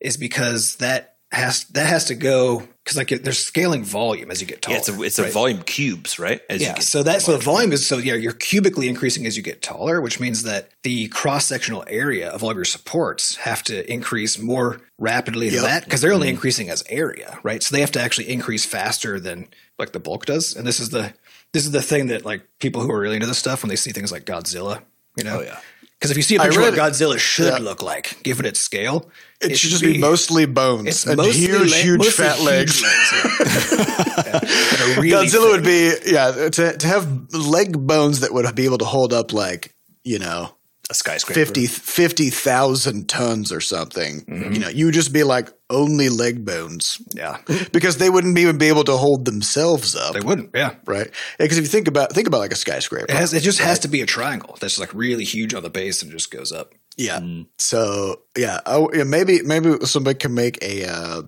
Is 0.00 0.16
because 0.16 0.76
that 0.76 1.16
has 1.32 1.64
that 1.64 1.86
has 1.86 2.06
to 2.06 2.14
go 2.14 2.62
because 2.84 2.96
like 2.96 3.12
it, 3.12 3.22
there's 3.22 3.38
scaling 3.38 3.84
volume 3.84 4.30
as 4.30 4.40
you 4.40 4.46
get 4.46 4.62
taller. 4.62 4.74
Yeah, 4.74 4.78
it's 4.78 4.88
a, 4.88 5.02
it's 5.02 5.18
a 5.18 5.30
volume 5.30 5.62
cubes, 5.62 6.18
right? 6.18 6.40
As 6.48 6.60
you 6.60 6.66
Yeah, 6.68 6.74
get 6.74 6.82
so 6.82 7.02
that 7.04 7.22
so 7.22 7.32
the 7.32 7.38
volume 7.38 7.72
is 7.72 7.86
so 7.86 7.98
yeah, 7.98 8.14
you're 8.14 8.32
cubically 8.32 8.88
increasing 8.88 9.26
as 9.26 9.36
you 9.36 9.42
get 9.42 9.62
taller, 9.62 10.00
which 10.00 10.18
means 10.18 10.42
that 10.42 10.70
the 10.82 11.08
cross 11.08 11.46
sectional 11.46 11.84
area 11.86 12.30
of 12.30 12.42
all 12.42 12.50
of 12.50 12.56
your 12.56 12.64
supports 12.64 13.36
have 13.36 13.62
to 13.64 13.90
increase 13.92 14.38
more 14.38 14.80
rapidly 14.98 15.48
than 15.48 15.62
Yep. 15.62 15.64
that 15.64 15.84
because 15.84 16.00
they're 16.00 16.12
only 16.12 16.28
mm-hmm. 16.28 16.34
increasing 16.34 16.68
as 16.68 16.82
area, 16.88 17.38
right? 17.42 17.62
So 17.62 17.74
they 17.74 17.80
have 17.80 17.92
to 17.92 18.00
actually 18.00 18.28
increase 18.28 18.64
faster 18.64 19.20
than 19.20 19.48
like 19.78 19.92
the 19.92 20.00
bulk 20.00 20.26
does, 20.26 20.56
and 20.56 20.66
this 20.66 20.80
is 20.80 20.90
the 20.90 21.14
this 21.52 21.64
is 21.64 21.70
the 21.72 21.82
thing 21.82 22.08
that 22.08 22.24
like 22.24 22.42
people 22.58 22.80
who 22.82 22.90
are 22.92 23.00
really 23.00 23.16
into 23.16 23.26
this 23.26 23.38
stuff 23.38 23.62
when 23.62 23.68
they 23.68 23.76
see 23.76 23.90
things 23.92 24.12
like 24.12 24.24
Godzilla, 24.24 24.82
you 25.16 25.24
know, 25.24 25.38
Oh, 25.38 25.42
yeah. 25.42 25.58
Because 25.98 26.12
if 26.12 26.16
you 26.16 26.22
see 26.22 26.36
a 26.36 26.40
I 26.40 26.44
picture 26.46 26.60
of 26.62 26.66
what 26.66 26.74
Godzilla 26.92 27.18
should 27.18 27.52
yeah. 27.52 27.58
look 27.58 27.82
like, 27.82 28.22
given 28.22 28.46
its 28.46 28.58
scale, 28.58 29.10
It, 29.42 29.58
should 29.58 29.68
just 29.68 29.82
be, 29.82 29.98
mostly 29.98 30.46
bones 30.46 30.86
it's 30.88 31.06
and 31.06 31.18
mostly 31.18 31.40
huge, 31.46 31.70
le- 31.72 31.76
huge 31.76 31.98
mostly 31.98 32.24
fat 32.24 32.36
huge 32.38 32.46
legs. 32.46 32.82
yeah. 32.82 34.40
Yeah. 34.80 34.96
Really 35.00 35.10
Godzilla 35.10 35.30
thick- 35.30 35.50
would 35.52 35.64
be, 35.64 35.92
yeah, 36.10 36.48
to, 36.50 36.76
to 36.78 36.86
have 36.86 37.32
leg 37.34 37.86
bones 37.86 38.20
that 38.20 38.32
would 38.32 38.54
be 38.54 38.64
able 38.64 38.78
to 38.78 38.84
hold 38.86 39.12
up 39.12 39.32
like, 39.34 39.74
you 40.04 40.18
know, 40.18 40.54
a 40.90 40.94
skyscraper. 40.94 41.38
50 41.38 41.66
50,000 41.66 43.08
tons 43.08 43.52
or 43.52 43.60
something. 43.60 44.22
Mm-hmm. 44.22 44.52
You 44.52 44.60
know, 44.60 44.68
you 44.68 44.86
would 44.86 44.94
just 44.94 45.12
be 45.12 45.22
like 45.22 45.48
only 45.70 46.08
leg 46.08 46.44
bones 46.44 47.00
yeah, 47.14 47.38
because 47.72 47.98
they 47.98 48.10
wouldn't 48.10 48.36
even 48.36 48.58
be 48.58 48.66
able 48.66 48.82
to 48.84 48.96
hold 48.96 49.24
themselves 49.24 49.94
up, 49.94 50.14
they 50.14 50.20
wouldn't, 50.20 50.50
yeah. 50.52 50.74
right? 50.84 51.08
Because 51.38 51.58
if 51.58 51.62
you 51.62 51.68
think 51.68 51.86
about 51.86 52.12
think 52.12 52.26
about 52.26 52.38
like 52.38 52.52
a 52.52 52.56
skyscraper, 52.56 53.06
It 53.08 53.16
has. 53.16 53.32
It 53.32 53.42
just 53.42 53.60
has 53.60 53.78
to 53.80 53.88
be 53.88 54.02
a 54.02 54.06
triangle 54.06 54.58
that's 54.60 54.78
like 54.78 54.92
really 54.92 55.24
huge 55.24 55.54
on 55.54 55.62
the 55.62 55.70
base 55.70 56.02
and 56.02 56.10
just 56.10 56.30
goes 56.30 56.50
up. 56.52 56.74
yeah. 56.96 57.20
So 57.58 58.22
yeah, 58.36 58.60
oh, 58.66 58.90
yeah, 58.92 59.04
maybe 59.04 59.42
maybe 59.42 59.86
somebody 59.86 60.18
can 60.18 60.34
make 60.34 60.62
a 60.62 60.84
uh, 60.86 61.22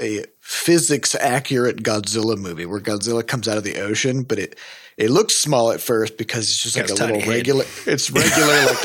a 0.00 0.24
physics 0.40 1.16
accurate 1.16 1.82
Godzilla 1.82 2.38
movie 2.38 2.66
where 2.66 2.80
Godzilla 2.80 3.26
comes 3.26 3.48
out 3.48 3.58
of 3.58 3.64
the 3.64 3.80
ocean, 3.80 4.22
but 4.22 4.38
it. 4.38 4.56
It 5.00 5.10
looks 5.10 5.36
small 5.40 5.72
at 5.72 5.80
first 5.80 6.16
because 6.18 6.50
it's 6.50 6.62
just 6.62 6.76
like 6.76 6.86
Got 6.88 6.90
a 6.90 6.94
a 6.94 6.96
tiny 7.06 7.12
little 7.14 7.30
head. 7.30 7.36
regular. 7.36 7.64
It's 7.86 8.10
regular 8.12 8.66
like 8.66 8.84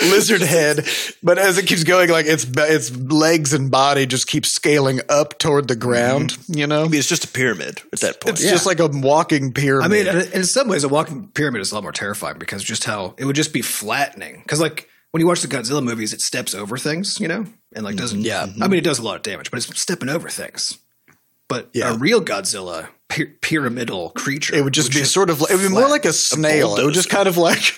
a 0.00 0.04
lizard 0.10 0.40
head, 0.40 0.86
but 1.22 1.36
as 1.38 1.58
it 1.58 1.66
keeps 1.66 1.82
going, 1.84 2.08
like 2.10 2.26
its 2.26 2.44
its 2.44 2.96
legs 2.96 3.52
and 3.52 3.70
body 3.70 4.06
just 4.06 4.26
keep 4.28 4.46
scaling 4.46 5.00
up 5.08 5.38
toward 5.38 5.66
the 5.68 5.76
ground. 5.76 6.34
Mm-hmm. 6.34 6.58
You 6.58 6.66
know, 6.68 6.80
I 6.84 6.88
mean, 6.88 6.98
it's 6.98 7.08
just 7.08 7.24
a 7.24 7.28
pyramid 7.28 7.82
at 7.92 8.00
that 8.00 8.20
point. 8.20 8.40
it's 8.40 8.48
just 8.48 8.66
like 8.66 8.78
a 8.80 8.86
walking 8.86 9.52
pyramid. 9.52 9.84
I 10.06 10.12
mean, 10.12 10.22
in 10.26 10.32
in 10.32 10.44
some 10.44 10.68
ways, 10.68 10.84
a 10.84 10.88
walking 10.88 11.28
pyramid 11.28 11.60
is 11.60 11.72
a 11.72 11.74
lot 11.74 11.82
more 11.82 11.92
terrifying 11.92 12.38
because 12.38 12.62
just 12.62 12.84
how 12.84 13.14
it 13.18 13.24
would 13.24 13.36
just 13.36 13.52
be 13.52 13.60
flattening. 13.62 14.40
Because 14.44 14.60
like 14.60 14.88
when 15.10 15.20
you 15.20 15.26
watch 15.26 15.40
the 15.42 15.48
Godzilla 15.48 15.82
movies, 15.82 16.12
it 16.12 16.20
steps 16.20 16.54
over 16.54 16.78
things, 16.78 17.18
you 17.18 17.26
know, 17.28 17.46
and 17.74 17.84
like 17.84 17.96
doesn't. 17.96 18.18
Mm-hmm. 18.20 18.26
Yeah. 18.26 18.46
Mm-hmm. 18.46 18.62
I 18.62 18.68
mean, 18.68 18.78
it 18.78 18.84
does 18.84 18.98
a 18.98 19.02
lot 19.02 19.16
of 19.16 19.22
damage, 19.22 19.50
but 19.50 19.56
it's 19.56 19.80
stepping 19.80 20.08
over 20.08 20.28
things. 20.28 20.78
But 21.48 21.70
Yeah. 21.72 21.94
a 21.94 21.96
real 21.98 22.20
Godzilla 22.22 22.88
py- 23.08 23.26
pyramidal 23.40 24.10
creature, 24.10 24.54
It 24.54 24.64
would 24.64 24.74
just 24.74 24.92
be 24.92 25.04
sort 25.04 25.30
of, 25.30 25.40
like, 25.40 25.50
it 25.50 25.56
would 25.56 25.62
be 25.68 25.74
more 25.74 25.88
like 25.88 26.04
a 26.04 26.12
snail. 26.12 26.76
it 26.76 26.84
would 26.84 26.94
just 26.94 27.10
kind 27.10 27.28
of 27.28 27.36
like, 27.36 27.74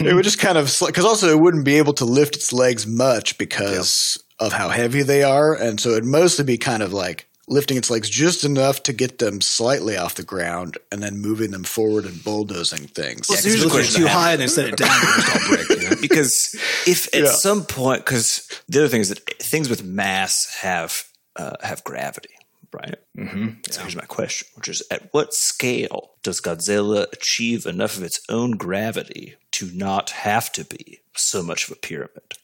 it 0.00 0.14
would 0.14 0.24
just 0.24 0.38
kind 0.38 0.58
of, 0.58 0.74
because 0.86 1.04
also 1.04 1.28
it 1.28 1.38
wouldn't 1.40 1.64
be 1.64 1.76
able 1.78 1.92
to 1.94 2.04
lift 2.04 2.36
its 2.36 2.52
legs 2.52 2.86
much 2.86 3.38
because 3.38 4.22
of 4.38 4.52
how 4.52 4.68
heavy 4.68 5.02
they 5.02 5.22
are. 5.22 5.54
And 5.54 5.80
so 5.80 5.90
it'd 5.90 6.04
mostly 6.04 6.44
be 6.44 6.58
kind 6.58 6.82
of 6.82 6.92
like 6.92 7.26
lifting 7.48 7.76
its 7.76 7.88
legs 7.90 8.10
just 8.10 8.44
enough 8.44 8.82
to 8.82 8.92
get 8.92 9.18
them 9.18 9.40
slightly 9.40 9.96
off 9.96 10.16
the 10.16 10.24
ground 10.24 10.76
and 10.90 11.00
then 11.02 11.16
moving 11.18 11.52
them 11.52 11.62
forward 11.62 12.04
and 12.04 12.22
bulldozing 12.24 12.88
things. 12.88 13.28
Well, 13.28 13.36
Yeah, 13.38 13.42
'cause 13.42 13.44
here's 13.44 13.54
if 13.54 13.60
the 13.60 13.68
you 13.68 13.74
lift 13.74 13.74
it 13.74 13.92
question 13.92 14.00
too 14.02 14.08
high 14.08 14.32
and 14.32 14.40
then 14.42 14.48
set 14.48 14.66
it 14.66 14.76
down, 14.76 15.00
just 15.00 15.30
all 15.30 15.54
break. 15.54 15.68
You 15.82 15.90
know? 15.90 15.96
because 16.00 16.56
if 16.86 17.06
at 17.14 17.22
Yeah. 17.22 17.32
some 17.32 17.64
point, 17.64 18.04
because 18.04 18.42
the 18.68 18.80
other 18.80 18.88
thing 18.88 19.00
is 19.00 19.10
that 19.10 19.20
things 19.40 19.68
with 19.70 19.84
mass 19.84 20.48
have 20.60 21.04
uh, 21.36 21.52
have 21.62 21.84
gravity, 21.84 22.30
right? 22.76 22.96
Mm-hmm. 23.18 23.48
So 23.70 23.80
here's 23.82 23.96
my 23.96 24.04
question, 24.04 24.48
which 24.54 24.68
is: 24.68 24.82
At 24.90 25.12
what 25.12 25.32
scale 25.34 26.10
does 26.22 26.40
Godzilla 26.40 27.10
achieve 27.12 27.66
enough 27.66 27.96
of 27.96 28.02
its 28.02 28.20
own 28.28 28.52
gravity 28.52 29.36
to 29.52 29.70
not 29.72 30.10
have 30.10 30.52
to 30.52 30.64
be 30.64 31.00
so 31.14 31.42
much 31.42 31.66
of 31.66 31.72
a 31.72 31.76
pyramid? 31.80 32.34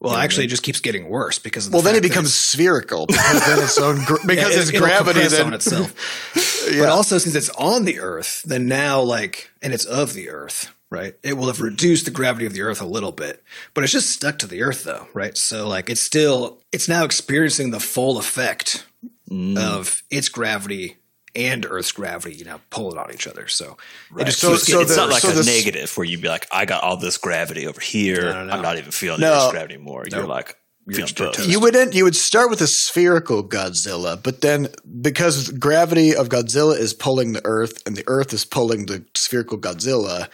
Well, 0.00 0.16
actually, 0.16 0.44
it 0.44 0.48
just 0.48 0.62
keeps 0.62 0.80
getting 0.80 1.08
worse 1.08 1.38
because. 1.38 1.66
Of 1.66 1.72
the 1.72 1.76
Well, 1.76 1.82
then 1.82 1.94
it 1.94 2.02
becomes 2.02 2.34
spherical 2.34 3.06
because 3.08 3.46
then 3.46 3.58
its 3.58 3.78
own, 3.78 4.04
gr- 4.04 4.26
because 4.26 4.54
Yeah, 4.54 4.60
its 4.60 4.68
it'll 4.68 4.80
gravity 4.80 5.20
compress 5.20 5.32
then, 5.32 5.46
on 5.46 5.54
itself. 5.54 6.50
But 6.78 6.88
also, 6.88 7.18
since 7.18 7.34
it's 7.34 7.50
on 7.50 7.84
the 7.84 8.00
Earth, 8.00 8.42
then 8.42 8.66
now, 8.66 9.02
like, 9.02 9.50
and 9.60 9.74
it's 9.74 9.84
of 9.84 10.14
the 10.14 10.30
Earth, 10.30 10.74
right? 10.90 11.14
It 11.22 11.34
will 11.34 11.48
have 11.48 11.60
reduced 11.60 12.06
the 12.06 12.10
gravity 12.10 12.46
of 12.46 12.54
the 12.54 12.62
Earth 12.62 12.80
a 12.80 12.86
little 12.86 13.12
bit, 13.12 13.42
but 13.74 13.84
it's 13.84 13.92
just 13.92 14.08
stuck 14.08 14.38
to 14.38 14.46
the 14.46 14.62
Earth, 14.62 14.84
though, 14.84 15.06
right? 15.12 15.36
So, 15.36 15.68
like, 15.68 15.90
it's 15.90 16.00
still, 16.00 16.62
it's 16.72 16.88
now 16.88 17.04
experiencing 17.04 17.70
the 17.70 17.80
full 17.80 18.16
effect 18.18 18.86
Mm. 19.30 19.56
of 19.58 20.02
its 20.10 20.28
gravity 20.28 20.96
and 21.34 21.66
Earth's 21.68 21.92
gravity, 21.92 22.36
you 22.36 22.44
know, 22.44 22.60
pulling 22.70 22.98
on 22.98 23.10
each 23.12 23.26
other. 23.26 23.48
So, 23.48 23.76
it 24.18 24.24
just 24.26 24.38
So- 24.38 24.50
keeps 24.52 24.66
so 24.70 24.80
it's 24.80 24.90
the- 24.90 24.96
not 24.96 25.08
like 25.10 25.22
so 25.22 25.30
a 25.30 25.32
the 25.32 25.40
s- 25.40 25.46
negative 25.46 25.96
where 25.96 26.04
you'd 26.06 26.20
be 26.22 26.28
like, 26.28 26.46
I 26.52 26.64
got 26.64 26.82
all 26.84 26.96
this 26.98 27.16
gravity 27.16 27.66
over 27.66 27.80
here. 27.80 28.22
No, 28.22 28.32
no, 28.32 28.44
no. 28.44 28.52
I'm 28.52 28.62
not 28.62 28.78
even 28.78 28.90
feeling 28.92 29.20
No. 29.20 29.34
this 29.44 29.50
gravity 29.50 29.74
anymore. 29.74 30.04
You're 30.10 30.26
like, 30.26 30.56
you're, 30.86 30.98
you're 30.98 31.06
buff. 31.08 31.36
toast. 31.36 31.48
You 31.48 31.58
would 31.60 31.74
end, 31.74 31.94
you 31.94 32.04
would 32.04 32.14
start 32.14 32.50
with 32.50 32.60
a 32.60 32.66
spherical 32.68 33.42
Godzilla, 33.42 34.22
but 34.22 34.42
then 34.42 34.68
because 35.00 35.48
gravity 35.50 36.14
of 36.14 36.28
Godzilla 36.28 36.78
is 36.78 36.92
pulling 36.92 37.32
the 37.32 37.40
Earth 37.44 37.82
and 37.86 37.96
the 37.96 38.04
Earth 38.06 38.32
is 38.34 38.44
pulling 38.44 38.86
the 38.86 39.04
spherical 39.14 39.58
Godzilla, 39.58 40.28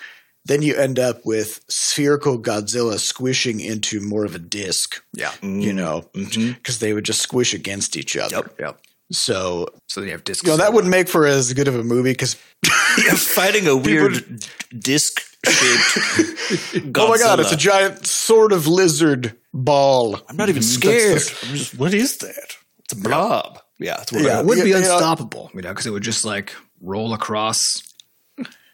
then 0.44 0.62
you 0.62 0.74
end 0.74 0.98
up 0.98 1.24
with 1.24 1.60
spherical 1.68 2.38
Godzilla 2.38 2.98
squishing 2.98 3.60
into 3.60 4.00
more 4.00 4.24
of 4.24 4.34
a 4.34 4.38
disc. 4.38 5.02
yeah. 5.12 5.32
You 5.42 5.72
know, 5.72 6.02
mm-hmm. 6.14 6.20
mm-hmm. 6.22 6.52
because 6.52 6.78
they 6.78 6.92
would 6.92 7.04
just 7.04 7.20
squish 7.20 7.54
against 7.54 7.96
each 7.96 8.16
other. 8.16 8.36
Yep. 8.36 8.54
Yep. 8.58 8.80
So 9.12 9.66
So 9.88 10.00
then 10.00 10.08
you 10.08 10.12
have 10.12 10.24
discs. 10.24 10.44
you 10.44 10.50
know 10.50 10.56
that 10.58 10.72
wouldn't 10.72 10.90
make 10.90 11.08
for 11.08 11.26
as 11.26 11.52
good 11.52 11.68
of 11.68 11.74
a 11.76 11.82
movie 11.82 12.12
because 12.12 12.36
Yeah, 12.98 13.14
fighting 13.14 13.66
a 13.66 13.76
weird 13.88 14.44
disc 14.76 15.20
shaped. 15.46 16.96
oh 16.96 17.08
my 17.08 17.18
god, 17.18 17.40
it's 17.40 17.52
a 17.52 17.56
giant 17.56 18.06
sort 18.06 18.52
of 18.52 18.66
lizard 18.66 19.36
ball. 19.52 20.20
I'm 20.28 20.36
not 20.36 20.48
even 20.48 20.62
mm-hmm. 20.62 20.70
scared. 20.70 21.22
I'm 21.42 21.56
just, 21.56 21.78
what 21.78 21.94
is 21.94 22.18
that? 22.18 22.56
It's 22.80 22.92
a 22.92 22.96
blob. 22.96 23.60
Yeah, 23.78 24.00
it's 24.02 24.12
what 24.12 24.22
Yeah. 24.22 24.40
it 24.40 24.46
would 24.46 24.62
be 24.62 24.70
yeah. 24.70 24.78
unstoppable, 24.78 25.50
you 25.54 25.62
know, 25.62 25.70
because 25.70 25.86
it 25.86 25.90
would 25.90 26.02
just 26.02 26.24
like 26.24 26.54
roll 26.80 27.14
across 27.14 27.82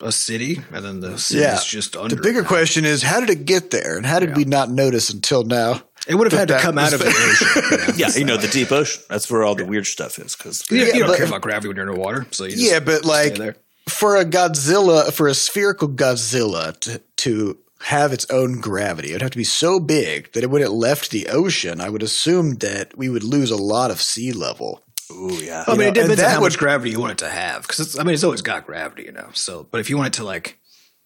a 0.00 0.12
city, 0.12 0.60
and 0.72 0.84
then 0.84 1.00
the 1.00 1.18
city 1.18 1.40
Yeah. 1.40 1.56
is 1.56 1.64
just 1.64 1.96
under. 1.96 2.14
The 2.14 2.22
bigger 2.22 2.40
it 2.40 2.42
now. 2.42 2.48
question 2.48 2.84
is, 2.84 3.02
how 3.02 3.20
did 3.20 3.30
it 3.30 3.44
get 3.46 3.70
there, 3.70 3.96
and 3.96 4.04
how 4.06 4.18
did 4.18 4.36
we 4.36 4.44
not 4.44 4.70
notice 4.70 5.10
until 5.10 5.42
now? 5.44 5.82
it 6.08 6.14
would 6.14 6.30
have 6.30 6.38
had 6.38 6.48
to 6.48 6.58
come 6.60 6.78
out 6.78 6.92
of 6.92 7.00
the 7.00 7.06
ocean. 7.06 7.48
You 7.70 7.78
know? 7.78 7.94
Yeah, 7.96 8.16
you 8.16 8.24
know 8.24 8.36
the 8.36 8.46
deep 8.46 8.70
ocean. 8.70 9.02
That's 9.08 9.28
where 9.28 9.42
all 9.42 9.56
the 9.56 9.64
weird 9.64 9.86
stuff 9.86 10.18
is. 10.20 10.36
Because 10.36 10.64
You, 10.70 10.84
you 10.84 10.92
don't 11.00 11.08
but- 11.08 11.16
care 11.16 11.26
about 11.26 11.40
gravity 11.42 11.66
when 11.68 11.76
you're 11.76 11.88
underwater, 11.88 12.26
so 12.30 12.44
you 12.44 12.50
just 12.52 12.62
Yeah, 12.62 12.78
but 12.78 13.00
stay 13.04 13.08
like 13.08 13.34
there. 13.36 13.56
for 13.88 14.16
a 14.16 14.24
Godzilla, 14.24 15.12
for 15.12 15.26
a 15.26 15.34
spherical 15.34 15.88
Godzilla 15.88 16.78
to, 16.80 17.00
to 17.16 17.58
have 17.80 18.12
its 18.12 18.24
own 18.30 18.60
gravity, 18.60 19.10
it 19.10 19.12
would 19.14 19.22
have 19.22 19.30
to 19.32 19.36
be 19.38 19.42
so 19.44 19.80
big 19.80 20.30
that 20.32 20.48
when 20.48 20.62
it 20.62 20.70
left 20.70 21.10
the 21.10 21.26
ocean, 21.28 21.80
I 21.80 21.88
would 21.88 22.02
assume 22.04 22.54
that 22.58 22.96
we 22.96 23.08
would 23.08 23.24
lose 23.24 23.50
a 23.50 23.56
lot 23.56 23.90
of 23.90 24.00
sea 24.00 24.32
level. 24.32 24.82
Ooh 25.10 25.32
yeah, 25.42 25.64
I 25.66 25.72
mean, 25.72 25.78
know, 25.78 25.86
it 25.86 25.94
depends 25.94 26.12
and 26.12 26.20
on 26.22 26.30
how 26.30 26.40
would- 26.40 26.46
much 26.46 26.58
gravity 26.58 26.90
you 26.90 27.00
want 27.00 27.12
it 27.12 27.18
to 27.18 27.28
have, 27.28 27.62
because 27.62 27.98
I 27.98 28.02
mean, 28.04 28.14
it's 28.14 28.24
always 28.24 28.42
got 28.42 28.66
gravity, 28.66 29.04
you 29.04 29.12
know. 29.12 29.30
So, 29.34 29.66
but 29.70 29.80
if 29.80 29.90
you 29.90 29.96
want 29.96 30.08
it 30.08 30.18
to 30.18 30.24
like 30.24 30.58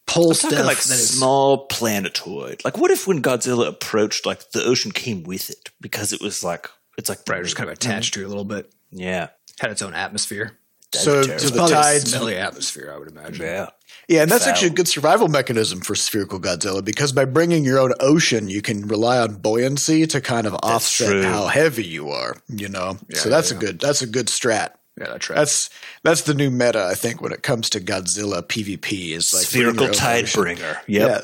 pull 0.06 0.34
stuff 0.34 0.52
like 0.52 0.78
that 0.78 0.90
is 0.90 1.18
small 1.18 1.66
planetoid. 1.66 2.64
Like, 2.64 2.78
what 2.78 2.90
if 2.90 3.06
when 3.06 3.22
Godzilla 3.22 3.68
approached, 3.68 4.26
like 4.26 4.50
the 4.50 4.64
ocean 4.64 4.90
came 4.90 5.22
with 5.22 5.50
it 5.50 5.70
because 5.80 6.12
it 6.12 6.20
was 6.20 6.42
like 6.42 6.68
it's 6.98 7.08
like 7.08 7.20
right, 7.28 7.42
just 7.42 7.56
kind 7.56 7.68
of 7.68 7.74
attached 7.74 8.14
mm-hmm. 8.14 8.22
to 8.22 8.24
it 8.24 8.26
a 8.26 8.28
little 8.28 8.44
bit, 8.44 8.72
yeah, 8.90 9.28
had 9.60 9.70
its 9.70 9.82
own 9.82 9.94
atmosphere. 9.94 10.58
so, 10.92 11.22
be 11.22 11.28
so 11.28 11.38
terrible. 11.38 11.44
the 11.44 11.56
Probably 11.56 11.72
a 11.72 11.76
tides, 11.76 12.10
smelly 12.10 12.36
atmosphere, 12.36 12.92
I 12.92 12.98
would 12.98 13.08
imagine. 13.08 13.46
yeah. 13.46 13.68
Yeah, 14.08 14.22
and 14.22 14.30
that's 14.30 14.44
Foul. 14.44 14.52
actually 14.52 14.68
a 14.68 14.74
good 14.74 14.88
survival 14.88 15.28
mechanism 15.28 15.80
for 15.80 15.94
spherical 15.94 16.40
Godzilla 16.40 16.84
because 16.84 17.12
by 17.12 17.24
bringing 17.24 17.64
your 17.64 17.78
own 17.78 17.92
ocean, 18.00 18.48
you 18.48 18.60
can 18.60 18.86
rely 18.88 19.18
on 19.18 19.36
buoyancy 19.36 20.06
to 20.08 20.20
kind 20.20 20.46
of 20.46 20.54
offset 20.62 21.10
true. 21.10 21.22
how 21.22 21.46
heavy 21.46 21.84
you 21.84 22.10
are. 22.10 22.36
You 22.48 22.68
know, 22.68 22.98
so 23.12 23.28
that's 23.28 23.50
yeah. 23.50 23.56
a 23.56 23.60
good 23.60 23.80
that's 23.80 24.02
a 24.02 24.06
good 24.06 24.26
strat. 24.26 24.72
Yeah, 24.98 25.06
that's 25.08 25.30
right. 25.30 25.36
That's 25.36 25.70
that's 26.02 26.22
the 26.22 26.34
new 26.34 26.50
meta, 26.50 26.84
I 26.84 26.94
think, 26.94 27.22
when 27.22 27.32
it 27.32 27.42
comes 27.42 27.70
to 27.70 27.80
Godzilla 27.80 28.42
PvP 28.42 29.12
is 29.12 29.32
like 29.32 29.44
Spherical 29.44 29.82
your 29.82 29.88
own 29.90 29.94
tide 29.94 30.24
ocean. 30.24 30.42
bringer. 30.42 30.80
Yeah. 30.86 31.20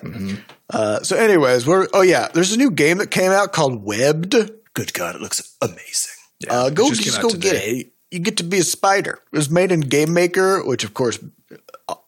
Uh, 0.70 1.00
so, 1.02 1.16
anyways, 1.16 1.66
we're 1.66 1.88
oh 1.92 2.02
yeah, 2.02 2.28
there's 2.32 2.52
a 2.52 2.56
new 2.56 2.70
game 2.70 2.98
that 2.98 3.10
came 3.10 3.32
out 3.32 3.52
called 3.52 3.84
Webbed. 3.84 4.34
Good 4.74 4.92
God, 4.94 5.14
it 5.14 5.20
looks 5.20 5.56
amazing. 5.60 6.12
uh, 6.48 6.70
go 6.70 6.86
it 6.86 6.90
just 6.90 7.02
just, 7.02 7.18
out 7.18 7.22
go 7.22 7.30
get 7.30 7.54
it. 7.56 7.92
You 8.10 8.20
get 8.20 8.36
to 8.38 8.44
be 8.44 8.58
a 8.58 8.62
spider. 8.62 9.20
It 9.32 9.36
was 9.36 9.50
made 9.50 9.72
in 9.72 9.80
Game 9.80 10.14
Maker, 10.14 10.64
which 10.64 10.84
of 10.84 10.94
course 10.94 11.18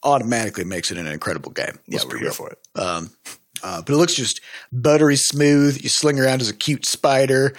automatically 0.02 0.64
makes 0.64 0.90
it 0.90 0.98
an 0.98 1.06
incredible 1.06 1.52
game. 1.52 1.78
Yeah, 1.86 1.98
Let's 1.98 2.06
we're 2.06 2.18
here 2.18 2.32
for 2.32 2.50
it. 2.50 2.58
Um, 2.78 3.10
uh, 3.62 3.82
but 3.82 3.92
it 3.92 3.96
looks 3.96 4.14
just 4.14 4.40
buttery 4.72 5.16
smooth. 5.16 5.82
You 5.82 5.88
sling 5.88 6.18
around 6.18 6.40
as 6.40 6.48
a 6.48 6.54
cute 6.54 6.84
spider. 6.86 7.54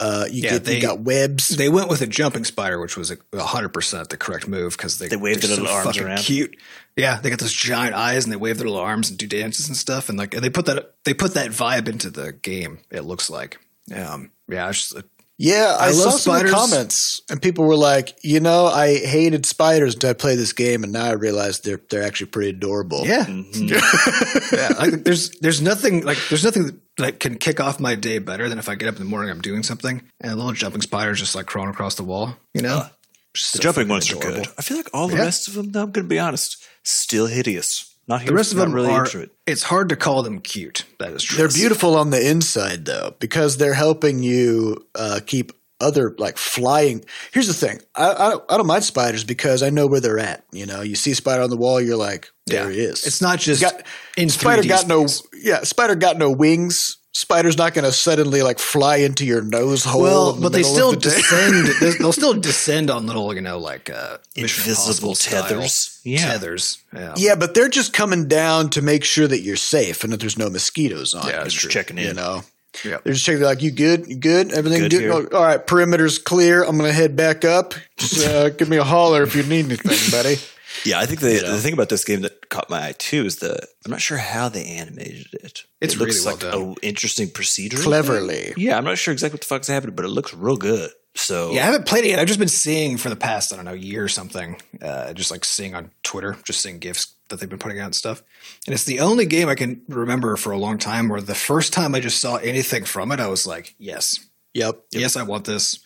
Uh, 0.00 0.26
you 0.30 0.42
Yeah, 0.42 0.50
get 0.50 0.64
they- 0.64 0.74
you 0.76 0.80
got 0.82 1.00
webs. 1.00 1.48
They 1.48 1.68
went 1.68 1.88
with 1.88 2.00
a 2.02 2.06
jumping 2.06 2.44
spider, 2.44 2.80
which 2.80 2.96
was 2.96 3.10
a 3.10 3.18
hundred 3.42 3.70
percent 3.70 4.08
the 4.08 4.16
correct 4.16 4.48
move 4.48 4.76
because 4.76 4.98
they 4.98 5.08
They 5.08 5.16
waved 5.16 5.42
they're 5.42 5.48
their 5.48 5.58
little 5.64 5.72
arms 5.74 5.98
around. 5.98 6.18
Cute, 6.18 6.56
yeah. 6.96 7.20
They 7.20 7.30
got 7.30 7.38
those 7.38 7.52
giant 7.52 7.94
eyes 7.94 8.24
and 8.24 8.32
they 8.32 8.36
wave 8.36 8.58
their 8.58 8.66
little 8.66 8.80
arms 8.82 9.08
and 9.08 9.18
do 9.18 9.26
dances 9.26 9.68
and 9.68 9.76
stuff. 9.76 10.08
And 10.08 10.18
like 10.18 10.34
and 10.34 10.42
they 10.42 10.50
put 10.50 10.66
that 10.66 10.94
they 11.04 11.14
put 11.14 11.34
that 11.34 11.50
vibe 11.52 11.88
into 11.88 12.10
the 12.10 12.32
game. 12.32 12.78
It 12.90 13.02
looks 13.04 13.30
like, 13.30 13.58
um, 13.94 14.30
yeah. 14.48 14.68
It's 14.68 14.88
just, 14.90 15.04
Yeah, 15.36 15.76
I, 15.80 15.86
I 15.88 15.90
saw 15.92 16.04
love 16.10 16.20
some 16.20 16.36
of 16.36 16.42
the 16.42 16.48
spiders. 16.48 16.52
comments, 16.70 17.20
and 17.28 17.42
people 17.42 17.64
were 17.64 17.74
like, 17.76 18.16
"You 18.22 18.38
know, 18.38 18.66
I 18.66 18.98
hated 18.98 19.44
spiders 19.46 19.94
until 19.94 20.10
I 20.10 20.12
played 20.12 20.38
this 20.38 20.52
game, 20.52 20.84
and 20.84 20.92
now 20.92 21.06
I 21.06 21.12
realize 21.12 21.58
they're 21.60 21.80
they're 21.90 22.04
actually 22.04 22.26
pretty 22.26 22.50
adorable." 22.50 23.04
yeah, 23.04 23.24
Mm-hmm. 23.24 24.54
yeah. 24.54 24.68
Like, 24.78 25.02
there's 25.04 25.30
there's 25.40 25.60
nothing 25.60 26.04
like 26.04 26.18
there's 26.28 26.44
nothing 26.44 26.66
that 26.66 26.76
like, 26.98 27.18
can 27.18 27.36
kick 27.36 27.58
off 27.58 27.80
my 27.80 27.96
day 27.96 28.18
better 28.20 28.48
than 28.48 28.58
if 28.60 28.68
I 28.68 28.76
get 28.76 28.88
up 28.88 28.94
in 28.94 29.00
the 29.00 29.08
morning, 29.08 29.30
I'm 29.30 29.40
doing 29.40 29.64
something, 29.64 30.02
and 30.20 30.32
a 30.32 30.36
little 30.36 30.52
jumping 30.52 30.82
spider 30.82 31.10
is 31.10 31.18
just 31.18 31.34
like 31.34 31.46
crawling 31.46 31.70
across 31.70 31.96
the 31.96 32.04
wall. 32.04 32.36
You 32.54 32.62
know, 32.62 32.86
Just 33.34 33.54
The 33.54 33.58
so 33.58 33.62
jumping 33.62 33.88
fucking 33.88 33.88
ones 33.88 34.12
are 34.12 34.16
good. 34.16 34.46
I 34.56 34.62
feel 34.62 34.76
like 34.76 34.90
all 34.94 35.08
the 35.08 35.16
Yeah. 35.16 35.22
rest 35.22 35.48
of 35.48 35.54
them, 35.54 35.72
though, 35.72 35.82
I'm 35.82 35.90
going 35.90 36.04
to 36.04 36.08
be 36.08 36.20
honest, 36.20 36.62
still 36.84 37.26
hideous. 37.26 37.92
Not 38.06 38.20
here. 38.20 38.28
The 38.28 38.34
rest 38.34 38.52
of 38.52 38.58
them 38.58 38.72
really 38.72 38.90
are. 38.90 39.04
into 39.04 39.20
it. 39.20 39.30
It's 39.46 39.62
hard 39.62 39.88
to 39.90 39.96
call 39.96 40.22
them 40.22 40.40
cute. 40.40 40.84
That 40.98 41.12
is 41.12 41.22
true. 41.22 41.38
They're 41.38 41.48
beautiful 41.48 41.96
on 41.96 42.10
the 42.10 42.28
inside 42.30 42.84
though, 42.84 43.14
because 43.18 43.56
they're 43.56 43.74
helping 43.74 44.22
you 44.22 44.86
uh, 44.94 45.20
keep 45.26 45.52
other 45.80 46.14
like 46.18 46.36
flying. 46.38 47.04
Here's 47.32 47.46
the 47.48 47.54
thing: 47.54 47.80
I, 47.94 48.12
I 48.12 48.30
don't- 48.30 48.44
I 48.48 48.56
don't 48.56 48.66
mind 48.66 48.84
spiders 48.84 49.24
because 49.24 49.62
I 49.62 49.70
know 49.70 49.86
where 49.86 50.00
they're 50.00 50.18
at. 50.18 50.44
You 50.52 50.66
know, 50.66 50.82
you 50.82 50.94
see 50.94 51.10
a 51.12 51.14
spider 51.14 51.42
on 51.42 51.50
the 51.50 51.56
wall, 51.56 51.80
you're 51.80 51.96
like, 51.96 52.30
there 52.46 52.70
he 52.70 52.78
is. 52.80 53.06
It's 53.06 53.20
not 53.20 53.38
just 53.40 53.60
got- 53.62 53.82
in 54.16 54.28
spider 54.28 54.62
3D 54.62 54.68
got 54.68 54.86
no 54.86 55.06
yeah. 55.34 55.62
Spider 55.62 55.94
got 55.94 56.16
no 56.18 56.30
wings. 56.30 56.98
Spider's 57.16 57.56
not 57.56 57.74
going 57.74 57.84
to 57.84 57.92
suddenly 57.92 58.42
like 58.42 58.58
fly 58.58 58.96
into 58.96 59.24
your 59.24 59.40
nose 59.40 59.84
hole. 59.84 60.02
Well, 60.02 60.30
in 60.30 60.36
the 60.36 60.42
but 60.42 60.52
they 60.52 60.64
still 60.64 60.90
the 60.90 60.96
descend. 60.96 61.66
they- 61.80 61.96
They'll 61.98 62.12
still 62.12 62.34
descend 62.34 62.90
on 62.90 63.06
little, 63.06 63.32
you 63.32 63.40
know, 63.40 63.58
like 63.58 63.88
uh, 63.88 64.18
Invisible 64.34 65.14
tethers. 65.14 66.00
Yeah. 66.02 66.32
tethers. 66.32 66.82
Yeah. 66.92 67.14
Yeah, 67.16 67.34
but 67.36 67.54
they're 67.54 67.68
just 67.68 67.92
coming 67.92 68.26
down 68.26 68.70
to 68.70 68.82
make 68.82 69.04
sure 69.04 69.28
that 69.28 69.40
you're 69.42 69.54
safe 69.56 70.02
and 70.02 70.12
that 70.12 70.18
there's 70.18 70.36
no 70.36 70.50
mosquitoes 70.50 71.14
on. 71.14 71.28
Yeah, 71.28 71.38
you, 71.38 71.44
Just 71.44 71.58
true. 71.60 71.70
checking 71.70 71.98
in. 71.98 72.04
You 72.08 72.14
know, 72.14 72.42
Yeah. 72.84 72.98
they're 73.04 73.12
just 73.12 73.24
checking. 73.24 73.42
Like, 73.42 73.62
you 73.62 73.70
good? 73.70 74.08
You 74.08 74.16
good? 74.16 74.52
Everything 74.52 74.80
Good 74.88 74.90
good? 74.90 75.28
Oh, 75.32 75.36
all 75.38 75.44
right, 75.44 75.64
perimeter's 75.64 76.18
clear. 76.18 76.64
I'm 76.64 76.76
gonna 76.76 76.92
head 76.92 77.14
back 77.14 77.44
up. 77.44 77.74
Just 77.96 78.26
uh, 78.26 78.48
give 78.50 78.68
me 78.68 78.76
a 78.78 78.84
holler 78.84 79.22
if 79.22 79.36
you 79.36 79.44
need 79.44 79.66
anything, 79.66 80.10
buddy. 80.10 80.36
Yeah, 80.84 80.98
I 81.00 81.06
think 81.06 81.20
the, 81.20 81.42
the 81.46 81.58
thing 81.58 81.72
about 81.72 81.88
this 81.88 82.04
game 82.04 82.22
that 82.22 82.48
caught 82.48 82.68
my 82.70 82.88
eye 82.88 82.94
too 82.98 83.24
is 83.24 83.36
the 83.36 83.58
I'm 83.84 83.90
not 83.90 84.00
sure 84.00 84.18
how 84.18 84.48
they 84.48 84.64
animated 84.64 85.28
it. 85.34 85.64
It's 85.80 85.94
it 85.94 85.98
looks 86.00 86.24
really 86.24 86.26
well 86.26 86.34
like 86.34 86.52
done. 86.52 86.62
an 86.70 86.74
interesting 86.82 87.30
procedure. 87.30 87.78
Cleverly. 87.78 88.54
Yeah, 88.56 88.76
I'm 88.76 88.84
not 88.84 88.98
sure 88.98 89.12
exactly 89.12 89.34
what 89.36 89.40
the 89.42 89.46
fuck's 89.46 89.68
happening, 89.68 89.94
but 89.94 90.04
it 90.04 90.08
looks 90.08 90.34
real 90.34 90.56
good. 90.56 90.90
So 91.16 91.52
Yeah, 91.52 91.62
I 91.62 91.66
haven't 91.66 91.86
played 91.86 92.04
it 92.04 92.08
yet. 92.08 92.18
I've 92.18 92.26
just 92.26 92.40
been 92.40 92.48
seeing 92.48 92.96
for 92.96 93.08
the 93.08 93.14
past, 93.16 93.52
I 93.52 93.56
don't 93.56 93.64
know, 93.64 93.72
year 93.72 94.02
or 94.02 94.08
something, 94.08 94.60
uh, 94.82 95.12
just 95.12 95.30
like 95.30 95.44
seeing 95.44 95.74
on 95.76 95.92
Twitter, 96.02 96.36
just 96.44 96.60
seeing 96.60 96.80
GIFs 96.80 97.14
that 97.28 97.38
they've 97.38 97.48
been 97.48 97.60
putting 97.60 97.78
out 97.78 97.86
and 97.86 97.94
stuff. 97.94 98.22
And 98.66 98.74
it's 98.74 98.82
the 98.84 98.98
only 98.98 99.24
game 99.24 99.48
I 99.48 99.54
can 99.54 99.82
remember 99.88 100.36
for 100.36 100.50
a 100.50 100.58
long 100.58 100.76
time 100.76 101.08
where 101.08 101.20
the 101.20 101.34
first 101.36 101.72
time 101.72 101.94
I 101.94 102.00
just 102.00 102.20
saw 102.20 102.36
anything 102.36 102.84
from 102.84 103.12
it, 103.12 103.20
I 103.20 103.28
was 103.28 103.46
like, 103.46 103.76
yes, 103.78 104.26
Yep. 104.54 104.84
yes, 104.90 105.16
I 105.16 105.22
want 105.22 105.44
this. 105.44 105.78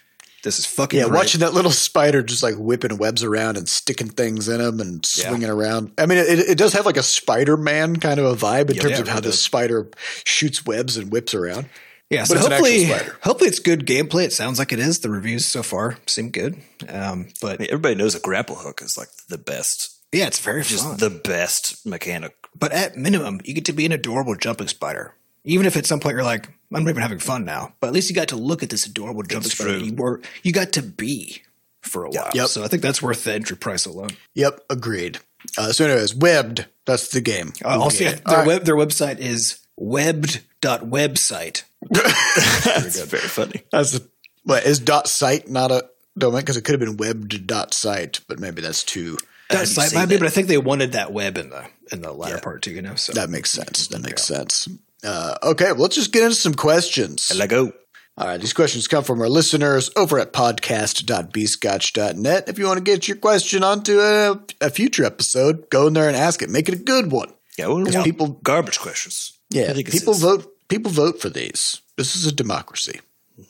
This 0.44 0.58
is 0.58 0.66
fucking 0.66 0.98
Yeah, 0.98 1.06
great. 1.08 1.16
watching 1.16 1.40
that 1.40 1.52
little 1.52 1.70
spider 1.70 2.22
just 2.22 2.42
like 2.42 2.54
whipping 2.56 2.96
webs 2.96 3.24
around 3.24 3.56
and 3.56 3.68
sticking 3.68 4.08
things 4.08 4.48
in 4.48 4.58
them 4.58 4.80
and 4.80 5.04
swinging 5.04 5.50
around. 5.50 5.92
I 5.98 6.06
mean, 6.06 6.18
it, 6.18 6.38
it 6.38 6.58
does 6.58 6.72
have 6.74 6.86
like 6.86 6.96
a 6.96 7.02
Spider 7.02 7.56
Man 7.56 7.96
kind 7.96 8.20
of 8.20 8.26
a 8.26 8.34
vibe 8.36 8.70
in 8.70 8.76
terms 8.76 8.94
yeah, 8.96 9.00
of 9.00 9.08
how 9.08 9.20
this 9.20 9.42
spider 9.42 9.88
shoots 10.24 10.64
webs 10.64 10.96
and 10.96 11.10
whips 11.10 11.34
around. 11.34 11.68
Yeah, 12.10 12.22
But 12.22 12.26
so 12.28 12.34
it's 12.36 12.46
an 12.46 12.52
actual 12.52 12.66
hopefully, 12.68 12.86
spider. 12.86 13.18
hopefully 13.22 13.48
it's 13.48 13.58
good 13.58 13.84
gameplay. 13.86 14.24
It 14.24 14.32
sounds 14.32 14.58
like 14.58 14.72
it 14.72 14.78
is. 14.78 15.00
The 15.00 15.10
reviews 15.10 15.44
so 15.44 15.62
far 15.62 15.98
seem 16.06 16.30
good. 16.30 16.56
Um, 16.88 17.28
but 17.42 17.56
I 17.56 17.62
mean, 17.64 17.68
everybody 17.70 17.96
knows 17.96 18.14
a 18.14 18.20
grapple 18.20 18.56
hook 18.56 18.80
is 18.80 18.96
like 18.96 19.08
the 19.28 19.36
best, 19.38 19.98
yeah, 20.12 20.26
it's 20.26 20.38
very 20.38 20.62
just 20.62 20.84
fun. 20.84 20.96
the 20.98 21.10
best 21.10 21.84
mechanic. 21.84 22.34
but 22.58 22.72
at 22.72 22.96
minimum, 22.96 23.40
you 23.44 23.52
get 23.52 23.66
to 23.66 23.72
be 23.74 23.84
an 23.84 23.92
adorable 23.92 24.36
jumping 24.36 24.68
spider. 24.68 25.16
Even 25.44 25.66
if 25.66 25.76
at 25.76 25.84
some 25.86 26.00
point 26.00 26.14
you're 26.14 26.24
like, 26.24 26.48
I'm 26.72 26.84
not 26.84 26.90
even 26.90 27.02
having 27.02 27.18
fun 27.18 27.44
now, 27.44 27.74
but 27.80 27.86
at 27.88 27.92
least 27.94 28.10
you 28.10 28.14
got 28.14 28.28
to 28.28 28.36
look 28.36 28.62
at 28.62 28.68
this 28.70 28.86
adorable 28.86 29.22
jumping 29.22 29.46
It's 29.46 29.54
true. 29.54 29.78
You 29.78 29.94
were 29.94 30.20
you 30.42 30.52
got 30.52 30.72
to 30.72 30.82
be 30.82 31.42
for 31.82 32.04
a 32.04 32.10
while. 32.10 32.30
Yep. 32.34 32.48
So 32.48 32.62
I 32.64 32.68
think 32.68 32.82
that's 32.82 33.00
worth 33.00 33.24
the 33.24 33.32
entry 33.34 33.56
price 33.56 33.86
alone. 33.86 34.10
Yep, 34.34 34.60
agreed. 34.68 35.18
Uh, 35.56 35.72
so, 35.72 35.84
anyways, 35.86 36.14
webbed. 36.14 36.66
That's 36.84 37.08
the 37.08 37.20
game. 37.20 37.52
Uh, 37.64 37.80
also, 37.80 38.04
Yeah. 38.04 38.10
yeah, 38.10 38.16
All 38.26 38.30
their 38.32 38.38
right. 38.40 38.46
web 38.46 38.64
their 38.64 38.76
website 38.76 39.18
is 39.18 39.60
webbed.website. 39.76 41.62
That's 41.90 43.00
very 43.04 43.22
funny. 43.28 43.62
That's 43.70 43.92
the, 43.92 44.08
what 44.44 44.64
is 44.64 44.78
dot 44.80 45.06
site 45.08 45.48
not 45.48 45.70
a 45.70 45.88
domain 46.16 46.40
because 46.40 46.56
it 46.56 46.62
could 46.64 46.72
have 46.72 46.80
been 46.80 46.96
webbed 46.96 47.46
dot 47.46 47.72
site, 47.74 48.20
but 48.28 48.40
maybe 48.40 48.60
that's 48.62 48.82
too. 48.82 49.16
How 49.50 49.56
do 49.56 49.60
That 49.60 49.66
site 49.68 49.94
might 49.94 50.06
be, 50.08 50.16
but 50.18 50.26
I 50.26 50.30
think 50.30 50.48
they 50.48 50.58
wanted 50.58 50.92
that 50.92 51.12
web 51.12 51.38
in 51.38 51.50
the 51.50 51.66
in 51.92 52.02
the 52.02 52.12
latter 52.12 52.38
part 52.38 52.62
too. 52.62 52.72
You 52.72 52.82
know, 52.82 52.96
so 52.96 53.12
That 53.12 53.30
makes 53.30 53.50
sense. 53.50 53.88
That 53.88 54.02
makes 54.02 54.24
sense. 54.24 54.68
Uh, 55.04 55.36
okay, 55.42 55.72
well, 55.72 55.82
let's 55.82 55.96
just 55.96 56.12
get 56.12 56.22
into 56.24 56.34
some 56.36 56.54
questions. 56.54 57.30
Let 57.34 57.50
go. 57.50 57.72
All 58.16 58.26
right, 58.26 58.40
these 58.40 58.52
questions 58.52 58.88
come 58.88 59.04
from 59.04 59.20
our 59.20 59.28
listeners 59.28 59.90
over 59.96 60.18
at 60.18 60.32
podcast.bscotch.net. 60.32 62.48
If 62.48 62.58
you 62.58 62.66
want 62.66 62.78
to 62.78 62.84
get 62.84 63.06
your 63.06 63.16
question 63.16 63.62
onto 63.62 64.00
a, 64.00 64.40
a 64.60 64.70
future 64.70 65.04
episode, 65.04 65.70
go 65.70 65.86
in 65.86 65.92
there 65.94 66.08
and 66.08 66.16
ask 66.16 66.42
it. 66.42 66.50
Make 66.50 66.68
it 66.68 66.74
a 66.74 66.78
good 66.82 67.12
one. 67.12 67.32
Yeah, 67.56 67.68
we 67.68 67.82
Because 67.82 67.94
want 67.94 68.04
people- 68.06 68.40
garbage 68.42 68.80
questions. 68.80 69.38
Yeah, 69.50 69.72
people 69.74 70.14
vote. 70.14 70.52
People 70.68 70.90
vote 70.90 71.20
for 71.20 71.30
these. 71.30 71.80
This 71.96 72.16
is 72.16 72.26
a 72.26 72.32
democracy. 72.32 73.00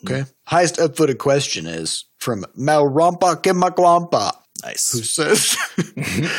Okay. 0.04 0.24
Highest 0.46 0.76
upvoted 0.76 1.16
question 1.18 1.66
is 1.66 2.04
from 2.18 2.44
Malrompa 2.56 3.42
Kimakwampa, 3.42 4.32
Nice. 4.62 4.92
who 4.92 5.02
says, 5.02 5.56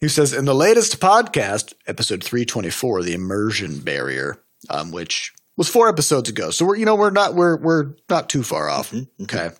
who 0.00 0.08
says, 0.08 0.32
in 0.32 0.44
the 0.44 0.54
latest 0.54 1.00
podcast, 1.00 1.72
episode 1.86 2.22
324, 2.22 3.02
the 3.02 3.14
immersion 3.14 3.80
barrier, 3.80 4.42
um, 4.68 4.90
which 4.90 5.32
was 5.56 5.68
four 5.68 5.88
episodes 5.88 6.28
ago. 6.28 6.50
So 6.50 6.66
we're, 6.66 6.76
you 6.76 6.84
know, 6.84 6.96
we're 6.96 7.10
not, 7.10 7.34
we're, 7.34 7.56
we're 7.56 7.94
not 8.08 8.28
too 8.28 8.42
far 8.42 8.68
off. 8.68 8.94
Okay. 9.22 9.50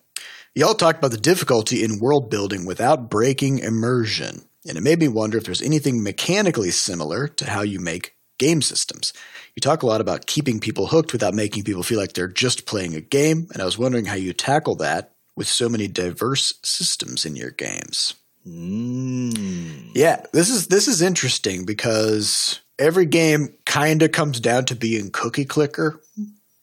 Y'all 0.55 0.75
talked 0.75 0.99
about 0.99 1.11
the 1.11 1.18
difficulty 1.18 1.85
in 1.85 2.01
world 2.01 2.31
building 2.31 2.64
without 2.64 3.11
breaking 3.11 3.59
immersion. 3.59 4.49
And 4.68 4.77
it 4.77 4.83
made 4.83 4.99
me 4.99 5.09
wonder 5.09 5.38
if 5.38 5.44
there's 5.44 5.62
anything 5.62 6.03
mechanically 6.03 6.70
similar 6.70 7.29
to 7.29 7.51
how 7.51 7.62
you 7.62 7.79
make 7.79 8.16
game 8.38 8.62
systems. 8.62 9.12
You 9.55 9.61
talk 9.61 9.83
a 9.83 9.87
lot 9.87 10.01
about 10.01 10.27
keeping 10.27 10.61
people 10.61 10.88
hooked 10.88 11.12
without 11.12 11.35
making 11.35 11.64
people 11.64 11.83
feel 11.83 11.99
like 11.99 12.12
they're 12.12 12.29
just 12.29 12.66
playing 12.66 12.94
a 12.94 13.01
game. 13.01 13.46
And 13.53 13.62
I 13.62 13.64
was 13.64 13.79
wondering 13.79 14.07
how 14.07 14.14
you 14.14 14.33
tackle 14.33 14.77
that 14.77 15.12
with 15.37 15.46
so 15.46 15.68
many 15.68 15.88
diverse 15.88 16.55
systems 16.62 17.25
in 17.25 17.37
your 17.37 17.51
games. 17.51 18.14
Mm. 18.46 19.90
Yeah, 19.94 20.24
this 20.32 20.50
is 20.50 20.68
this 20.68 20.88
is 20.88 21.02
interesting 21.02 21.64
because 21.64 22.61
every 22.78 23.06
game 23.06 23.54
kind 23.64 24.02
of 24.02 24.12
comes 24.12 24.40
down 24.40 24.66
to 24.66 24.76
being 24.76 25.11
cookie 25.11 25.44
clicker 25.44 26.00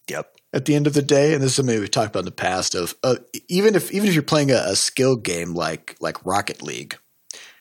Yep. 0.09 0.35
at 0.53 0.65
the 0.65 0.75
end 0.75 0.87
of 0.87 0.93
the 0.93 1.01
day, 1.01 1.33
and 1.33 1.41
this 1.41 1.51
is 1.51 1.55
something 1.55 1.79
we've 1.79 1.89
talked 1.91 2.09
about 2.09 2.19
in 2.19 2.25
the 2.25 2.31
past. 2.31 2.75
Of 2.75 2.95
uh, 3.03 3.15
even 3.49 3.75
if 3.75 3.91
even 3.91 4.07
if 4.07 4.13
you're 4.13 4.23
playing 4.23 4.51
a, 4.51 4.61
a 4.65 4.75
skill 4.75 5.15
game 5.15 5.53
like 5.53 5.95
like 5.99 6.25
Rocket 6.25 6.61
League, 6.61 6.97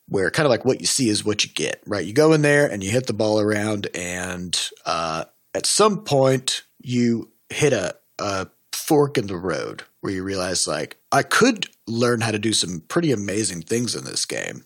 where 0.09 0.31
kind 0.31 0.47
of 0.47 0.51
like 0.51 0.65
what 0.65 0.81
you 0.81 0.87
see 0.87 1.09
is 1.09 1.25
what 1.25 1.45
you 1.45 1.51
get, 1.53 1.83
right? 1.87 2.05
You 2.05 2.13
go 2.13 2.33
in 2.33 2.43
there 2.43 2.71
and 2.71 2.83
you 2.83 2.91
hit 2.91 3.07
the 3.07 3.13
ball 3.13 3.41
around, 3.41 3.89
and 3.95 4.59
uh, 4.87 5.25
at 5.55 5.67
some 5.67 6.05
point 6.05 6.63
you 6.81 7.31
hit 7.49 7.73
a, 7.73 7.97
a 8.19 8.49
fork 8.73 9.19
in 9.19 9.27
the 9.27 9.37
road 9.37 9.85
where 10.01 10.13
you 10.13 10.23
realize 10.23 10.67
like 10.67 10.97
I 11.11 11.23
could 11.23 11.67
learn 11.87 12.21
how 12.21 12.31
to 12.31 12.39
do 12.39 12.53
some 12.53 12.83
pretty 12.89 13.13
amazing 13.13 13.63
things 13.63 13.95
in 13.95 14.05
this 14.05 14.25
game, 14.25 14.65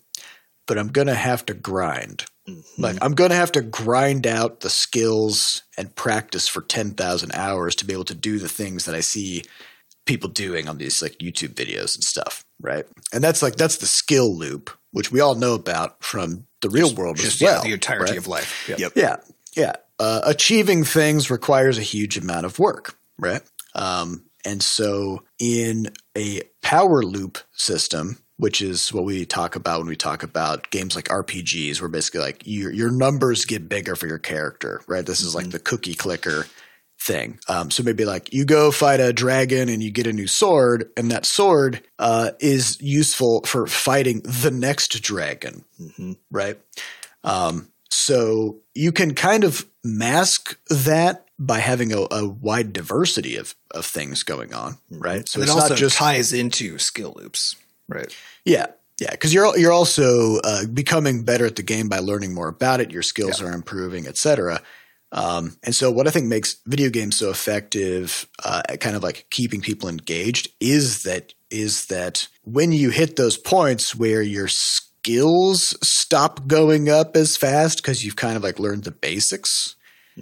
but 0.67 0.77
I'm 0.77 0.89
gonna 0.89 1.15
have 1.15 1.45
to 1.47 1.53
grind. 1.53 2.25
Like 2.77 2.97
I'm 3.01 3.13
going 3.13 3.31
to 3.31 3.35
have 3.35 3.51
to 3.53 3.61
grind 3.61 4.25
out 4.25 4.61
the 4.61 4.69
skills 4.69 5.63
and 5.77 5.93
practice 5.95 6.47
for 6.47 6.61
10,000 6.61 7.31
hours 7.33 7.75
to 7.75 7.85
be 7.85 7.91
able 7.91 8.05
to 8.05 8.15
do 8.15 8.39
the 8.39 8.47
things 8.47 8.85
that 8.85 8.95
I 8.95 9.01
see 9.01 9.43
people 10.05 10.29
doing 10.29 10.69
on 10.69 10.77
these 10.77 11.01
like 11.01 11.17
YouTube 11.17 11.55
videos 11.55 11.95
and 11.95 12.03
stuff, 12.05 12.45
right? 12.61 12.85
And 13.11 13.21
that's 13.21 13.41
like 13.41 13.57
that's 13.57 13.77
the 13.77 13.85
skill 13.85 14.33
loop, 14.33 14.69
which 14.91 15.11
we 15.11 15.19
all 15.19 15.35
know 15.35 15.55
about 15.55 16.01
from 16.01 16.47
the 16.61 16.69
real 16.69 16.93
world 16.95 17.17
Just 17.17 17.35
as 17.35 17.41
well. 17.41 17.57
yeah, 17.57 17.67
the 17.67 17.73
entirety 17.73 18.11
right? 18.11 18.17
of 18.17 18.27
life. 18.27 18.69
Yep. 18.69 18.93
Yeah, 18.95 19.17
yeah. 19.55 19.73
Uh, 19.99 20.21
achieving 20.23 20.85
things 20.85 21.29
requires 21.29 21.77
a 21.77 21.81
huge 21.81 22.17
amount 22.17 22.45
of 22.45 22.59
work, 22.59 22.97
right? 23.19 23.41
Um, 23.75 24.23
and 24.45 24.61
so, 24.63 25.23
in 25.39 25.91
a 26.17 26.41
power 26.61 27.03
loop 27.03 27.37
system, 27.53 28.17
which 28.37 28.61
is 28.61 28.93
what 28.93 29.03
we 29.03 29.25
talk 29.25 29.55
about 29.55 29.79
when 29.79 29.87
we 29.87 29.95
talk 29.95 30.23
about 30.23 30.69
games 30.69 30.95
like 30.95 31.05
RPGs, 31.05 31.81
where 31.81 31.89
basically 31.89 32.21
like 32.21 32.43
your 32.45 32.71
your 32.71 32.91
numbers 32.91 33.45
get 33.45 33.69
bigger 33.69 33.95
for 33.95 34.07
your 34.07 34.19
character, 34.19 34.81
right? 34.87 35.05
This 35.05 35.21
is 35.21 35.35
like 35.35 35.49
the 35.49 35.59
cookie 35.59 35.95
clicker 35.95 36.45
thing. 36.99 37.39
Um, 37.47 37.69
so 37.69 37.83
maybe 37.83 38.05
like 38.05 38.33
you 38.33 38.45
go 38.45 38.71
fight 38.71 38.99
a 38.99 39.13
dragon 39.13 39.69
and 39.69 39.83
you 39.83 39.91
get 39.91 40.07
a 40.07 40.13
new 40.13 40.27
sword, 40.27 40.89
and 40.95 41.11
that 41.11 41.25
sword 41.25 41.83
uh, 41.99 42.31
is 42.39 42.79
useful 42.81 43.41
for 43.43 43.67
fighting 43.67 44.21
the 44.21 44.51
next 44.51 45.01
dragon, 45.01 45.65
right? 46.31 46.57
Um, 47.23 47.71
so 47.89 48.59
you 48.73 48.91
can 48.91 49.15
kind 49.15 49.43
of 49.43 49.65
mask 49.83 50.57
that 50.69 51.26
by 51.39 51.59
having 51.59 51.93
a, 51.93 52.07
a 52.11 52.27
wide 52.27 52.73
diversity 52.73 53.35
of, 53.35 53.55
of 53.71 53.85
things 53.85 54.23
going 54.23 54.53
on, 54.53 54.77
right? 54.89 55.27
So 55.27 55.39
So 55.39 55.39
it 55.39 55.43
it's 55.43 55.51
also 55.51 55.69
not 55.69 55.77
just 55.77 55.97
ties 55.97 56.33
into 56.33 56.77
skill 56.79 57.13
loops, 57.15 57.55
right? 57.87 58.15
yeah, 58.43 58.67
yeah, 58.99 59.11
because 59.11 59.33
you're 59.33 59.55
you're 59.57 59.71
also 59.71 60.37
uh, 60.43 60.65
becoming 60.65 61.23
better 61.23 61.45
at 61.45 61.55
the 61.55 61.63
game 61.63 61.87
by 61.87 61.99
learning 61.99 62.33
more 62.33 62.47
about 62.47 62.81
it. 62.81 62.91
Your 62.91 63.03
skills 63.03 63.41
are 63.41 63.53
improving, 63.53 64.07
etc. 64.07 64.61
Um, 65.11 65.55
and 65.63 65.73
so, 65.73 65.91
what 65.91 66.07
I 66.07 66.09
think 66.09 66.25
makes 66.25 66.57
video 66.65 66.89
games 66.89 67.17
so 67.17 67.29
effective, 67.29 68.27
uh, 68.43 68.63
at 68.67 68.79
kind 68.79 68.95
of 68.95 69.03
like 69.03 69.27
keeping 69.29 69.61
people 69.61 69.87
engaged, 69.87 70.49
is 70.59 71.03
that 71.03 71.33
is 71.49 71.85
that 71.85 72.27
when 72.43 72.71
you 72.71 72.89
hit 72.89 73.15
those 73.15 73.37
points 73.37 73.95
where 73.95 74.21
your 74.21 74.47
skills 74.49 75.77
stop 75.81 76.47
going 76.47 76.89
up 76.89 77.15
as 77.15 77.37
fast 77.37 77.77
because 77.77 78.03
you've 78.03 78.17
kind 78.17 78.35
of 78.35 78.43
like 78.43 78.59
learned 78.59 78.83
the 78.83 78.91
basics, 78.91 79.75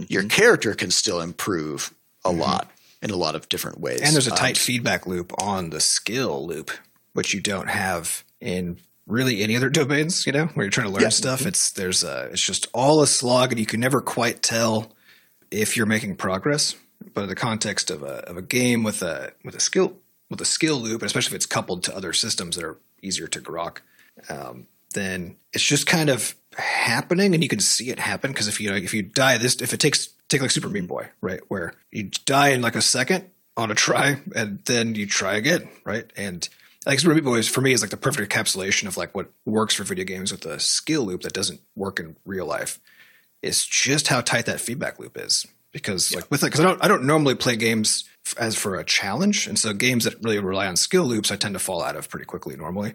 your 0.10 0.24
character 0.24 0.74
can 0.76 0.92
still 0.92 1.22
improve 1.22 1.94
a 2.24 2.32
lot 2.32 2.70
in 3.02 3.10
a 3.12 3.16
lot 3.16 3.36
of 3.36 3.48
different 3.50 3.80
ways. 3.80 4.02
And 4.02 4.14
there's 4.14 4.28
a 4.28 4.32
Um, 4.32 4.38
tight 4.38 4.58
feedback 4.58 5.06
loop 5.08 5.32
on 5.42 5.70
the 5.70 5.80
skill 5.80 6.46
loop, 6.48 6.72
which 7.14 7.34
you 7.34 7.40
don't 7.42 7.70
have 7.70 8.24
in 8.42 8.78
really 9.08 9.42
any 9.44 9.56
other 9.56 9.70
domains. 9.82 10.26
You 10.26 10.32
know, 10.34 10.46
where 10.48 10.66
you're 10.66 10.72
trying 10.72 10.88
to 10.88 10.94
learn 10.94 11.04
Yeah. 11.04 11.10
stuff. 11.10 11.46
It's 11.46 11.72
there's 11.72 12.04
a 12.04 12.30
it's 12.32 12.42
just 12.42 12.68
all 12.74 13.02
a 13.02 13.08
slog, 13.08 13.52
and 13.52 13.60
you 13.60 13.66
can 13.66 13.80
never 13.80 14.02
quite 14.02 14.42
tell 14.42 14.92
if 15.52 15.78
you're 15.78 15.86
making 15.86 16.16
progress. 16.16 16.76
But 17.14 17.24
in 17.24 17.30
the 17.30 17.36
context 17.36 17.92
of 17.92 18.04
a 18.04 18.28
of 18.30 18.38
a 18.38 18.42
game 18.42 18.84
with 18.84 19.02
a 19.02 19.32
with 19.44 19.56
a 19.56 19.60
skill 19.60 19.98
with 20.30 20.42
a 20.42 20.46
skill 20.46 20.78
loop, 20.80 21.04
especially 21.04 21.36
if 21.36 21.36
it's 21.36 21.46
coupled 21.46 21.84
to 21.84 21.96
other 21.96 22.12
systems 22.14 22.56
that 22.56 22.66
are 22.66 22.78
easier 23.02 23.28
to 23.28 23.40
grok, 23.40 23.78
um, 24.30 24.66
then 24.96 25.38
it's 25.54 25.64
just 25.64 25.86
kind 25.86 26.10
of 26.10 26.36
happening, 26.58 27.34
and 27.34 27.44
you 27.44 27.50
can 27.50 27.60
see 27.60 27.90
it 27.90 28.00
happen. 28.00 28.32
Because 28.32 28.48
if 28.48 28.60
you 28.60 28.74
if 28.74 28.94
you 28.94 29.04
die 29.04 29.38
this, 29.38 29.62
if 29.62 29.74
it 29.74 29.80
takes 29.80 30.10
take 30.28 30.42
like 30.42 30.52
Super 30.52 30.70
Meat 30.70 30.88
Boy, 30.88 31.10
right, 31.22 31.42
where 31.48 31.74
you 31.92 32.10
die 32.26 32.50
in 32.50 32.62
like 32.62 32.76
a 32.76 32.82
second 32.82 33.30
on 33.56 33.72
a 33.72 33.76
try, 33.76 34.20
and 34.36 34.60
then 34.66 34.96
you 34.96 35.06
try 35.06 35.36
again, 35.36 35.70
right, 35.86 36.12
and 36.16 36.50
like 36.86 37.00
Super 37.00 37.16
Meat 37.16 37.24
Boy 37.24 37.42
for 37.44 37.62
me 37.62 37.72
is 37.72 37.82
like 37.82 37.92
the 37.92 37.98
perfect 37.98 38.32
encapsulation 38.32 38.88
of 38.88 38.98
like 38.98 39.16
what 39.16 39.32
works 39.46 39.76
for 39.76 39.84
video 39.84 40.06
games 40.06 40.32
with 40.32 40.46
a 40.46 40.60
skill 40.60 41.04
loop 41.04 41.22
that 41.22 41.34
doesn't 41.34 41.62
work 41.76 42.00
in 42.00 42.16
real 42.26 42.46
life. 42.46 42.80
It's 43.42 43.66
just 43.66 44.08
how 44.08 44.22
tight 44.22 44.48
that 44.48 44.60
feedback 44.60 45.00
loop 45.00 45.18
is 45.18 45.46
because 45.72 46.16
like 46.16 46.30
with 46.32 46.42
it 46.42 46.48
because 46.48 46.62
I 46.62 46.64
don't 46.64 46.84
I 46.84 46.88
don't 46.88 47.06
normally 47.06 47.36
play 47.36 47.56
games 47.56 48.06
f- 48.26 48.36
as 48.40 48.56
for 48.56 48.76
a 48.76 48.84
challenge, 48.84 49.48
and 49.48 49.60
so 49.60 49.74
games 49.74 50.06
that 50.06 50.24
really 50.24 50.40
rely 50.40 50.68
on 50.68 50.76
skill 50.76 51.04
loops 51.04 51.32
I 51.32 51.36
tend 51.36 51.54
to 51.54 51.60
fall 51.60 51.84
out 51.84 51.96
of 51.96 52.10
pretty 52.10 52.26
quickly 52.26 52.56
normally. 52.56 52.94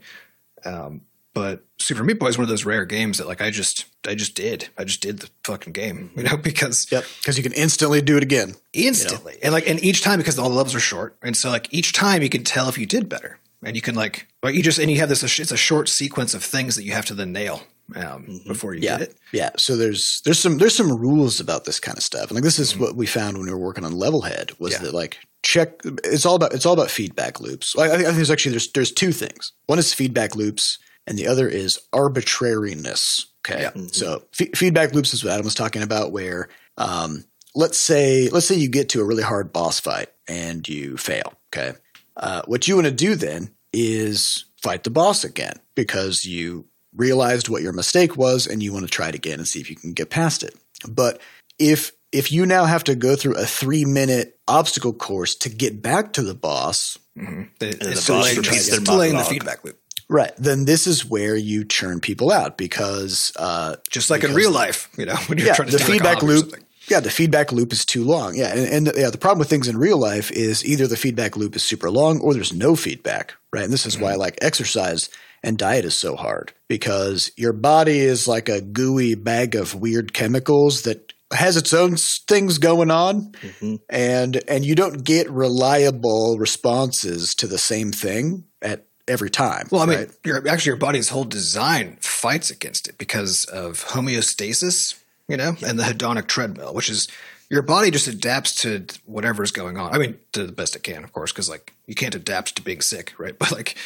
Um, 0.65 1.03
but 1.35 1.65
Super 1.79 2.03
Meat 2.03 2.19
Boy 2.19 2.27
is 2.27 2.39
one 2.39 2.43
of 2.43 2.49
those 2.49 2.65
rare 2.65 2.85
games 2.85 3.19
that 3.19 3.27
like 3.27 3.41
I 3.41 3.51
just 3.51 3.87
I 4.07 4.15
just 4.15 4.35
did 4.35 4.69
I 4.77 4.85
just 4.85 5.01
did 5.01 5.21
the 5.21 5.31
fucking 5.45 5.73
game 5.73 6.11
you 6.15 6.23
mm-hmm. 6.23 6.37
know 6.37 6.37
because 6.43 6.91
Yep, 6.91 7.05
because 7.19 7.37
you 7.37 7.43
can 7.43 7.53
instantly 7.53 8.03
do 8.03 8.17
it 8.17 8.23
again. 8.23 8.55
instantly 8.73 9.39
and 9.43 9.53
like 9.53 9.69
and 9.69 9.83
each 9.83 10.03
time 10.03 10.19
because 10.19 10.39
all 10.39 10.49
the 10.49 10.57
levels 10.57 10.75
are 10.75 10.81
short 10.81 11.17
and 11.23 11.37
so 11.37 11.51
like 11.51 11.73
each 11.73 11.93
time 11.93 12.23
you 12.23 12.29
can 12.29 12.45
tell 12.45 12.69
if 12.69 12.79
you 12.79 12.87
did 12.87 13.09
better 13.09 13.39
and 13.63 13.77
you 13.77 13.83
can 13.83 13.95
like 13.95 14.29
like 14.43 14.55
you 14.55 14.63
just 14.63 14.79
and 14.79 14.91
you 14.91 14.99
have 14.99 15.09
this 15.09 15.23
it's 15.23 15.53
a 15.53 15.57
short 15.57 15.89
sequence 15.89 16.35
of 16.35 16.43
things 16.43 16.77
that 16.77 16.85
you 16.85 16.93
have 16.93 17.07
to 17.07 17.15
then 17.15 17.33
nail 17.33 17.63
um, 17.97 18.25
mm-hmm. 18.25 18.49
before 18.49 18.75
you 18.75 18.83
yeah, 18.83 18.99
get 18.99 19.09
it 19.09 19.17
Yeah. 19.33 19.51
So 19.57 19.77
there's 19.77 20.23
there's 20.25 20.39
some 20.39 20.59
there's 20.59 20.77
some 20.77 20.97
rules 20.97 21.41
about 21.41 21.65
this 21.65 21.81
kind 21.81 21.97
of 21.97 22.05
stuff. 22.05 22.31
And 22.31 22.33
like 22.33 22.45
this 22.45 22.59
is 22.59 22.73
mm-hmm. 22.73 22.83
what 22.83 22.97
we 22.97 23.07
found 23.07 23.37
when 23.37 23.47
we 23.47 23.53
were 23.53 23.59
working 23.59 23.85
on 23.85 23.93
Levelhead 23.93 24.59
was 24.61 24.73
Yeah. 24.73 24.79
that 24.83 24.95
like 24.95 25.19
check 25.43 25.81
it's 26.05 26.27
all 26.27 26.37
about 26.37 26.53
it's 26.53 26.67
all 26.67 26.73
about 26.75 26.91
feedback 26.91 27.41
loops. 27.41 27.77
I 27.77 27.85
I 27.87 27.97
think 27.97 28.15
there's 28.15 28.31
actually 28.31 28.53
there's 28.53 28.71
there's 28.73 28.93
two 28.93 29.13
things. 29.13 29.53
One 29.67 29.79
is 29.79 29.95
feedback 29.95 30.37
loops 30.37 30.79
and 31.11 31.19
the 31.19 31.27
other 31.27 31.47
is 31.49 31.79
arbitrariness. 31.93 33.27
Okay. 33.45 33.63
So 33.89 34.23
f- 34.39 34.49
feedback 34.55 34.95
loops 34.95 35.13
is 35.13 35.25
what 35.25 35.33
Adam 35.33 35.45
was 35.45 35.55
talking 35.55 35.83
about 35.83 36.13
where 36.13 36.49
um 36.79 37.25
let's 37.55 37.79
say 37.79 38.29
let's 38.29 38.47
say 38.47 38.55
you 38.55 38.69
get 38.69 38.91
to 38.91 39.01
a 39.01 39.05
really 39.05 39.23
hard 39.23 39.53
boss 39.53 39.81
fight 39.81 40.09
and 40.29 40.67
you 40.69 40.97
fail. 40.97 41.35
Okay. 41.53 41.77
Uh, 42.17 42.43
what 42.47 42.69
you 42.69 42.75
want 42.77 42.87
to 42.87 42.93
do 42.93 43.15
then 43.15 43.51
is 43.73 44.45
fight 44.63 44.85
the 44.85 44.91
boss 44.91 45.25
again 45.25 45.55
because 45.75 46.25
you 46.25 46.67
realized 46.95 47.49
what 47.49 47.63
your 47.63 47.73
mistake 47.73 48.17
was 48.17 48.47
and 48.47 48.63
you 48.63 48.73
want 48.73 48.85
to 48.85 48.91
try 48.91 49.09
it 49.09 49.15
again 49.15 49.39
and 49.39 49.49
see 49.49 49.61
if 49.61 49.71
you 49.71 49.77
can 49.77 49.93
get 49.95 50.11
past 50.11 50.43
it. 50.43 50.55
But 50.89 51.21
if 51.59 51.93
if 52.13 52.31
you 52.33 52.45
now 52.47 52.65
have 52.67 52.85
to 52.85 52.95
go 52.95 53.17
through 53.17 53.35
a 53.37 53.47
three 53.47 53.85
minute 53.85 54.39
obstacle 54.47 54.93
course 54.93 55.35
to 55.37 55.49
get 55.49 55.81
back 55.81 56.13
to 56.15 56.23
the 56.23 56.35
boss, 56.35 56.99
The- 57.17 57.47
the 57.59 57.69
it's 57.69 58.07
boss 58.07 58.07
delaying, 58.07 58.37
repeats 58.37 58.57
it's 58.57 58.71
their 58.71 58.81
delaying 58.81 59.17
the 59.17 59.25
feedback 59.25 59.65
loop 59.65 59.79
right, 60.11 60.33
then 60.37 60.67
this 60.67 60.87
is 60.87 61.09
where 61.09 61.37
you 61.37 61.65
churn 61.65 62.01
people 62.01 62.31
out 62.31 62.59
because 62.59 63.33
uh, 63.37 63.77
just 63.89 64.11
like 64.11 64.25
in 64.25 64.35
real 64.35 64.51
life 64.53 64.89
you 64.99 65.07
know 65.07 65.15
when 65.27 65.39
you're 65.39 65.47
yeah, 65.47 65.55
trying 65.55 65.71
to 65.71 65.79
the 65.79 65.85
feedback 65.85 66.23
loop. 66.23 66.53
Yeah, 66.89 66.99
the 66.99 67.11
feedback 67.11 67.53
loop 67.53 67.73
is 67.73 67.85
too 67.85 68.03
long. 68.03 68.35
Yeah, 68.35 68.53
and, 68.53 68.89
and 68.89 68.97
yeah, 68.97 69.11
the 69.11 69.19
problem 69.19 69.39
with 69.39 69.49
things 69.49 69.69
in 69.69 69.79
real 69.79 69.99
life 69.99 70.33
is 70.33 70.65
either 70.67 70.89
the 70.89 70.97
feedback 70.97 71.37
loop 71.37 71.55
is 71.55 71.63
super 71.63 71.89
long 71.89 72.19
or 72.21 72.35
there's 72.35 72.53
no 72.53 72.75
feedback, 72.75 73.35
right? 73.53 73.63
And 73.63 73.73
this 73.73 73.87
is 73.87 73.95
Mm-hmm. 73.95 74.05
why 74.05 74.15
like 74.17 74.39
exercise 74.43 75.09
and 75.45 75.57
diet 75.57 75.85
is 75.85 75.97
so 75.97 76.17
hard 76.17 76.53
because 76.69 77.31
your 77.37 77.53
body 77.53 78.01
is 78.01 78.27
like 78.27 78.49
a 78.49 78.61
gooey 78.61 79.15
bag 79.15 79.55
of 79.55 79.75
weird 79.77 80.13
chemicals 80.13 80.83
that 80.83 81.13
has 81.33 81.57
its 81.57 81.73
own 81.73 81.95
things 81.97 82.59
going 82.59 82.91
on, 82.91 83.33
and 83.89 84.43
and 84.49 84.65
you 84.65 84.75
don't 84.75 85.05
get 85.05 85.31
reliable 85.31 86.39
responses 86.39 87.37
to 87.37 87.47
the 87.47 87.59
same 87.59 87.93
thing 87.93 88.45
at 88.63 88.87
every 89.11 89.31
time. 89.31 89.69
Well, 89.71 89.83
I 89.83 89.87
mean, 89.87 89.99
right? 89.99 90.11
your 90.25 90.49
actually 90.49 90.71
your 90.71 90.77
body's 90.77 91.09
whole 91.09 91.25
design 91.25 91.99
fights 92.01 92.51
against 92.51 92.89
it 92.89 92.97
because 92.99 93.45
of 93.47 93.85
homeostasis, 93.87 94.99
you 95.29 95.37
know, 95.37 95.57
and 95.67 95.79
the 95.79 95.83
hedonic 95.85 96.27
treadmill, 96.29 96.75
which 96.75 96.89
is 96.89 97.09
your 97.49 97.63
body 97.63 97.91
just 97.91 98.07
adapts 98.09 98.55
to 98.63 98.87
whatever's 99.07 99.51
going 99.51 99.77
on. 99.77 99.93
I 99.93 99.99
mean, 99.99 100.19
to 100.33 100.47
the 100.47 100.53
best 100.53 100.77
it 100.77 100.83
can, 100.83 101.03
of 101.05 101.13
course, 101.13 101.33
because 101.33 101.49
like 101.49 101.73
you 101.87 101.95
can't 101.95 102.15
adapt 102.15 102.57
to 102.57 102.63
being 102.63 102.81
sick, 102.81 103.13
right? 103.19 103.37
But 103.39 103.53
like, 103.53 103.77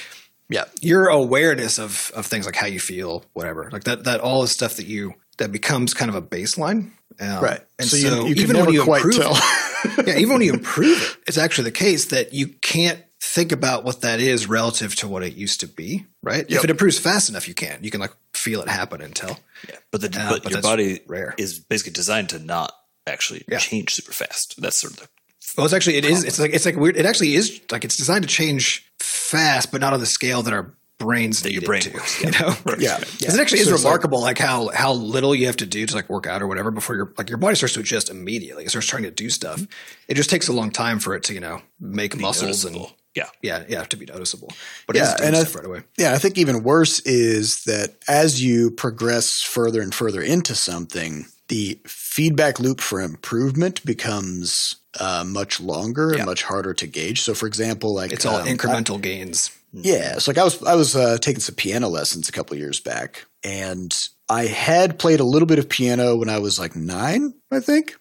Yeah. 0.50 0.64
your 0.80 1.08
awareness 1.08 1.78
of 1.78 2.12
of 2.14 2.26
things 2.26 2.46
like 2.46 2.56
how 2.56 2.66
you 2.66 2.80
feel, 2.80 3.24
whatever, 3.32 3.70
like 3.72 3.84
that 3.84 4.04
that 4.04 4.20
all 4.20 4.42
is 4.42 4.50
stuff 4.52 4.76
that 4.76 4.86
you 4.86 5.14
that 5.38 5.50
becomes 5.50 5.94
kind 5.94 6.08
of 6.10 6.14
a 6.14 6.22
baseline, 6.22 6.90
um, 7.20 7.42
Right. 7.42 7.60
And 7.78 7.88
So 7.88 7.96
so, 7.96 8.06
you- 8.22 8.28
you 8.28 8.34
can 8.36 8.44
even 8.44 8.64
when 8.64 8.72
you 8.74 8.82
quite 8.84 9.02
improve 9.04 9.18
it, 9.26 10.06
yeah, 10.06 10.18
even 10.18 10.32
when 10.34 10.42
you 10.42 10.52
improve 10.52 11.00
it, 11.02 11.16
it's 11.26 11.38
actually 11.38 11.64
the 11.64 11.72
case 11.86 12.06
that 12.06 12.32
you 12.32 12.48
can't 12.60 13.00
think 13.32 13.52
about 13.52 13.84
what 13.84 14.02
that 14.02 14.20
is 14.20 14.48
relative 14.48 14.94
to 14.96 15.08
what 15.08 15.22
it 15.22 15.34
used 15.34 15.60
to 15.60 15.66
be, 15.66 16.06
right? 16.22 16.48
Yep. 16.48 16.58
If 16.58 16.64
it 16.64 16.70
improves 16.70 16.98
fast 16.98 17.28
enough, 17.28 17.48
you 17.48 17.54
can. 17.54 17.82
You 17.82 17.90
can 17.90 18.00
like 18.00 18.12
feel 18.32 18.60
it 18.62 18.68
happen 18.68 19.00
and 19.00 19.14
tell. 19.14 19.38
Yeah, 19.68 19.76
but 19.90 20.00
the 20.00 20.10
Yeah, 20.12 20.28
but, 20.30 20.42
but 20.42 20.52
your 20.52 20.62
body 20.62 21.00
rare. 21.06 21.34
is 21.38 21.58
basically 21.58 21.92
designed 21.92 22.28
to 22.30 22.38
not 22.38 22.72
actually 23.06 23.44
Yeah. 23.48 23.58
change 23.58 23.94
super 23.94 24.12
fast. 24.12 24.60
That's 24.60 24.76
sort 24.76 24.92
of 24.94 24.98
the 25.00 25.08
Well, 25.56 25.64
it's 25.66 25.74
actually 25.74 25.96
it 25.96 26.04
is. 26.04 26.24
It's 26.24 26.38
like 26.38 26.52
it's 26.54 26.66
like 26.66 26.76
weird. 26.76 26.96
It 26.96 27.06
actually 27.06 27.34
is 27.34 27.60
like 27.70 27.84
it's 27.84 27.96
designed 27.96 28.22
to 28.24 28.28
change 28.28 28.86
fast, 29.00 29.72
but 29.72 29.80
not 29.80 29.92
on 29.92 30.00
the 30.00 30.06
scale 30.06 30.42
that 30.42 30.52
our 30.52 30.74
brains 30.98 31.42
That 31.42 31.52
your 31.52 31.60
need 31.62 31.66
brain 31.66 31.80
it 31.80 31.90
to. 31.90 31.94
works, 31.94 32.22
You 32.22 32.30
know, 32.30 32.54
Yeah. 32.78 32.98
Because 32.98 33.34
it 33.34 33.40
actually 33.40 33.60
is 33.60 33.66
So 33.68 33.74
like- 33.74 33.84
remarkable, 33.84 34.20
like, 34.20 34.38
how 34.38 34.68
how 34.68 34.92
little 34.92 35.34
you 35.34 35.46
have 35.46 35.56
to 35.56 35.66
do 35.66 35.84
to 35.86 35.94
like 35.94 36.08
work 36.08 36.26
out 36.26 36.40
or 36.40 36.46
whatever 36.46 36.70
before 36.70 36.94
your 36.96 37.12
like 37.18 37.28
your 37.28 37.38
body 37.38 37.56
starts 37.56 37.74
to 37.74 37.80
adjust 37.80 38.10
immediately. 38.10 38.64
It 38.64 38.70
starts 38.70 38.86
trying 38.86 39.02
to 39.04 39.10
do 39.10 39.28
stuff. 39.30 39.60
It 40.08 40.14
just 40.14 40.30
takes 40.30 40.46
a 40.48 40.52
long 40.52 40.70
time 40.70 40.98
for 41.00 41.14
it 41.14 41.24
to 41.24 41.34
you 41.34 41.40
know 41.40 41.62
make 41.80 42.16
muscles 42.16 42.64
and 42.64 42.74
noticeable. 42.76 42.96
Yeah. 43.14 43.28
yeah 43.42 43.64
yeah 43.68 43.84
to 43.84 43.96
be 43.96 44.06
noticeable. 44.06 44.50
But 44.86 44.96
Yeah, 44.96 45.16
and 45.22 45.36
I 45.36 45.40
stuff 45.40 45.56
right 45.56 45.66
away. 45.66 45.82
Yeah, 45.98 46.14
I 46.14 46.18
think 46.18 46.38
even 46.38 46.62
worse 46.62 47.00
is 47.00 47.64
that 47.64 47.94
as 48.08 48.42
you 48.42 48.70
progress 48.70 49.40
further 49.42 49.80
and 49.80 49.94
further 49.94 50.22
into 50.22 50.54
something, 50.54 51.26
the 51.48 51.78
feedback 51.86 52.58
loop 52.58 52.80
for 52.80 53.00
improvement 53.00 53.84
becomes 53.84 54.76
uh, 55.00 55.24
much 55.26 55.60
longer 55.60 56.12
Yeah. 56.12 56.18
and 56.18 56.26
much 56.26 56.42
harder 56.42 56.74
to 56.74 56.86
gauge. 56.86 57.22
So, 57.22 57.34
for 57.34 57.46
example, 57.46 57.94
like 57.94 58.12
It's 58.12 58.24
all 58.24 58.36
um, 58.36 58.46
incremental 58.46 59.00
gains. 59.00 59.50
Yeah, 59.72 60.18
so 60.18 60.30
like 60.30 60.38
I 60.38 60.44
was 60.44 60.62
I 60.62 60.76
was 60.76 60.94
uh, 60.94 61.18
taking 61.18 61.40
some 61.40 61.56
piano 61.56 61.88
lessons 61.88 62.28
a 62.28 62.32
couple 62.32 62.56
years 62.56 62.78
back, 62.78 63.26
and 63.42 63.92
I 64.28 64.46
had 64.46 65.00
played 65.00 65.18
a 65.18 65.24
little 65.24 65.46
bit 65.46 65.58
of 65.58 65.68
piano 65.68 66.14
when 66.14 66.28
I 66.28 66.38
was 66.38 66.60
like 66.60 66.76
nine, 66.76 67.34
I 67.50 67.58
think. 67.58 67.96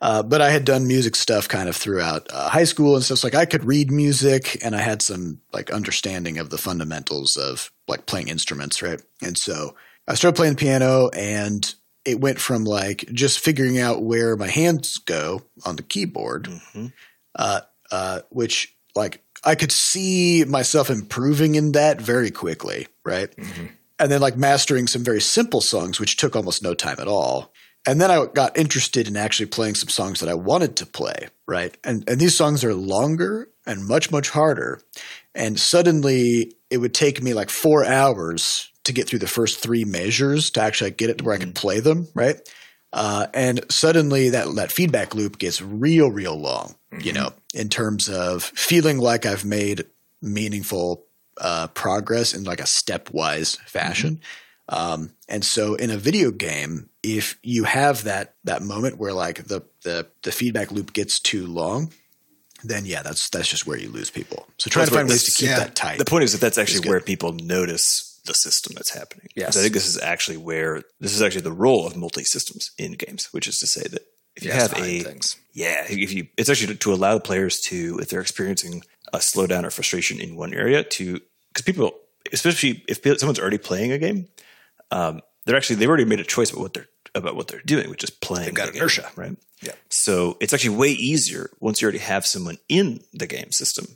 Uh, 0.00 0.22
but 0.22 0.40
I 0.40 0.50
had 0.50 0.64
done 0.64 0.86
music 0.86 1.14
stuff 1.14 1.46
kind 1.48 1.68
of 1.68 1.76
throughout 1.76 2.26
uh, 2.32 2.48
high 2.48 2.64
school 2.64 2.94
and 2.94 3.04
stuff. 3.04 3.18
So 3.18 3.26
like 3.26 3.34
I 3.34 3.44
could 3.44 3.64
read 3.64 3.90
music, 3.90 4.58
and 4.64 4.74
I 4.74 4.80
had 4.80 5.02
some 5.02 5.40
like 5.52 5.70
understanding 5.70 6.38
of 6.38 6.50
the 6.50 6.58
fundamentals 6.58 7.36
of 7.36 7.70
like 7.86 8.06
playing 8.06 8.28
instruments, 8.28 8.82
right? 8.82 9.02
And 9.22 9.36
so 9.36 9.74
I 10.08 10.14
started 10.14 10.36
playing 10.36 10.54
the 10.54 10.60
piano, 10.60 11.08
and 11.10 11.74
it 12.04 12.20
went 12.20 12.40
from 12.40 12.64
like 12.64 13.04
just 13.12 13.40
figuring 13.40 13.78
out 13.78 14.02
where 14.02 14.36
my 14.36 14.48
hands 14.48 14.96
go 14.98 15.42
on 15.66 15.76
the 15.76 15.82
keyboard 15.82 16.48
hmm 16.72 16.86
uh, 17.34 17.60
uh, 17.90 18.20
which 18.30 18.74
like 18.94 19.22
I 19.44 19.54
could 19.54 19.72
see 19.72 20.44
myself 20.44 20.90
improving 20.90 21.54
in 21.54 21.72
that 21.72 22.00
very 22.00 22.30
quickly, 22.30 22.88
right? 23.04 23.32
And 23.98 24.10
then 24.10 24.20
like 24.20 24.36
mastering 24.36 24.86
some 24.86 25.04
very 25.04 25.20
simple 25.20 25.60
songs, 25.60 26.00
which 26.00 26.16
took 26.16 26.34
almost 26.34 26.62
no 26.62 26.74
time 26.74 26.96
at 26.98 27.08
all. 27.08 27.52
And 27.86 28.00
then 28.00 28.10
I 28.10 28.26
got 28.26 28.58
interested 28.58 29.08
in 29.08 29.16
actually 29.16 29.46
playing 29.46 29.74
some 29.74 29.88
songs 29.88 30.20
that 30.20 30.28
I 30.28 30.34
wanted 30.34 30.76
to 30.76 30.86
play, 30.86 31.28
right? 31.46 31.76
And 31.82 32.08
and 32.08 32.20
these 32.20 32.36
songs 32.36 32.62
are 32.64 32.74
longer 32.74 33.48
and 33.66 33.86
much 33.86 34.10
much 34.10 34.30
harder. 34.30 34.80
And 35.34 35.58
suddenly 35.58 36.56
it 36.68 36.78
would 36.78 36.94
take 36.94 37.22
me 37.22 37.34
like 37.34 37.50
four 37.50 37.84
hours 37.84 38.70
to 38.84 38.92
get 38.92 39.08
through 39.08 39.18
the 39.20 39.26
first 39.26 39.58
three 39.58 39.84
measures 39.84 40.50
to 40.50 40.60
actually 40.60 40.90
get 40.90 41.10
it 41.10 41.18
to 41.18 41.24
where 41.24 41.34
I 41.34 41.38
could 41.38 41.54
play 41.54 41.80
them, 41.80 42.08
right? 42.14 42.36
Uh, 42.92 43.28
and 43.32 43.64
suddenly 43.70 44.30
that 44.30 44.54
that 44.56 44.72
feedback 44.72 45.14
loop 45.14 45.38
gets 45.38 45.62
real, 45.62 46.10
real 46.10 46.38
long. 46.38 46.74
You 47.00 47.12
know, 47.12 47.32
in 47.54 47.68
terms 47.68 48.08
of 48.08 48.42
feeling 48.42 48.98
like 48.98 49.24
I've 49.24 49.44
made 49.44 49.84
meaningful 50.20 51.06
uh, 51.40 51.68
progress 51.68 52.34
in 52.34 52.44
like 52.44 52.60
a 52.60 52.64
stepwise 52.64 53.58
fashion. 53.60 54.20
Um, 54.70 55.10
and 55.28 55.44
so 55.44 55.74
in 55.74 55.90
a 55.90 55.96
video 55.96 56.30
game, 56.30 56.88
if 57.02 57.38
you 57.42 57.64
have 57.64 58.04
that 58.04 58.34
that 58.44 58.62
moment 58.62 58.98
where 58.98 59.12
like 59.12 59.44
the 59.48 59.62
the 59.82 60.06
the 60.22 60.32
feedback 60.32 60.70
loop 60.70 60.92
gets 60.92 61.18
too 61.18 61.46
long, 61.46 61.92
then 62.62 62.86
yeah, 62.86 63.02
that's 63.02 63.28
that's 63.30 63.48
just 63.48 63.66
where 63.66 63.76
you 63.76 63.88
lose 63.88 64.10
people. 64.10 64.46
So 64.58 64.70
try 64.70 64.82
That's 64.82 64.90
to 64.90 64.96
find 64.96 65.08
ways 65.08 65.24
to 65.24 65.32
keep 65.32 65.50
yeah. 65.50 65.58
that 65.58 65.74
tight. 65.74 65.98
The 65.98 66.04
point 66.04 66.24
is 66.24 66.32
that 66.32 66.40
that's 66.40 66.56
actually 66.56 66.88
where 66.88 67.00
people 67.00 67.32
notice 67.32 68.20
the 68.26 68.34
system 68.34 68.74
that's 68.76 68.94
happening. 68.94 69.28
Yes. 69.34 69.54
So 69.54 69.60
I 69.60 69.62
think 69.64 69.74
this 69.74 69.88
is 69.88 70.00
actually 70.00 70.36
where 70.36 70.82
this 71.00 71.14
is 71.14 71.20
actually 71.20 71.42
the 71.42 71.52
role 71.52 71.86
of 71.86 71.96
multi 71.96 72.22
systems 72.22 72.70
in 72.78 72.92
games, 72.92 73.28
which 73.32 73.48
is 73.48 73.58
to 73.58 73.66
say 73.66 73.82
that 73.90 74.02
if 74.36 74.44
you 74.44 74.52
have 74.52 74.72
a 74.74 75.02
things. 75.02 75.36
yeah, 75.52 75.84
if 75.88 76.12
you 76.12 76.28
it's 76.36 76.48
actually 76.48 76.74
to, 76.74 76.78
to 76.80 76.92
allow 76.92 77.18
players 77.18 77.60
to 77.62 77.98
if 78.00 78.08
they're 78.08 78.20
experiencing 78.20 78.82
a 79.12 79.18
slowdown 79.18 79.64
or 79.64 79.70
frustration 79.70 80.20
in 80.20 80.36
one 80.36 80.54
area 80.54 80.84
to 80.84 81.18
because 81.48 81.64
people 81.64 81.92
especially 82.32 82.84
if 82.88 83.00
someone's 83.18 83.40
already 83.40 83.58
playing 83.58 83.92
a 83.92 83.98
game, 83.98 84.28
um, 84.90 85.20
they're 85.46 85.56
actually 85.56 85.76
they've 85.76 85.88
already 85.88 86.04
made 86.04 86.20
a 86.20 86.24
choice 86.24 86.50
about 86.50 86.62
what 86.62 86.74
they're 86.74 86.88
about 87.14 87.36
what 87.36 87.48
they're 87.48 87.62
doing, 87.64 87.90
which 87.90 88.04
is 88.04 88.10
playing. 88.10 88.46
They've 88.46 88.54
got 88.54 88.66
the 88.66 88.72
game, 88.72 88.82
inertia. 88.82 89.10
right? 89.16 89.36
Yeah. 89.62 89.72
So 89.88 90.36
it's 90.40 90.54
actually 90.54 90.76
way 90.76 90.90
easier 90.90 91.50
once 91.60 91.80
you 91.80 91.86
already 91.86 91.98
have 91.98 92.26
someone 92.26 92.58
in 92.68 93.00
the 93.12 93.26
game 93.26 93.52
system 93.52 93.86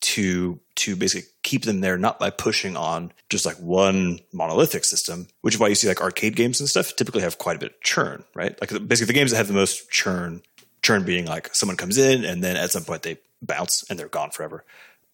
to 0.00 0.60
to 0.76 0.96
basically 0.96 1.28
keep 1.42 1.64
them 1.64 1.80
there, 1.80 1.98
not 1.98 2.20
by 2.20 2.30
pushing 2.30 2.76
on 2.76 3.12
just 3.30 3.44
like 3.44 3.56
one 3.56 4.20
monolithic 4.32 4.84
system, 4.84 5.26
which 5.40 5.54
is 5.54 5.60
why 5.60 5.68
you 5.68 5.74
see 5.74 5.88
like 5.88 6.00
arcade 6.00 6.36
games 6.36 6.60
and 6.60 6.68
stuff 6.68 6.94
typically 6.94 7.22
have 7.22 7.38
quite 7.38 7.56
a 7.56 7.58
bit 7.58 7.72
of 7.72 7.80
churn, 7.80 8.24
right? 8.34 8.58
Like 8.60 8.70
basically 8.86 9.12
the 9.12 9.18
games 9.18 9.32
that 9.32 9.38
have 9.38 9.48
the 9.48 9.54
most 9.54 9.90
churn, 9.90 10.42
churn 10.82 11.04
being 11.04 11.26
like 11.26 11.54
someone 11.54 11.76
comes 11.76 11.98
in 11.98 12.24
and 12.24 12.44
then 12.44 12.56
at 12.56 12.70
some 12.70 12.84
point 12.84 13.02
they 13.02 13.18
bounce 13.42 13.84
and 13.90 13.98
they're 13.98 14.08
gone 14.08 14.30
forever. 14.30 14.64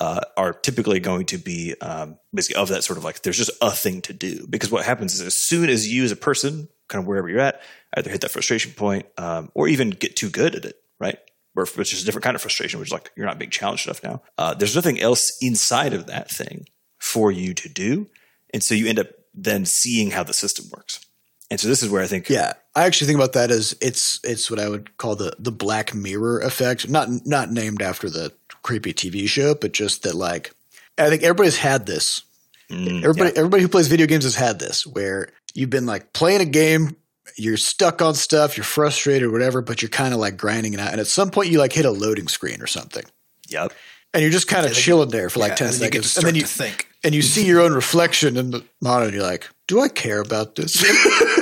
Uh, 0.00 0.20
are 0.36 0.52
typically 0.52 0.98
going 0.98 1.24
to 1.24 1.38
be 1.38 1.74
um, 1.80 2.18
basically 2.34 2.60
of 2.60 2.68
that 2.68 2.82
sort 2.82 2.98
of 2.98 3.04
like 3.04 3.22
there's 3.22 3.38
just 3.38 3.52
a 3.62 3.70
thing 3.70 4.02
to 4.02 4.12
do. 4.12 4.44
Because 4.50 4.70
what 4.70 4.84
happens 4.84 5.14
is 5.14 5.20
as 5.20 5.38
soon 5.38 5.70
as 5.70 5.86
you 5.86 6.02
as 6.02 6.10
a 6.10 6.16
person 6.16 6.68
kind 6.88 7.02
of 7.02 7.06
wherever 7.06 7.28
you're 7.28 7.38
at 7.38 7.62
either 7.96 8.10
hit 8.10 8.20
that 8.20 8.30
frustration 8.32 8.72
point 8.72 9.06
um, 9.18 9.50
or 9.54 9.68
even 9.68 9.90
get 9.90 10.16
too 10.16 10.28
good 10.28 10.56
at 10.56 10.64
it 10.64 10.76
right? 10.98 11.18
Where- 11.52 11.66
which 11.66 11.92
is 11.92 12.02
a 12.02 12.04
different 12.04 12.24
kind 12.24 12.34
of 12.34 12.42
frustration 12.42 12.80
which 12.80 12.88
is 12.88 12.92
like 12.92 13.12
you're 13.16 13.26
not 13.26 13.38
being 13.38 13.50
challenged 13.50 13.86
enough 13.86 14.02
now. 14.02 14.22
Uh, 14.36 14.54
there's 14.54 14.74
nothing 14.74 15.00
else 15.00 15.36
inside 15.40 15.92
of 15.92 16.06
that 16.06 16.30
thing 16.30 16.66
for 16.98 17.30
you 17.30 17.54
to 17.54 17.68
do. 17.68 18.08
And 18.52 18.62
so 18.62 18.74
you 18.74 18.88
end 18.88 18.98
up 18.98 19.08
then 19.32 19.64
seeing 19.64 20.10
how 20.10 20.22
the 20.24 20.32
system 20.32 20.66
works. 20.76 21.04
And 21.50 21.60
so 21.60 21.68
this 21.68 21.82
is 21.82 21.90
where 21.90 22.02
i 22.02 22.06
think 22.06 22.28
Yeah, 22.28 22.54
I 22.74 22.84
actually 22.84 23.06
think 23.08 23.18
about 23.18 23.34
that 23.34 23.50
as 23.50 23.76
it's 23.80 24.18
it's 24.24 24.50
what 24.50 24.58
I 24.58 24.68
would 24.68 24.96
call 24.96 25.14
the 25.14 25.36
the 25.38 25.52
Black 25.52 25.94
Mirror 25.94 26.40
effect. 26.40 26.88
Not 26.88 27.08
not 27.26 27.52
named 27.52 27.82
after 27.82 28.08
the 28.08 28.32
creepy 28.64 28.92
TV 28.92 29.28
show, 29.28 29.54
but 29.54 29.70
just 29.72 30.02
that 30.02 30.16
like 30.16 30.52
I 30.98 31.08
think 31.08 31.22
everybody's 31.22 31.56
had 31.58 31.86
this. 31.86 32.22
Mm, 32.70 33.04
Everybody 33.04 33.30
yeah. 33.30 33.38
everybody 33.38 33.62
who 33.62 33.68
plays 33.68 33.86
video 33.86 34.06
games 34.08 34.24
has 34.24 34.34
had 34.34 34.58
this 34.58 34.84
where 34.86 35.28
you've 35.54 35.70
been 35.70 35.86
like 35.86 36.12
playing 36.12 36.40
a 36.40 36.44
game, 36.46 36.96
you're 37.36 37.56
stuck 37.56 38.02
on 38.02 38.14
stuff, 38.14 38.56
you're 38.56 38.64
frustrated 38.64 39.22
or 39.28 39.30
whatever, 39.30 39.60
but 39.62 39.82
you're 39.82 39.88
kind 39.90 40.12
of 40.14 40.18
like 40.18 40.36
grinding 40.36 40.74
it 40.74 40.80
out, 40.80 40.90
and 40.90 41.00
at 41.00 41.06
some 41.06 41.30
point 41.30 41.48
you 41.50 41.58
like 41.58 41.72
hit 41.72 41.84
a 41.84 41.90
loading 41.92 42.26
screen 42.26 42.60
or 42.60 42.66
something, 42.66 43.04
yep 43.48 43.72
and 44.14 44.22
you're 44.22 44.30
just 44.30 44.46
kind 44.46 44.64
of 44.64 44.72
chilling 44.72 45.08
there 45.10 45.28
for 45.28 45.40
like 45.40 45.50
Yeah, 45.50 45.54
ten 45.56 45.66
and 45.68 45.76
then 45.76 45.82
you 45.86 45.90
get 45.90 46.02
to 46.04 46.08
seconds, 46.08 46.16
and 46.24 46.26
then 46.28 46.34
you 46.40 46.46
think. 46.46 46.88
and 47.02 47.14
you 47.14 47.20
see 47.22 47.44
your 47.44 47.60
own 47.60 47.72
reflection 47.74 48.36
in 48.36 48.52
the 48.52 48.64
monitor, 48.80 49.06
and 49.08 49.14
you're 49.14 49.24
like, 49.24 49.48
"Do 49.66 49.80
I 49.80 49.88
care 49.88 50.20
about 50.20 50.54
this?" 50.54 50.80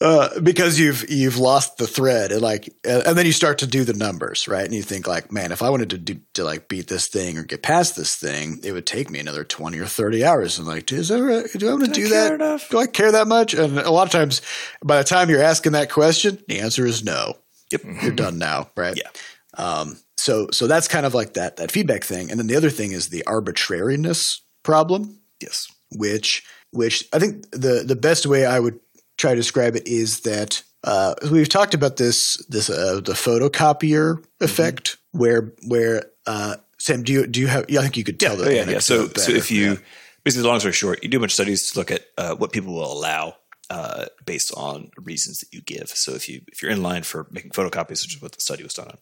uh, 0.00 0.40
because 0.40 0.78
you've 0.78 1.08
you've 1.08 1.38
lost 1.38 1.78
the 1.78 1.86
thread, 1.86 2.30
and 2.30 2.42
like, 2.42 2.68
and 2.84 3.16
then 3.16 3.24
you 3.24 3.32
start 3.32 3.58
to 3.58 3.66
do 3.66 3.82
the 3.82 3.94
numbers, 3.94 4.46
right? 4.46 4.64
And 4.64 4.74
you 4.74 4.82
think 4.82 5.06
like, 5.06 5.32
"Man, 5.32 5.52
if 5.52 5.62
I 5.62 5.70
wanted 5.70 5.90
to 5.90 5.98
do 5.98 6.20
to 6.34 6.44
like 6.44 6.68
beat 6.68 6.88
this 6.88 7.08
thing 7.08 7.38
or 7.38 7.44
get 7.44 7.62
past 7.62 7.96
this 7.96 8.14
thing, 8.14 8.60
it 8.62 8.72
would 8.72 8.86
take 8.86 9.08
me 9.08 9.18
another 9.20 9.42
twenty 9.42 9.78
or 9.78 9.86
thirty 9.86 10.22
hours." 10.22 10.58
And 10.58 10.68
like, 10.68 10.92
is 10.92 11.08
that 11.08 11.22
right? 11.22 11.46
do 11.50 11.68
I 11.68 11.72
want 11.72 11.86
to 11.86 11.90
do 11.92 12.08
care 12.08 12.28
that? 12.28 12.34
enough? 12.34 12.68
Do 12.68 12.78
I 12.78 12.86
care 12.86 13.12
that 13.12 13.26
much? 13.26 13.54
And 13.54 13.78
a 13.78 13.90
lot 13.90 14.06
of 14.06 14.12
times, 14.12 14.42
by 14.84 14.98
the 14.98 15.04
time 15.04 15.30
you're 15.30 15.42
asking 15.42 15.72
that 15.72 15.90
question, 15.90 16.38
the 16.46 16.60
answer 16.60 16.84
is 16.84 17.02
no. 17.02 17.38
yep 17.72 17.82
You're 18.02 18.12
done 18.12 18.38
now, 18.38 18.68
right? 18.76 18.96
yeah 18.96 19.08
Um, 19.54 19.98
so 20.18 20.48
so 20.52 20.66
that's 20.66 20.88
kind 20.88 21.06
of 21.06 21.14
like 21.14 21.34
that 21.34 21.56
that 21.56 21.70
feedback 21.72 22.04
thing, 22.04 22.30
and 22.30 22.38
then 22.38 22.48
the 22.48 22.56
other 22.56 22.70
thing 22.70 22.92
is 22.92 23.08
the 23.08 23.24
arbitrariness 23.26 24.42
problem 24.62 25.20
yes 25.40 25.68
which 25.92 26.42
which 26.72 27.04
I 27.12 27.18
think 27.18 27.50
the 27.52 27.84
the 27.86 27.96
best 27.96 28.26
way 28.26 28.44
I 28.44 28.58
would 28.58 28.78
try 29.16 29.30
to 29.30 29.36
describe 29.36 29.76
it 29.76 29.86
is 29.86 30.20
that 30.20 30.62
uh, 30.84 31.14
we've 31.30 31.48
talked 31.48 31.74
about 31.74 31.96
this 31.96 32.36
this 32.48 32.70
uh, 32.70 33.00
the 33.04 33.12
photocopier 33.12 34.22
effect 34.40 34.96
where 35.12 35.52
where 35.66 36.04
uh, 36.26 36.56
Sam 36.78 37.02
do 37.02 37.12
you 37.12 37.26
do 37.26 37.40
you 37.40 37.46
have 37.48 37.66
yeah, 37.68 37.80
I 37.80 37.82
think 37.82 37.96
you 37.96 38.04
could 38.04 38.20
tell 38.20 38.34
Oh, 38.34 38.36
the 38.36 38.50
yeah, 38.50 38.56
yeah. 38.56 38.62
anecdote 38.62 38.82
So, 38.82 39.08
so 39.16 39.32
if 39.32 39.50
you 39.50 39.70
Yeah. 39.72 39.76
basically, 40.24 40.48
long 40.48 40.60
story 40.60 40.72
short, 40.74 41.02
you 41.02 41.08
do 41.08 41.16
a 41.16 41.20
bunch 41.20 41.32
of 41.32 41.34
studies 41.34 41.70
to 41.72 41.78
look 41.78 41.90
at 41.90 42.06
uh, 42.18 42.34
what 42.36 42.52
people 42.52 42.74
will 42.74 42.92
allow 42.92 43.36
uh, 43.70 44.06
based 44.24 44.52
on 44.56 44.90
reasons 44.96 45.38
that 45.38 45.52
you 45.52 45.60
give. 45.60 45.88
So 45.88 46.12
if 46.14 46.28
you 46.28 46.42
if 46.52 46.62
you're 46.62 46.70
in 46.70 46.82
line 46.82 47.02
for 47.02 47.26
making 47.30 47.50
photocopies, 47.52 48.02
which 48.04 48.14
is 48.16 48.22
what 48.22 48.32
the 48.32 48.40
study 48.40 48.62
was 48.62 48.74
done 48.74 48.88
on, 48.88 48.98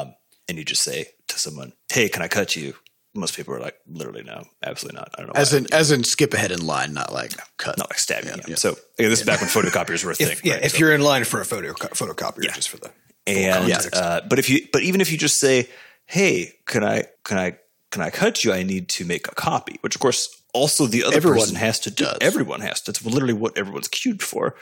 um, 0.00 0.14
and 0.48 0.56
you 0.58 0.64
just 0.64 0.82
say 0.82 1.06
to 1.28 1.38
someone, 1.38 1.72
"Hey, 1.92 2.08
can 2.08 2.22
I 2.22 2.28
cut 2.28 2.54
you?" 2.54 2.74
Most 3.14 3.34
people 3.36 3.54
are 3.54 3.60
like, 3.60 3.76
"Literally, 3.86 4.22
no, 4.22 4.44
absolutely 4.62 4.98
not." 4.98 5.10
I 5.14 5.22
don't 5.22 5.28
know. 5.34 5.40
as 5.40 5.52
why. 5.52 5.58
in 5.58 5.72
as 5.72 5.90
in 5.90 6.04
skip 6.04 6.34
ahead 6.34 6.52
in 6.52 6.64
line, 6.64 6.92
not 6.92 7.12
like 7.12 7.32
cut. 7.56 7.78
not 7.78 7.90
like 7.90 7.98
stabbing 7.98 8.28
Yeah, 8.30 8.36
you. 8.36 8.42
yeah. 8.48 8.54
So 8.56 8.72
again, 8.98 9.10
this 9.10 9.20
is 9.20 9.26
back 9.26 9.40
when 9.40 9.48
photocopiers 9.50 10.04
were 10.04 10.10
a 10.12 10.14
thing. 10.14 10.28
If, 10.32 10.44
yeah, 10.44 10.54
right? 10.54 10.64
if 10.64 10.72
So- 10.72 10.78
you're 10.78 10.92
in 10.94 11.00
line 11.00 11.24
for 11.24 11.40
a 11.40 11.44
photo 11.44 11.72
photocopier, 11.72 12.44
Yeah. 12.44 12.52
just 12.52 12.68
for 12.68 12.76
the 12.76 12.90
And 13.26 13.64
context. 13.72 13.94
uh, 13.94 14.20
but 14.28 14.38
if 14.38 14.48
you 14.50 14.68
but 14.72 14.82
even 14.82 15.00
if 15.00 15.10
you 15.10 15.18
just 15.18 15.40
say, 15.40 15.68
"Hey, 16.06 16.54
can 16.66 16.84
I 16.84 17.04
can 17.24 17.38
I 17.38 17.58
can 17.90 18.02
I 18.02 18.10
cut 18.10 18.44
you? 18.44 18.52
I 18.52 18.62
need 18.62 18.88
to 18.90 19.04
make 19.04 19.26
a 19.26 19.34
copy," 19.34 19.78
which 19.80 19.94
of 19.94 20.00
course 20.00 20.28
also 20.52 20.86
the 20.86 21.04
other 21.04 21.16
Everyone 21.16 21.40
person 21.40 21.56
has 21.56 21.80
to 21.80 21.90
do. 21.90 22.04
does. 22.04 22.18
Everyone 22.20 22.60
has 22.60 22.82
to. 22.82 22.90
It's 22.90 23.04
literally 23.04 23.34
what 23.34 23.56
everyone's 23.58 23.88
queued 23.88 24.22
for. 24.22 24.54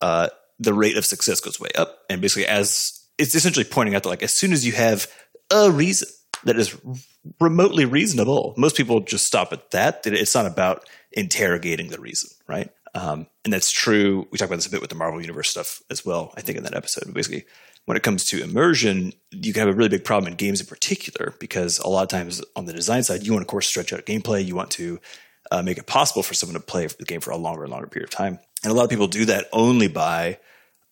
Uh, 0.00 0.28
the 0.60 0.74
rate 0.74 0.96
of 0.96 1.04
success 1.06 1.40
goes 1.40 1.58
way 1.58 1.70
up, 1.74 2.00
and 2.10 2.20
basically, 2.20 2.46
as 2.46 3.00
it's 3.18 3.34
essentially 3.34 3.64
pointing 3.64 3.94
out 3.94 4.02
that 4.02 4.08
like 4.10 4.22
as 4.22 4.34
soon 4.34 4.52
as 4.52 4.66
you 4.66 4.72
have 4.72 5.10
a 5.50 5.70
reason 5.70 6.08
that 6.44 6.58
is 6.58 6.74
remotely 7.40 7.84
reasonable, 7.84 8.54
most 8.56 8.76
people 8.76 9.00
just 9.00 9.26
stop 9.26 9.52
at 9.52 9.70
that. 9.70 10.06
It's 10.06 10.34
not 10.34 10.46
about 10.46 10.88
interrogating 11.12 11.88
the 11.88 12.00
reason, 12.00 12.30
right? 12.46 12.70
Um, 12.94 13.26
and 13.44 13.52
that's 13.52 13.70
true. 13.70 14.28
We 14.30 14.38
talked 14.38 14.50
about 14.50 14.56
this 14.56 14.66
a 14.66 14.70
bit 14.70 14.80
with 14.80 14.90
the 14.90 14.96
Marvel 14.96 15.20
Universe 15.20 15.50
stuff 15.50 15.82
as 15.90 16.04
well. 16.04 16.32
I 16.36 16.40
think 16.40 16.58
in 16.58 16.64
that 16.64 16.76
episode, 16.76 17.12
basically, 17.12 17.44
when 17.86 17.96
it 17.96 18.02
comes 18.02 18.24
to 18.26 18.42
immersion, 18.42 19.12
you 19.30 19.52
can 19.52 19.60
have 19.60 19.68
a 19.68 19.76
really 19.76 19.88
big 19.88 20.04
problem 20.04 20.30
in 20.30 20.36
games 20.36 20.60
in 20.60 20.66
particular 20.66 21.34
because 21.38 21.78
a 21.80 21.88
lot 21.88 22.02
of 22.02 22.08
times 22.08 22.42
on 22.56 22.66
the 22.66 22.72
design 22.72 23.02
side, 23.02 23.24
you 23.24 23.32
want 23.32 23.42
to, 23.42 23.46
of 23.46 23.50
course, 23.50 23.66
stretch 23.66 23.92
out 23.92 24.06
gameplay. 24.06 24.44
You 24.44 24.54
want 24.54 24.70
to 24.72 25.00
uh, 25.50 25.62
make 25.62 25.78
it 25.78 25.86
possible 25.86 26.22
for 26.22 26.34
someone 26.34 26.54
to 26.54 26.64
play 26.64 26.86
the 26.86 27.04
game 27.04 27.20
for 27.20 27.30
a 27.30 27.36
longer 27.36 27.64
and 27.64 27.72
longer 27.72 27.86
period 27.86 28.08
of 28.08 28.10
time. 28.10 28.38
And 28.62 28.70
a 28.70 28.74
lot 28.74 28.84
of 28.84 28.90
people 28.90 29.08
do 29.08 29.26
that 29.26 29.48
only 29.52 29.88
by 29.88 30.38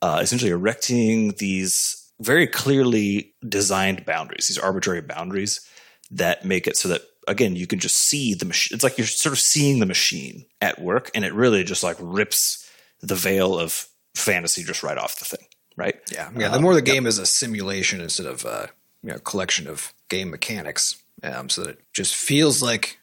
uh, 0.03 0.19
essentially 0.21 0.51
erecting 0.51 1.33
these 1.39 2.11
very 2.21 2.47
clearly 2.47 3.35
designed 3.49 4.05
boundaries, 4.05 4.49
these 4.49 4.59
arbitrary 4.59 5.01
boundaries 5.01 5.67
that 6.13 6.45
make 6.45 6.67
it 6.67 6.77
so 6.77 6.89
that 6.89 7.03
again 7.29 7.57
you 7.57 7.67
can 7.67 7.79
just 7.79 7.97
see 7.97 8.35
the 8.35 8.45
machine. 8.45 8.75
It's 8.75 8.85
like 8.85 8.99
you're 8.99 9.07
sort 9.07 9.33
of 9.33 9.39
seeing 9.39 9.81
the 9.81 9.87
machine 9.87 10.47
at 10.61 10.81
work, 10.81 11.11
and 11.15 11.25
it 11.25 11.33
really 11.35 11.65
just 11.65 11.83
like 11.83 11.97
rips 12.01 12.69
the 13.01 13.15
veil 13.15 13.59
of 13.59 13.87
fantasy 14.15 14.63
just 14.63 14.83
right 14.83 14.99
off 14.99 15.19
the 15.19 15.25
thing, 15.25 15.47
right? 15.77 15.97
Yeah, 16.13 16.31
yeah. 16.37 16.49
The 16.51 16.61
more 16.61 16.75
the 16.75 16.83
game 16.83 17.07
is 17.07 17.19
a 17.19 17.27
simulation 17.27 18.01
instead 18.01 18.27
of 18.27 18.45
a 18.45 18.71
you 19.03 19.11
know, 19.11 19.19
collection 19.19 19.67
of 19.67 19.93
game 20.09 20.31
mechanics, 20.31 21.03
um, 21.23 21.49
so 21.49 21.63
that 21.65 21.71
it 21.71 21.81
just 21.93 22.15
feels 22.15 22.63
like 22.63 22.99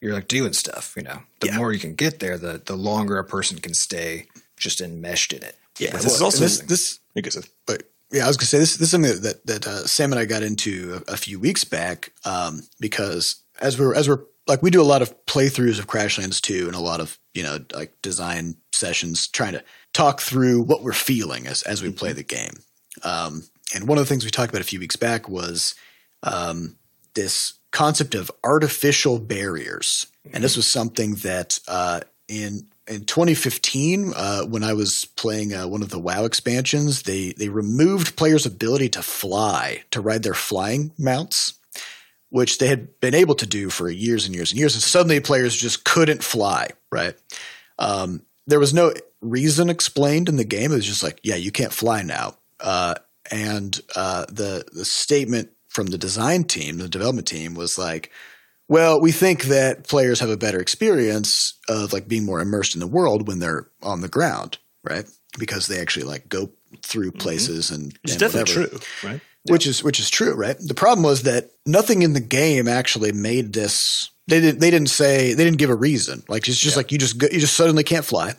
you're 0.00 0.14
like 0.14 0.28
doing 0.28 0.52
stuff. 0.52 0.94
You 0.96 1.02
know, 1.04 1.20
the 1.40 1.48
Yeah. 1.48 1.58
more 1.58 1.72
you 1.72 1.78
can 1.78 1.94
get 1.94 2.18
there, 2.20 2.38
the 2.38 2.60
the 2.64 2.76
longer 2.76 3.18
a 3.18 3.24
person 3.24 3.58
can 3.60 3.74
stay 3.74 4.26
just 4.56 4.80
enmeshed 4.80 5.32
in 5.32 5.42
it. 5.42 5.56
Yeah, 5.78 5.90
this 5.90 6.06
is 6.06 6.22
also 6.22 6.40
this 6.40 6.60
this 6.60 7.00
because 7.14 7.36
of 7.36 7.48
but 7.66 7.82
yeah, 8.14 8.24
I 8.24 8.28
was 8.28 8.36
gonna 8.36 8.46
say 8.46 8.58
this. 8.58 8.76
This 8.76 8.86
is 8.86 8.90
something 8.92 9.20
that 9.22 9.44
that 9.46 9.66
uh, 9.66 9.86
Sam 9.88 10.12
and 10.12 10.20
I 10.20 10.24
got 10.24 10.44
into 10.44 11.02
a, 11.08 11.14
a 11.14 11.16
few 11.16 11.40
weeks 11.40 11.64
back 11.64 12.12
um, 12.24 12.62
because 12.78 13.42
as 13.60 13.76
we're 13.76 13.92
as 13.92 14.08
we're 14.08 14.20
like 14.46 14.62
we 14.62 14.70
do 14.70 14.80
a 14.80 14.84
lot 14.84 15.02
of 15.02 15.26
playthroughs 15.26 15.80
of 15.80 15.88
Crashlands 15.88 16.40
2 16.40 16.66
and 16.66 16.76
a 16.76 16.80
lot 16.80 17.00
of 17.00 17.18
you 17.34 17.42
know 17.42 17.58
like 17.74 18.00
design 18.02 18.56
sessions 18.72 19.26
trying 19.26 19.54
to 19.54 19.64
talk 19.92 20.20
through 20.20 20.62
what 20.62 20.84
we're 20.84 20.92
feeling 20.92 21.48
as 21.48 21.62
as 21.62 21.82
we 21.82 21.90
play 21.90 22.12
the 22.12 22.22
game. 22.22 22.62
Um, 23.02 23.42
and 23.74 23.88
one 23.88 23.98
of 23.98 24.04
the 24.04 24.08
things 24.08 24.24
we 24.24 24.30
talked 24.30 24.50
about 24.50 24.62
a 24.62 24.64
few 24.64 24.78
weeks 24.78 24.96
back 24.96 25.28
was 25.28 25.74
um, 26.22 26.76
this 27.14 27.54
concept 27.72 28.14
of 28.14 28.30
artificial 28.44 29.18
barriers, 29.18 30.06
and 30.32 30.44
this 30.44 30.56
was 30.56 30.68
something 30.68 31.16
that 31.16 31.58
uh, 31.66 32.00
in 32.28 32.68
in 32.86 33.04
2015, 33.04 34.12
uh, 34.14 34.42
when 34.42 34.62
I 34.62 34.74
was 34.74 35.06
playing 35.16 35.54
uh, 35.54 35.66
one 35.66 35.82
of 35.82 35.88
the 35.88 35.98
WoW 35.98 36.24
expansions, 36.24 37.02
they 37.02 37.32
they 37.32 37.48
removed 37.48 38.16
players' 38.16 38.46
ability 38.46 38.90
to 38.90 39.02
fly 39.02 39.84
to 39.90 40.00
ride 40.00 40.22
their 40.22 40.34
flying 40.34 40.92
mounts, 40.98 41.54
which 42.28 42.58
they 42.58 42.66
had 42.66 43.00
been 43.00 43.14
able 43.14 43.34
to 43.36 43.46
do 43.46 43.70
for 43.70 43.88
years 43.88 44.26
and 44.26 44.34
years 44.34 44.50
and 44.50 44.58
years, 44.58 44.74
and 44.74 44.82
suddenly 44.82 45.20
players 45.20 45.56
just 45.56 45.84
couldn't 45.84 46.22
fly. 46.22 46.68
Right? 46.92 47.14
Um, 47.78 48.22
there 48.46 48.60
was 48.60 48.74
no 48.74 48.92
reason 49.22 49.70
explained 49.70 50.28
in 50.28 50.36
the 50.36 50.44
game. 50.44 50.70
It 50.70 50.76
was 50.76 50.86
just 50.86 51.02
like, 51.02 51.20
yeah, 51.22 51.36
you 51.36 51.50
can't 51.50 51.72
fly 51.72 52.02
now. 52.02 52.36
Uh, 52.60 52.94
and 53.30 53.80
uh, 53.96 54.26
the 54.28 54.64
the 54.72 54.84
statement 54.84 55.50
from 55.68 55.86
the 55.86 55.98
design 55.98 56.44
team, 56.44 56.76
the 56.76 56.88
development 56.88 57.26
team, 57.26 57.54
was 57.54 57.78
like, 57.78 58.10
well, 58.68 59.00
we 59.00 59.10
think 59.10 59.44
that 59.44 59.88
players 59.88 60.20
have 60.20 60.30
a 60.30 60.36
better 60.36 60.60
experience 60.60 61.53
of 61.68 61.92
like 61.92 62.08
being 62.08 62.24
more 62.24 62.40
immersed 62.40 62.74
in 62.74 62.80
the 62.80 62.86
world 62.86 63.26
when 63.26 63.38
they're 63.38 63.68
on 63.82 64.00
the 64.00 64.08
ground, 64.08 64.58
right? 64.82 65.06
Because 65.38 65.66
they 65.66 65.80
actually 65.80 66.06
like 66.06 66.28
go 66.28 66.50
through 66.82 67.12
places 67.12 67.70
and, 67.70 67.96
it's 68.04 68.12
and 68.12 68.20
definitely 68.20 68.62
whatever 68.62 68.78
true, 68.78 69.10
right? 69.10 69.20
which 69.48 69.66
is 69.66 69.82
which 69.82 70.00
is 70.00 70.10
true, 70.10 70.34
right? 70.34 70.56
The 70.58 70.74
problem 70.74 71.04
was 71.04 71.22
that 71.22 71.50
nothing 71.66 72.02
in 72.02 72.12
the 72.12 72.20
game 72.20 72.68
actually 72.68 73.12
made 73.12 73.52
this. 73.52 74.10
They 74.26 74.40
didn't. 74.40 74.60
They 74.60 74.70
didn't 74.70 74.88
say. 74.88 75.34
They 75.34 75.44
didn't 75.44 75.58
give 75.58 75.70
a 75.70 75.74
reason. 75.74 76.22
Like 76.28 76.48
it's 76.48 76.58
just 76.58 76.76
like 76.76 76.92
you 76.92 76.98
just 76.98 77.18
go, 77.18 77.28
you 77.30 77.40
just 77.40 77.56
suddenly 77.56 77.84
can't 77.84 78.04
fly. 78.04 78.34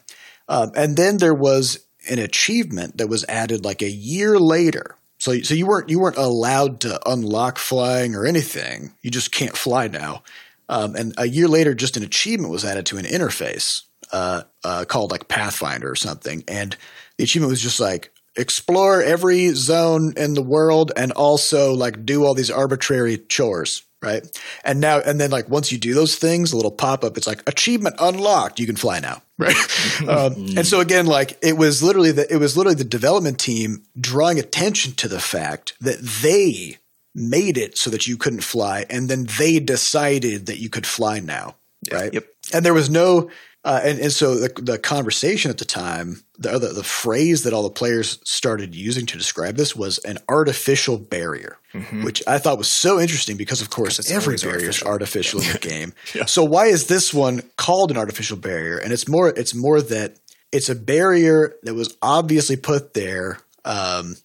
Um, 0.47 0.71
and 0.75 0.97
then 0.97 1.17
there 1.17 1.33
was 1.33 1.79
an 2.09 2.19
achievement 2.19 2.97
that 2.97 3.07
was 3.07 3.25
added 3.25 3.65
like 3.65 3.81
a 3.81 3.89
year 3.89 4.39
later. 4.39 4.95
So 5.19 5.39
so 5.41 5.53
you 5.53 5.67
weren't 5.67 5.89
you 5.89 5.99
weren't 5.99 6.17
allowed 6.17 6.81
to 6.81 6.99
unlock 7.09 7.57
flying 7.57 8.15
or 8.15 8.25
anything. 8.25 8.93
You 9.01 9.11
just 9.11 9.31
can't 9.31 9.55
fly 9.55 9.87
now. 9.87 10.23
Um, 10.69 10.95
and 10.95 11.13
a 11.17 11.27
year 11.27 11.47
later, 11.47 11.73
just 11.73 11.97
an 11.97 12.03
achievement 12.03 12.51
was 12.51 12.65
added 12.65 12.85
to 12.87 12.97
an 12.97 13.05
interface 13.05 13.83
uh, 14.11 14.43
uh, 14.63 14.85
called 14.87 15.11
like 15.11 15.27
Pathfinder 15.27 15.89
or 15.89 15.95
something. 15.95 16.43
And 16.47 16.75
the 17.17 17.23
achievement 17.23 17.49
was 17.49 17.61
just 17.61 17.79
like 17.79 18.11
explore 18.35 19.01
every 19.01 19.49
zone 19.49 20.13
in 20.17 20.33
the 20.33 20.41
world 20.41 20.91
and 20.95 21.11
also 21.13 21.73
like 21.73 22.05
do 22.05 22.25
all 22.25 22.33
these 22.33 22.51
arbitrary 22.51 23.17
chores. 23.17 23.83
Right. 24.01 24.23
And 24.63 24.79
now, 24.79 24.99
and 24.99 25.19
then 25.19 25.31
like 25.31 25.49
once 25.49 25.71
you 25.71 25.79
do 25.79 25.95
those 25.95 26.15
things, 26.15 26.51
a 26.51 26.55
little 26.55 26.71
pop 26.71 27.03
up, 27.03 27.17
it's 27.17 27.25
like 27.25 27.41
achievement 27.47 27.95
unlocked. 27.97 28.59
You 28.59 28.67
can 28.67 28.75
fly 28.75 28.99
now. 28.99 29.21
Right. 29.37 30.01
um, 30.07 30.33
and 30.55 30.65
so 30.65 30.79
again, 30.79 31.07
like 31.07 31.37
it 31.41 31.57
was 31.57 31.83
literally 31.83 32.13
the, 32.13 32.33
it 32.33 32.37
was 32.37 32.55
literally 32.55 32.77
the 32.77 32.85
development 32.85 33.37
team 33.37 33.83
drawing 33.99 34.39
attention 34.39 34.93
to 34.93 35.09
the 35.09 35.19
fact 35.19 35.73
that 35.81 35.99
they 35.99 36.77
made 37.15 37.57
it 37.57 37.77
so 37.77 37.89
that 37.89 38.05
you 38.05 38.17
couldn't 38.17 38.41
fly, 38.41 38.85
and 38.89 39.09
then 39.09 39.27
they 39.39 39.59
decided 39.59 40.45
that 40.45 40.59
you 40.59 40.69
could 40.69 40.85
fly 40.85 41.19
now, 41.19 41.55
right? 41.91 42.13
Yep. 42.13 42.27
And 42.53 42.65
there 42.65 42.73
was 42.73 42.89
no, 42.89 43.31
uh, 43.63 43.81
and 43.83 43.99
and 43.99 44.11
so 44.11 44.35
the 44.35 44.49
the 44.61 44.77
conversation 44.77 45.49
at 45.49 45.57
the 45.57 45.65
time, 45.65 46.23
the, 46.37 46.59
the 46.59 46.67
the 46.67 46.83
phrase 46.83 47.43
that 47.43 47.53
all 47.53 47.63
the 47.63 47.69
players 47.69 48.19
started 48.23 48.75
using 48.75 49.05
to 49.07 49.17
describe 49.17 49.55
this 49.55 49.75
was 49.75 49.97
an 49.99 50.19
artificial 50.29 50.97
barrier, 50.97 51.57
which 52.03 52.21
I 52.27 52.37
thought 52.37 52.57
was 52.57 52.67
so 52.67 52.99
interesting 52.99 53.37
because, 53.37 53.61
of 53.61 53.69
course, 53.69 53.97
it's 53.97 54.11
every 54.11 54.37
barrier 54.37 54.69
is 54.69 54.83
artificial 54.83 55.41
in 55.41 55.51
the 55.51 55.59
game. 55.61 55.93
Yeah. 56.13 56.25
So 56.25 56.43
why 56.43 56.67
is 56.67 56.87
this 56.87 57.13
one 57.13 57.41
called 57.57 57.91
an 57.91 57.97
artificial 57.97 58.37
barrier? 58.37 58.77
And 58.77 58.93
it's 58.93 59.07
more, 59.07 59.29
it's 59.29 59.55
more 59.55 59.81
that 59.81 60.17
it's 60.51 60.69
a 60.69 60.75
barrier 60.75 61.55
that 61.63 61.73
was 61.73 61.97
obviously 62.01 62.55
put 62.55 62.93
there. 62.93 63.39
Um, 63.63 64.15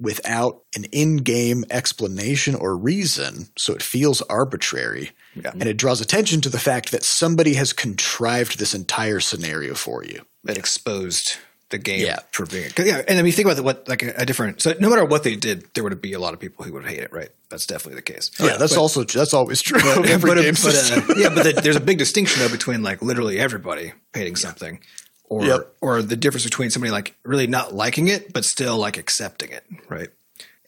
without 0.00 0.62
an 0.76 0.84
in-game 0.92 1.64
explanation 1.70 2.54
or 2.54 2.76
reason, 2.76 3.48
so 3.56 3.72
it 3.74 3.82
feels 3.82 4.22
arbitrary. 4.22 5.10
Yeah. 5.34 5.50
And 5.52 5.64
it 5.66 5.76
draws 5.76 6.00
attention 6.00 6.40
to 6.42 6.48
the 6.48 6.58
fact 6.58 6.92
that 6.92 7.02
somebody 7.04 7.54
has 7.54 7.72
contrived 7.72 8.58
this 8.58 8.74
entire 8.74 9.20
scenario 9.20 9.74
for 9.74 10.04
you. 10.04 10.22
that 10.44 10.56
exposed 10.56 11.36
the 11.70 11.78
game 11.78 12.00
Yeah. 12.06 12.20
for 12.32 12.46
being 12.46 12.70
Yeah, 12.78 13.02
and 13.06 13.18
I 13.18 13.22
mean, 13.22 13.32
think 13.32 13.44
about 13.46 13.56
the, 13.56 13.62
what 13.62 13.86
like 13.88 14.02
a, 14.02 14.14
a 14.18 14.24
different. 14.24 14.62
So 14.62 14.72
no 14.80 14.88
matter 14.88 15.04
what 15.04 15.22
they 15.24 15.36
did, 15.36 15.66
there 15.74 15.84
would 15.84 16.00
be 16.00 16.14
a 16.14 16.18
lot 16.18 16.32
of 16.32 16.40
people 16.40 16.64
who 16.64 16.72
would 16.72 16.86
hate 16.86 17.00
it, 17.00 17.12
right? 17.12 17.28
That's 17.50 17.66
definitely 17.66 17.96
the 17.96 18.02
case. 18.12 18.30
yeah, 18.40 18.56
that's 18.56 18.76
also 18.76 19.04
that's 19.04 19.34
always 19.34 19.60
true. 19.60 19.78
of 19.78 20.06
every 20.06 20.30
but, 20.34 20.40
game 20.42 20.54
but, 20.62 20.74
uh, 20.74 21.14
yeah, 21.18 21.28
but 21.28 21.42
the, 21.44 21.60
there's 21.62 21.76
a 21.76 21.80
big 21.80 21.98
distinction 21.98 22.40
though 22.40 22.48
between 22.50 22.82
like 22.82 23.02
literally 23.02 23.38
everybody 23.38 23.92
hating 24.14 24.36
something, 24.36 24.80
or 25.28 25.44
Yep. 25.44 25.74
or 25.80 26.02
the 26.02 26.16
difference 26.16 26.44
between 26.44 26.70
somebody 26.70 26.90
like 26.90 27.14
really 27.24 27.46
not 27.46 27.74
liking 27.74 28.08
it 28.08 28.32
but 28.32 28.44
still 28.44 28.76
like 28.76 28.96
accepting 28.96 29.50
it, 29.50 29.64
right? 29.88 30.08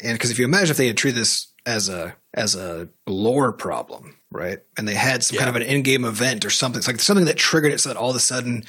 And 0.01 0.15
because 0.15 0.31
if 0.31 0.39
you 0.39 0.45
imagine 0.45 0.71
if 0.71 0.77
they 0.77 0.87
had 0.87 0.97
treated 0.97 1.21
this 1.21 1.49
as 1.67 1.89
a 1.89 2.15
as 2.33 2.55
a 2.55 2.89
lore 3.07 3.53
problem, 3.53 4.17
right, 4.31 4.61
and 4.79 4.87
they 4.87 4.95
had 4.95 5.23
some 5.23 5.39
kind 5.39 5.51
of 5.51 5.57
an 5.57 5.63
in-game 5.63 6.05
event 6.05 6.45
or 6.45 6.51
something, 6.51 6.79
it's 6.79 6.87
like 6.87 7.01
something 7.01 7.27
that 7.27 7.37
triggered 7.37 7.73
it, 7.73 7.81
so 7.81 7.89
that 7.91 7.99
all 7.99 8.11
of 8.11 8.17
a 8.17 8.21
sudden 8.21 8.65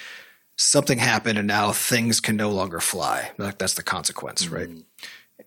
something 0.57 0.97
happened 0.97 1.37
and 1.37 1.47
now 1.47 1.71
things 1.71 2.19
can 2.19 2.35
no 2.35 2.49
longer 2.49 2.79
fly. 2.79 3.31
Like 3.37 3.57
that's 3.57 3.75
the 3.75 3.83
consequence, 3.83 4.47
right? 4.49 4.69
Mm-hmm. 4.69 4.81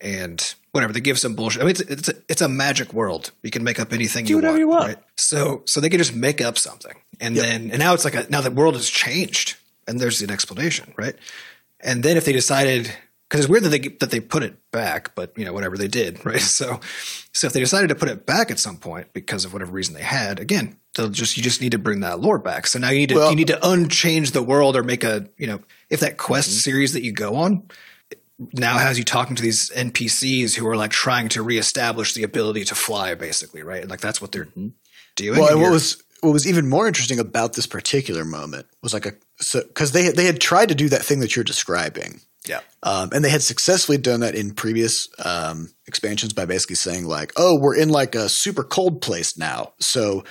And 0.01 0.55
whatever 0.73 0.93
they 0.93 1.01
give 1.01 1.19
some 1.19 1.35
bullshit. 1.35 1.63
I 1.63 1.65
mean, 1.67 1.71
it's 1.71 1.81
it's 1.81 2.09
a, 2.09 2.15
it's 2.29 2.43
a 2.43 2.49
magic 2.49 2.93
world. 2.93 3.31
You 3.43 3.51
can 3.51 3.63
make 3.63 3.79
up 3.79 3.93
anything 3.93 4.27
you, 4.27 4.37
whatever 4.37 4.53
want, 4.53 4.61
you 4.61 4.69
want. 4.69 4.87
Right? 4.89 4.99
So 5.17 5.63
so 5.67 5.81
they 5.81 5.89
can 5.89 5.99
just 5.99 6.15
make 6.15 6.41
up 6.41 6.59
something, 6.59 6.95
and 7.21 7.37
then 7.37 7.71
and 7.71 7.79
now 7.79 7.95
it's 7.95 8.05
like 8.05 8.15
a, 8.15 8.27
now 8.29 8.41
the 8.41 8.51
world 8.51 8.75
has 8.75 8.89
changed, 8.89 9.57
and 9.87 9.99
there's 10.01 10.21
an 10.23 10.31
explanation, 10.31 10.93
right? 10.97 11.15
And 11.81 12.03
then 12.03 12.17
if 12.17 12.25
they 12.25 12.33
decided. 12.33 12.91
Because 13.31 13.47
it's 13.47 13.51
weird 13.51 13.65
that 13.65 13.71
they 13.71 13.79
that 14.01 14.11
they 14.11 14.21
put 14.21 14.43
it 14.43 14.55
back, 14.71 15.15
but 15.15 15.33
you 15.37 15.45
know 15.45 15.53
whatever 15.53 15.77
they 15.79 15.89
did, 15.89 16.25
right? 16.27 16.41
So, 16.41 16.79
so 17.33 17.47
if 17.49 17.53
they 17.53 17.59
decided 17.59 17.89
to 17.89 17.95
put 17.95 18.09
it 18.11 18.27
back 18.27 18.51
at 18.51 18.61
some 18.61 18.77
point 18.77 19.13
because 19.13 19.45
of 19.45 19.53
whatever 19.53 19.73
reason 19.73 19.95
they 19.95 20.03
had, 20.03 20.39
again, 20.39 20.77
they'll 20.95 21.09
just 21.09 21.37
you 21.37 21.43
just 21.43 21.61
need 21.61 21.73
to 21.73 21.79
bring 21.79 22.01
that 22.01 22.21
lore 22.21 22.39
back. 22.39 22.67
So 22.67 22.79
now 22.79 22.91
you 22.91 22.99
need 22.99 23.09
to 23.09 23.15
Well- 23.17 23.31
you 23.31 23.37
need 23.37 23.49
to 23.49 23.67
unchange 23.69 24.33
the 24.33 24.43
world 24.43 24.77
or 24.77 24.85
make 24.85 25.03
a 25.05 25.27
you 25.39 25.47
know 25.49 25.61
if 25.91 26.01
that 26.01 26.17
quest 26.19 26.51
Mm-hmm. 26.51 26.59
series 26.59 26.93
that 26.93 27.03
you 27.03 27.13
go 27.13 27.35
on 27.37 27.67
now 28.53 28.79
has 28.79 28.99
you 28.99 29.05
talking 29.05 29.35
to 29.37 29.43
these 29.43 29.71
NPCs 29.71 30.55
who 30.55 30.69
are 30.69 30.77
like 30.77 30.91
trying 30.91 31.29
to 31.31 31.43
reestablish 31.43 32.13
the 32.15 32.25
ability 32.25 32.65
to 32.65 32.75
fly, 32.75 33.15
basically, 33.15 33.63
right? 33.63 33.89
Like 33.89 34.01
that's 34.01 34.21
what 34.21 34.33
they're 34.33 34.49
doing. 35.17 35.39
Well, 35.41 35.47
and 35.49 35.55
and 35.55 35.63
what 35.63 35.73
was 35.73 36.04
what 36.25 36.33
was 36.33 36.47
even 36.47 36.69
more 36.69 36.87
interesting 36.87 37.19
about 37.19 37.53
this 37.53 37.67
particular 37.67 38.25
moment 38.25 38.67
was 38.83 38.93
like 38.95 39.07
a 39.07 39.13
so 39.37 39.63
because 39.63 39.93
they 39.93 40.09
they 40.11 40.25
had 40.25 40.41
tried 40.41 40.71
to 40.71 40.75
do 40.75 40.89
that 40.89 41.03
thing 41.03 41.21
that 41.21 41.37
you're 41.37 41.45
describing. 41.45 42.21
Yeah. 42.47 42.61
Um, 42.83 43.09
and 43.13 43.25
they 43.25 43.31
had 43.31 43.43
successfully 43.43 43.97
done 43.97 44.21
that 44.21 44.35
in 44.35 44.53
previous 44.53 45.09
um, 45.25 45.69
expansions 45.87 46.35
by 46.35 46.45
basically 46.45 46.77
saying 46.77 47.07
like, 47.07 47.33
"Oh, 47.37 47.59
we're 47.59 47.77
in 47.77 47.89
like 47.89 48.15
a 48.15 48.29
super 48.29 48.65
cold 48.65 49.01
place 49.01 49.39
now, 49.39 49.73
so 49.81 50.25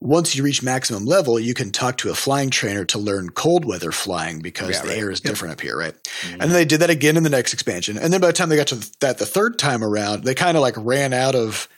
once 0.00 0.34
you 0.34 0.42
reach 0.42 0.62
maximum 0.62 1.04
level, 1.04 1.38
you 1.38 1.52
can 1.52 1.70
talk 1.70 1.98
to 1.98 2.10
a 2.10 2.14
flying 2.14 2.48
trainer 2.48 2.86
to 2.86 2.98
learn 2.98 3.28
cold 3.28 3.66
weather 3.66 3.92
flying 3.92 4.40
because 4.40 4.70
Yeah, 4.70 4.82
the 4.82 4.88
right. 4.88 4.98
air 4.98 5.10
is 5.10 5.20
different 5.20 5.52
up 5.52 5.60
here, 5.60 5.76
right? 5.76 5.94
And 6.32 6.40
then 6.40 6.52
they 6.52 6.64
did 6.64 6.80
that 6.80 6.88
again 6.88 7.18
in 7.18 7.22
the 7.22 7.28
next 7.30 7.52
expansion. 7.52 7.98
And 7.98 8.10
then 8.10 8.20
by 8.20 8.28
the 8.28 8.32
time 8.32 8.48
they 8.48 8.56
got 8.56 8.68
to 8.68 8.90
that 9.00 9.18
the 9.18 9.26
third 9.26 9.58
time 9.58 9.84
around, 9.84 10.24
they 10.24 10.34
kind 10.34 10.56
of 10.56 10.62
like 10.62 10.74
ran 10.78 11.12
out 11.12 11.34
of 11.34 11.68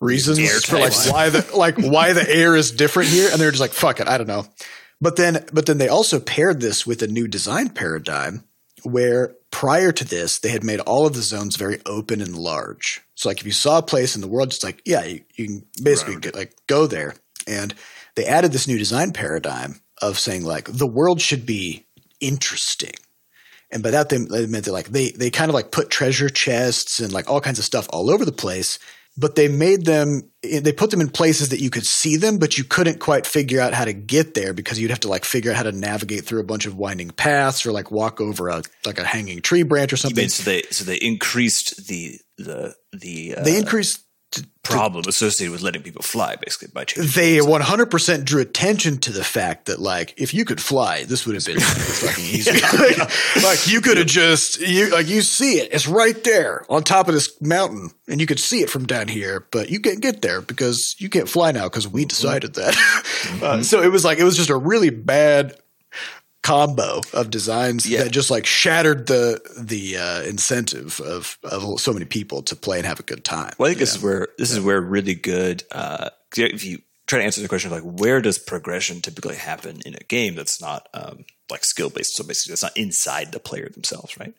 reasons 0.00 0.64
for 0.64 0.78
like 0.78 0.92
why 1.10 1.30
the 1.30 1.56
like 1.56 1.76
why 1.78 2.12
the 2.12 2.28
air 2.28 2.56
is 2.56 2.70
different 2.70 3.10
here, 3.10 3.30
and 3.30 3.40
they're 3.40 3.50
just 3.50 3.60
like, 3.60 3.72
fuck 3.72 4.00
it, 4.00 4.08
I 4.08 4.18
don't 4.18 4.26
know. 4.26 4.46
But 5.00 5.16
then 5.16 5.44
but 5.52 5.66
then 5.66 5.78
they 5.78 5.88
also 5.88 6.20
paired 6.20 6.60
this 6.60 6.86
with 6.86 7.02
a 7.02 7.06
new 7.06 7.28
design 7.28 7.70
paradigm 7.70 8.44
where 8.82 9.34
prior 9.50 9.92
to 9.92 10.04
this 10.04 10.38
they 10.38 10.50
had 10.50 10.64
made 10.64 10.80
all 10.80 11.06
of 11.06 11.14
the 11.14 11.22
zones 11.22 11.56
very 11.56 11.80
open 11.86 12.20
and 12.20 12.36
large. 12.36 13.02
So 13.14 13.28
like 13.28 13.40
if 13.40 13.46
you 13.46 13.52
saw 13.52 13.78
a 13.78 13.82
place 13.82 14.14
in 14.14 14.20
the 14.20 14.28
world, 14.28 14.48
it's 14.48 14.64
like 14.64 14.82
yeah, 14.84 15.04
you, 15.04 15.22
you 15.34 15.46
can 15.46 15.66
basically 15.82 16.16
get, 16.16 16.34
like 16.34 16.54
go 16.66 16.86
there. 16.86 17.14
And 17.46 17.74
they 18.14 18.24
added 18.24 18.52
this 18.52 18.68
new 18.68 18.78
design 18.78 19.12
paradigm 19.12 19.80
of 20.00 20.18
saying 20.18 20.44
like 20.44 20.68
the 20.70 20.86
world 20.86 21.20
should 21.20 21.46
be 21.46 21.86
interesting. 22.20 22.94
And 23.70 23.82
by 23.82 23.90
that 23.90 24.08
they, 24.08 24.18
they 24.18 24.46
meant 24.46 24.64
that 24.64 24.72
like 24.72 24.88
they 24.88 25.10
they 25.10 25.30
kind 25.30 25.50
of 25.50 25.54
like 25.54 25.70
put 25.70 25.90
treasure 25.90 26.28
chests 26.28 27.00
and 27.00 27.12
like 27.12 27.28
all 27.28 27.40
kinds 27.40 27.58
of 27.58 27.64
stuff 27.64 27.88
all 27.90 28.10
over 28.10 28.24
the 28.24 28.32
place, 28.32 28.78
but 29.16 29.34
they 29.34 29.48
made 29.48 29.84
them 29.84 30.30
they 30.42 30.72
put 30.72 30.90
them 30.90 31.00
in 31.00 31.08
places 31.08 31.48
that 31.48 31.60
you 31.60 31.70
could 31.70 31.86
see 31.86 32.16
them, 32.16 32.38
but 32.38 32.56
you 32.56 32.64
couldn't 32.64 33.00
quite 33.00 33.26
figure 33.26 33.60
out 33.60 33.74
how 33.74 33.84
to 33.84 33.92
get 33.92 34.34
there 34.34 34.52
because 34.52 34.78
you'd 34.78 34.90
have 34.90 35.00
to 35.00 35.08
like 35.08 35.24
figure 35.24 35.50
out 35.50 35.56
how 35.56 35.64
to 35.64 35.72
navigate 35.72 36.24
through 36.24 36.40
a 36.40 36.44
bunch 36.44 36.66
of 36.66 36.76
winding 36.76 37.10
paths 37.10 37.66
or 37.66 37.72
like 37.72 37.90
walk 37.90 38.20
over 38.20 38.48
a 38.48 38.62
like 38.84 38.98
a 38.98 39.04
hanging 39.04 39.40
tree 39.40 39.62
branch 39.62 39.92
or 39.92 39.96
something. 39.96 40.28
so 40.28 40.42
they 40.48 40.62
so 40.70 40.84
they 40.84 40.96
increased 40.96 41.88
the 41.88 42.18
the 42.38 42.74
the 42.92 43.36
uh, 43.36 43.42
they 43.42 43.58
increased 43.58 44.05
problem 44.62 45.04
associated 45.08 45.52
with 45.52 45.62
letting 45.62 45.82
people 45.82 46.02
fly, 46.02 46.36
basically 46.36 46.68
by 46.72 46.84
changing. 46.84 47.12
they 47.14 47.38
100% 47.38 48.24
drew 48.24 48.40
attention 48.40 48.98
to 48.98 49.12
the 49.12 49.22
fact 49.22 49.66
that 49.66 49.80
like 49.80 50.14
if 50.16 50.34
you 50.34 50.44
could 50.44 50.60
fly 50.60 51.04
this 51.04 51.26
would 51.26 51.34
have 51.34 51.44
been 51.44 51.60
fucking 51.60 52.24
easy. 52.24 52.50
like, 52.78 53.42
like, 53.42 53.66
you 53.68 53.80
could 53.80 53.96
have 53.96 54.06
just 54.06 54.60
you 54.60 54.90
like 54.90 55.06
you 55.06 55.22
see 55.22 55.58
it. 55.58 55.72
It's 55.72 55.86
right 55.86 56.22
there 56.24 56.66
on 56.68 56.82
top 56.82 57.08
of 57.08 57.14
this 57.14 57.40
mountain 57.40 57.90
and 58.08 58.20
you 58.20 58.26
could 58.26 58.40
see 58.40 58.60
it 58.60 58.70
from 58.70 58.86
down 58.86 59.08
here 59.08 59.46
but 59.50 59.70
you 59.70 59.80
can't 59.80 60.00
get 60.00 60.22
there 60.22 60.40
because 60.40 60.96
you 60.98 61.08
can't 61.08 61.28
fly 61.28 61.52
now 61.52 61.64
because 61.64 61.86
we 61.86 62.04
decided 62.04 62.54
that. 62.54 62.76
Uh, 63.42 63.62
so 63.62 63.82
it 63.82 63.88
was 63.88 64.04
like 64.04 64.18
it 64.18 64.24
was 64.24 64.36
just 64.36 64.50
a 64.50 64.56
really 64.56 64.90
bad 64.90 65.58
combo 66.46 67.00
of 67.12 67.30
designs 67.30 67.86
Yeah. 67.86 68.04
that 68.04 68.10
just 68.10 68.30
like 68.30 68.46
shattered 68.46 69.06
the 69.06 69.40
the 69.58 69.96
uh, 69.98 70.22
incentive 70.22 71.00
of 71.00 71.38
of 71.42 71.80
so 71.80 71.92
many 71.92 72.04
people 72.04 72.42
to 72.42 72.54
play 72.56 72.78
and 72.78 72.86
have 72.86 73.00
a 73.00 73.02
good 73.04 73.24
time 73.24 73.52
Well, 73.58 73.66
I 73.66 73.70
think 73.70 73.80
this 73.80 73.96
is 73.96 74.02
where 74.02 74.28
this 74.38 74.52
is 74.52 74.60
where 74.60 74.80
really 74.80 75.14
good. 75.14 75.64
Uh, 75.72 76.10
if 76.36 76.64
you 76.64 76.78
try 77.06 77.18
to 77.18 77.24
answer 77.24 77.40
the 77.40 77.48
question 77.48 77.72
of 77.72 77.82
like 77.82 78.00
where 78.00 78.20
does 78.20 78.38
progression 78.38 79.00
typically 79.00 79.36
happen 79.36 79.80
in 79.86 79.94
a 79.94 80.04
game 80.08 80.34
that's 80.34 80.60
not 80.60 80.88
um, 80.94 81.24
like 81.50 81.64
skill 81.64 81.90
based, 81.90 82.14
so 82.16 82.24
basically 82.24 82.52
it's 82.52 82.62
not 82.62 82.76
inside 82.76 83.32
the 83.32 83.40
player 83.40 83.68
themselves, 83.68 84.16
right? 84.18 84.34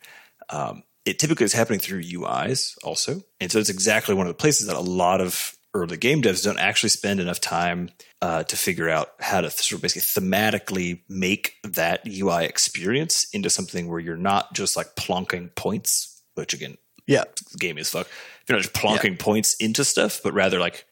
Um, 0.49 0.83
it 1.05 1.19
typically 1.19 1.45
is 1.45 1.53
happening 1.53 1.79
through 1.79 2.03
UIs 2.03 2.77
also, 2.83 3.21
and 3.41 3.51
so 3.51 3.59
it's 3.59 3.69
exactly 3.69 4.13
one 4.15 4.27
of 4.27 4.29
the 4.29 4.41
places 4.41 4.67
that 4.67 4.75
a 4.75 4.81
lot 4.81 5.21
of 5.21 5.56
early 5.77 5.97
game 5.97 6.21
devs 6.21 6.43
don't 6.43 6.59
actually 6.59 6.89
spend 6.89 7.19
enough 7.19 7.39
time 7.39 7.89
uh, 8.21 8.43
to 8.43 8.57
figure 8.57 8.89
out 8.89 9.09
how 9.19 9.41
to 9.41 9.49
sort 9.49 9.77
of 9.77 9.81
basically 9.81 10.21
thematically 10.21 11.01
make 11.07 11.53
that 11.63 12.01
UI 12.07 12.45
experience 12.45 13.27
into 13.33 13.49
something 13.49 13.87
where 13.87 13.99
you're 13.99 14.17
not 14.17 14.53
just 14.53 14.75
like 14.75 14.95
plonking 14.95 15.53
points, 15.55 16.21
which 16.35 16.53
again 16.53 16.77
yeah 17.05 17.23
game 17.59 17.77
is 17.77 17.89
fuck. 17.89 18.07
You're 18.47 18.57
not 18.57 18.63
just 18.63 18.75
plonking 18.75 19.19
points 19.19 19.55
into 19.59 19.83
stuff, 19.83 20.21
but 20.23 20.33
rather 20.33 20.59
like 20.59 20.85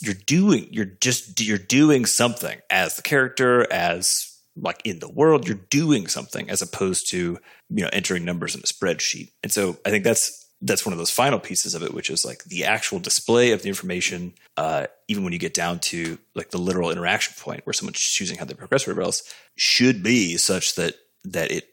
you're 0.00 0.14
doing, 0.14 0.68
you're 0.70 0.84
just 0.84 1.40
you're 1.40 1.58
doing 1.58 2.06
something 2.06 2.58
as 2.70 2.96
the 2.96 3.02
character, 3.02 3.70
as 3.72 4.26
like 4.56 4.80
in 4.84 4.98
the 4.98 5.10
world, 5.10 5.46
you're 5.46 5.60
doing 5.70 6.06
something 6.06 6.50
as 6.50 6.62
opposed 6.62 7.10
to 7.10 7.38
you 7.68 7.82
know 7.82 7.90
entering 7.92 8.24
numbers 8.24 8.54
in 8.54 8.60
a 8.60 8.64
spreadsheet. 8.64 9.30
And 9.42 9.52
so 9.52 9.76
I 9.84 9.90
think 9.90 10.04
that's 10.04 10.39
that's 10.62 10.84
one 10.84 10.92
of 10.92 10.98
those 10.98 11.10
final 11.10 11.38
pieces 11.38 11.74
of 11.74 11.82
it, 11.82 11.94
which 11.94 12.10
is 12.10 12.24
like 12.24 12.44
the 12.44 12.64
actual 12.64 12.98
display 12.98 13.52
of 13.52 13.62
the 13.62 13.68
information. 13.68 14.34
Uh, 14.56 14.86
even 15.08 15.24
when 15.24 15.32
you 15.32 15.38
get 15.38 15.54
down 15.54 15.78
to 15.78 16.18
like 16.34 16.50
the 16.50 16.58
literal 16.58 16.90
interaction 16.90 17.34
point 17.38 17.64
where 17.66 17.72
someone's 17.72 17.98
choosing 17.98 18.36
how 18.36 18.44
they 18.44 18.54
progress 18.54 18.86
or 18.86 18.90
whatever 18.90 19.02
else, 19.02 19.22
should 19.56 20.02
be 20.02 20.36
such 20.36 20.74
that 20.74 20.94
that 21.24 21.50
it 21.50 21.68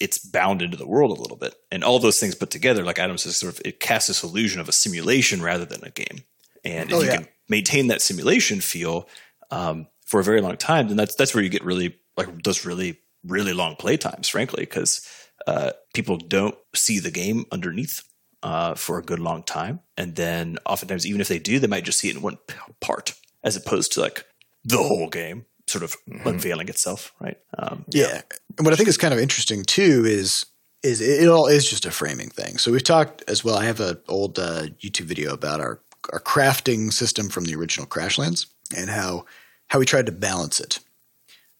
it's 0.00 0.18
bound 0.18 0.62
into 0.62 0.76
the 0.76 0.86
world 0.86 1.16
a 1.16 1.20
little 1.20 1.36
bit. 1.36 1.54
And 1.70 1.82
all 1.84 1.98
those 1.98 2.18
things 2.18 2.34
put 2.34 2.50
together, 2.50 2.84
like 2.84 2.98
Adam 2.98 3.18
says, 3.18 3.36
sort 3.36 3.54
of 3.54 3.62
it 3.64 3.80
casts 3.80 4.08
this 4.08 4.22
illusion 4.22 4.60
of 4.60 4.68
a 4.68 4.72
simulation 4.72 5.42
rather 5.42 5.64
than 5.64 5.84
a 5.84 5.90
game. 5.90 6.24
And 6.64 6.90
if 6.90 6.96
Oh, 6.96 7.00
you 7.00 7.06
yeah. 7.06 7.16
can 7.18 7.28
maintain 7.48 7.86
that 7.88 8.02
simulation 8.02 8.60
feel 8.60 9.08
um, 9.50 9.86
for 10.06 10.20
a 10.20 10.24
very 10.24 10.40
long 10.40 10.56
time, 10.56 10.88
then 10.88 10.96
that's 10.96 11.14
that's 11.14 11.34
where 11.34 11.42
you 11.44 11.50
get 11.50 11.64
really 11.64 11.96
like 12.16 12.42
those 12.42 12.64
really 12.66 12.98
really 13.26 13.52
long 13.52 13.76
play 13.76 13.96
times, 13.98 14.28
frankly, 14.28 14.62
because 14.62 15.06
uh, 15.46 15.72
people 15.94 16.16
don't 16.16 16.56
see 16.74 16.98
the 16.98 17.10
game 17.10 17.44
underneath 17.52 18.02
uh, 18.42 18.74
for 18.74 18.98
a 18.98 19.02
good 19.02 19.18
long 19.18 19.42
time, 19.42 19.80
and 19.96 20.16
then 20.16 20.58
oftentimes 20.66 21.06
even 21.06 21.20
if 21.20 21.28
they 21.28 21.38
do, 21.38 21.58
they 21.58 21.66
might 21.66 21.84
just 21.84 21.98
see 21.98 22.08
it 22.08 22.16
in 22.16 22.22
one 22.22 22.38
part 22.80 23.14
as 23.42 23.56
opposed 23.56 23.92
to 23.92 24.00
like 24.00 24.24
the 24.64 24.78
whole 24.78 25.08
game 25.08 25.46
sort 25.66 25.84
of 25.84 25.96
unveiling 26.24 26.68
itself, 26.68 27.12
right? 27.20 27.38
Um, 27.58 27.84
Yeah. 27.88 28.22
And 28.58 28.64
what 28.66 28.72
I 28.72 28.76
think 28.76 28.88
is 28.88 28.96
kind 28.96 29.14
of 29.14 29.20
interesting 29.20 29.64
too 29.64 30.04
is 30.04 30.44
is 30.82 31.00
it, 31.00 31.24
it 31.24 31.28
all 31.28 31.46
is 31.46 31.68
just 31.68 31.84
a 31.84 31.90
framing 31.90 32.30
thing. 32.30 32.56
So 32.56 32.72
we've 32.72 32.82
talked 32.82 33.22
as 33.28 33.44
well. 33.44 33.56
I 33.56 33.66
have 33.66 33.80
an 33.80 33.98
old 34.08 34.38
uh, 34.38 34.62
YouTube 34.82 35.04
video 35.04 35.32
about 35.32 35.60
our 35.60 35.80
our 36.12 36.20
crafting 36.20 36.92
system 36.92 37.28
from 37.28 37.44
the 37.44 37.54
original 37.54 37.86
Crashlands 37.86 38.46
and 38.76 38.90
how 38.90 39.26
how 39.68 39.78
we 39.78 39.86
tried 39.86 40.06
to 40.06 40.12
balance 40.12 40.58
it 40.60 40.80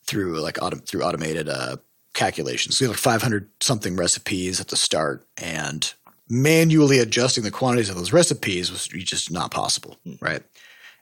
through 0.07 0.41
like 0.41 0.57
autom- 0.57 0.85
through 0.87 1.03
automated 1.03 1.49
uh, 1.49 1.77
calculations. 2.15 2.79
So 2.79 2.85
we 2.85 2.87
had 2.89 2.97
like 2.97 3.01
500 3.01 3.49
something 3.61 3.97
recipes 3.97 4.61
at 4.61 4.69
the 4.69 4.77
start 4.77 5.27
and 5.37 5.93
manually 6.31 6.99
adjusting 6.99 7.45
the 7.45 7.51
quantities 7.51 7.91
of 7.91 7.97
those 7.97 8.13
recipes 8.13 8.71
was 8.71 8.87
just 8.87 9.31
not 9.31 9.51
possible, 9.51 9.99
right? 10.21 10.43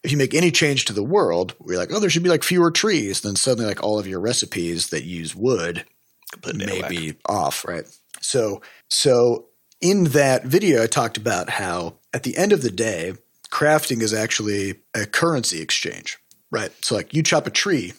if 0.03 0.13
you 0.13 0.19
make 0.19 0.35
any 0.35 0.51
change 0.51 0.85
to 0.85 0.93
the 0.93 1.03
world, 1.03 1.55
we're 1.59 1.79
like, 1.79 1.93
oh, 1.93 1.99
there 1.99 2.11
should 2.11 2.23
be 2.23 2.29
like 2.29 2.45
fewer 2.45 2.71
trees. 2.71 3.21
Then 3.21 3.37
suddenly, 3.37 3.67
like 3.67 3.83
all 3.83 3.99
of 3.99 4.07
your 4.07 4.21
recipes 4.21 4.89
that 4.89 5.05
use 5.05 5.35
wood 5.35 5.85
completely 6.33 6.67
may 6.67 6.89
be 6.89 7.15
off, 7.27 7.65
right? 7.65 7.85
So, 8.21 8.63
so 8.89 9.47
in 9.81 10.05
that 10.05 10.45
video, 10.45 10.83
I 10.83 10.87
talked 10.87 11.17
about 11.17 11.51
how 11.51 11.95
at 12.13 12.23
the 12.23 12.37
end 12.37 12.53
of 12.53 12.63
the 12.63 12.71
day, 12.71 13.15
crafting 13.51 14.03
is 14.03 14.15
actually 14.15 14.77
a 14.95 15.07
currency 15.07 15.61
exchange, 15.61 16.19
right? 16.51 16.73
So, 16.85 16.95
like 16.95 17.13
you 17.13 17.23
chop 17.23 17.47
a 17.47 17.51
tree 17.51 17.95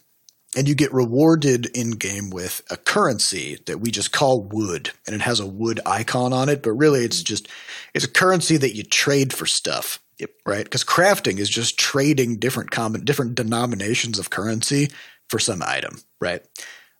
and 0.56 0.68
you 0.68 0.76
get 0.76 0.94
rewarded 0.94 1.68
in 1.68 1.92
game 1.92 2.30
with 2.30 2.62
a 2.70 2.78
currency 2.78 3.60
that 3.68 3.80
we 3.80 3.92
just 3.92 4.12
call 4.12 4.42
wood. 4.42 4.92
And 5.06 5.16
it 5.16 5.22
has 5.22 5.40
a 5.40 5.48
wood 5.48 5.80
icon 5.86 6.34
on 6.34 6.50
it 6.50 6.64
but 6.64 6.72
really 6.72 7.04
it's 7.04 7.22
just 7.22 7.48
it's 7.94 8.06
a 8.06 8.12
currency 8.12 8.58
that 8.58 8.76
you 8.76 8.84
trade 8.84 9.34
for 9.34 9.46
stuff. 9.46 10.00
Yep. 10.20 10.32
right? 10.46 10.64
Because 10.66 10.84
crafting 10.84 11.40
is 11.40 11.50
just 11.50 11.80
trading 11.80 12.40
different 12.40 12.72
common 12.72 13.06
different 13.06 13.36
denominations 13.36 14.20
of 14.20 14.30
currency 14.30 14.90
for 15.30 15.40
some 15.40 15.62
item. 15.66 16.02
Right? 16.20 16.42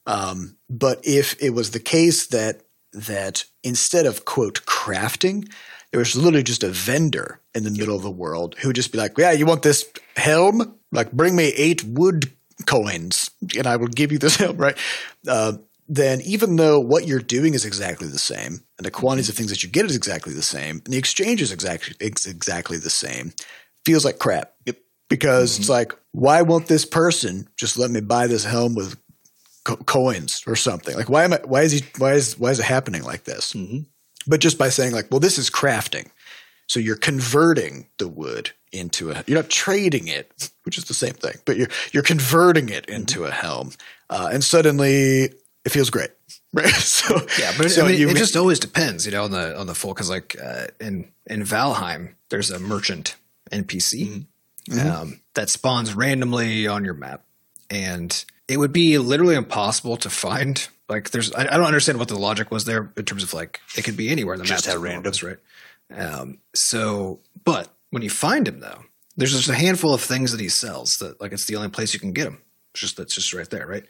Um, 0.06 0.58
but 0.70 1.02
if 1.04 1.42
it 1.42 1.50
was 1.50 1.72
the 1.72 1.80
case 1.80 2.28
that 2.28 2.62
that 2.94 3.46
instead 3.64 4.06
of 4.06 4.26
quote 4.26 4.66
crafting 4.66 5.52
there 5.92 6.00
was 6.00 6.16
literally 6.16 6.44
just 6.44 6.64
a 6.64 6.70
vendor 6.70 7.40
in 7.54 7.64
the 7.64 7.70
middle 7.72 7.96
of 7.96 8.02
the 8.02 8.10
world 8.10 8.56
who 8.60 8.70
would 8.70 8.76
just 8.76 8.92
be 8.92 8.98
like 8.98 9.16
yeah 9.18 9.32
you 9.32 9.46
want 9.46 9.64
this 9.64 9.86
helm? 10.16 10.76
Like 10.92 11.12
bring 11.12 11.36
me 11.36 11.46
eight 11.56 11.84
wood 11.84 12.32
coins 12.66 13.30
and 13.58 13.68
I 13.68 13.76
will 13.78 13.88
give 13.88 14.12
you 14.12 14.18
this 14.18 14.36
helm, 14.38 14.58
right? 14.58 14.78
Uh, 15.28 15.54
then 15.88 16.22
even 16.22 16.56
though 16.56 16.80
what 16.80 17.08
you're 17.08 17.20
doing 17.20 17.54
is 17.56 17.66
exactly 17.66 18.08
the 18.08 18.20
same 18.20 18.62
and 18.78 18.86
the 18.86 18.92
quantities 18.92 19.30
of 19.30 19.36
things 19.36 19.50
that 19.50 19.64
you 19.64 19.70
get 19.70 19.86
is 19.86 19.96
exactly 19.96 20.34
the 20.34 20.42
same 20.44 20.82
and 20.86 20.94
the 20.94 20.98
exchange 20.98 21.42
is 21.42 21.52
exactly 21.52 21.96
ex- 22.00 22.28
exactly 22.28 22.78
the 22.78 22.90
same, 22.92 23.34
feels 23.86 24.06
like 24.06 24.20
crap. 24.20 24.54
Yep. 24.66 24.78
Because 25.10 25.58
it's 25.58 25.70
like, 25.70 25.94
why 26.12 26.44
won't 26.44 26.68
this 26.68 26.86
person 26.86 27.48
just 27.58 27.80
let 27.80 27.90
me 27.90 28.00
buy 28.00 28.28
this 28.28 28.44
helm 28.44 28.76
with 28.76 28.96
co- 29.64 29.78
coins 29.78 30.44
or 30.46 30.56
something? 30.56 30.96
Like, 30.96 31.10
why 31.10 31.24
am 31.24 31.34
I? 31.34 31.40
Why 31.46 31.64
is 31.64 31.72
he? 31.72 31.84
Why 31.98 32.14
is 32.14 32.38
why 32.38 32.52
is 32.52 32.60
it 32.60 32.66
happening 32.66 33.02
like 33.04 33.24
this? 33.24 33.54
Mhm. 33.54 33.88
But 34.28 34.40
just 34.40 34.60
by 34.60 34.70
saying 34.70 34.94
like, 34.94 35.08
well, 35.10 35.20
this 35.20 35.40
is 35.40 35.50
crafting. 35.50 36.10
So 36.70 36.80
you're 36.80 36.96
converting 36.96 37.88
the 37.98 38.08
wood 38.08 38.52
into 38.72 39.12
a. 39.12 39.24
You're 39.28 39.40
not 39.42 39.50
trading 39.50 40.08
it, 40.08 40.50
which 40.64 40.78
is 40.78 40.86
the 40.86 40.94
same 40.94 41.14
thing, 41.16 41.36
but 41.46 41.58
you're 41.58 41.68
you're 41.92 42.04
converting 42.04 42.70
it 42.70 42.86
into 42.88 43.26
a 43.26 43.32
helm, 43.32 43.72
uh, 44.10 44.30
and 44.32 44.44
suddenly 44.44 45.32
it 45.66 45.70
feels 45.72 45.90
great, 45.90 46.12
right? 46.54 46.68
So 46.74 47.16
Yeah, 47.40 47.52
but 47.58 47.70
so 47.72 47.84
I 47.86 47.90
mean, 47.90 48.00
you 48.00 48.08
it 48.10 48.14
ma- 48.14 48.20
just 48.20 48.38
always 48.38 48.60
depends, 48.60 49.06
you 49.06 49.12
know, 49.12 49.24
on 49.26 49.32
the 49.32 49.60
on 49.60 49.68
the 49.68 49.76
full. 49.76 49.94
Because 49.94 50.10
like 50.10 50.36
uh, 50.42 50.68
in 50.80 51.12
in 51.26 51.42
Valheim, 51.44 52.14
there's 52.30 52.52
a 52.52 52.60
merchant 52.60 53.16
NPC 53.52 54.26
Mm-hmm. 54.70 54.88
um, 54.88 55.22
that 55.34 55.50
spawns 55.50 55.96
randomly 55.96 56.68
on 56.68 56.86
your 56.86 56.94
map, 56.94 57.24
and 57.72 58.24
it 58.48 58.58
would 58.58 58.72
be 58.72 59.00
literally 59.00 59.34
impossible 59.34 59.98
to 59.98 60.12
find. 60.12 60.68
Like, 60.88 61.10
there's 61.10 61.32
I, 61.34 61.42
I 61.42 61.58
don't 61.58 61.66
understand 61.66 61.98
what 61.98 62.08
the 62.08 62.20
logic 62.20 62.52
was 62.52 62.66
there 62.66 62.92
in 62.96 63.06
terms 63.06 63.24
of 63.24 63.34
like 63.34 63.60
it 63.76 63.84
could 63.84 63.98
be 63.98 64.10
anywhere 64.10 64.36
in 64.36 64.40
the 64.42 64.46
Just 64.46 64.68
map. 64.68 64.76
how 64.76 64.82
random. 64.82 65.12
right? 65.24 65.38
Um, 65.96 66.40
so, 66.56 67.20
but 67.44 67.70
when 67.90 68.04
you 68.04 68.10
find 68.10 68.48
him 68.48 68.60
though, 68.60 68.84
there's 69.18 69.32
just 69.36 69.50
a 69.50 69.56
handful 69.56 69.94
of 69.94 70.02
things 70.02 70.32
that 70.32 70.40
he 70.40 70.50
sells 70.50 70.98
that 70.98 71.20
like 71.20 71.32
it's 71.32 71.46
the 71.46 71.56
only 71.56 71.70
place 71.70 71.94
you 71.94 72.00
can 72.00 72.14
get 72.14 72.28
him. 72.28 72.42
It's 72.74 72.82
just 72.82 72.98
that's 72.98 73.16
just 73.16 73.34
right 73.34 73.50
there, 73.50 73.66
right? 73.68 73.86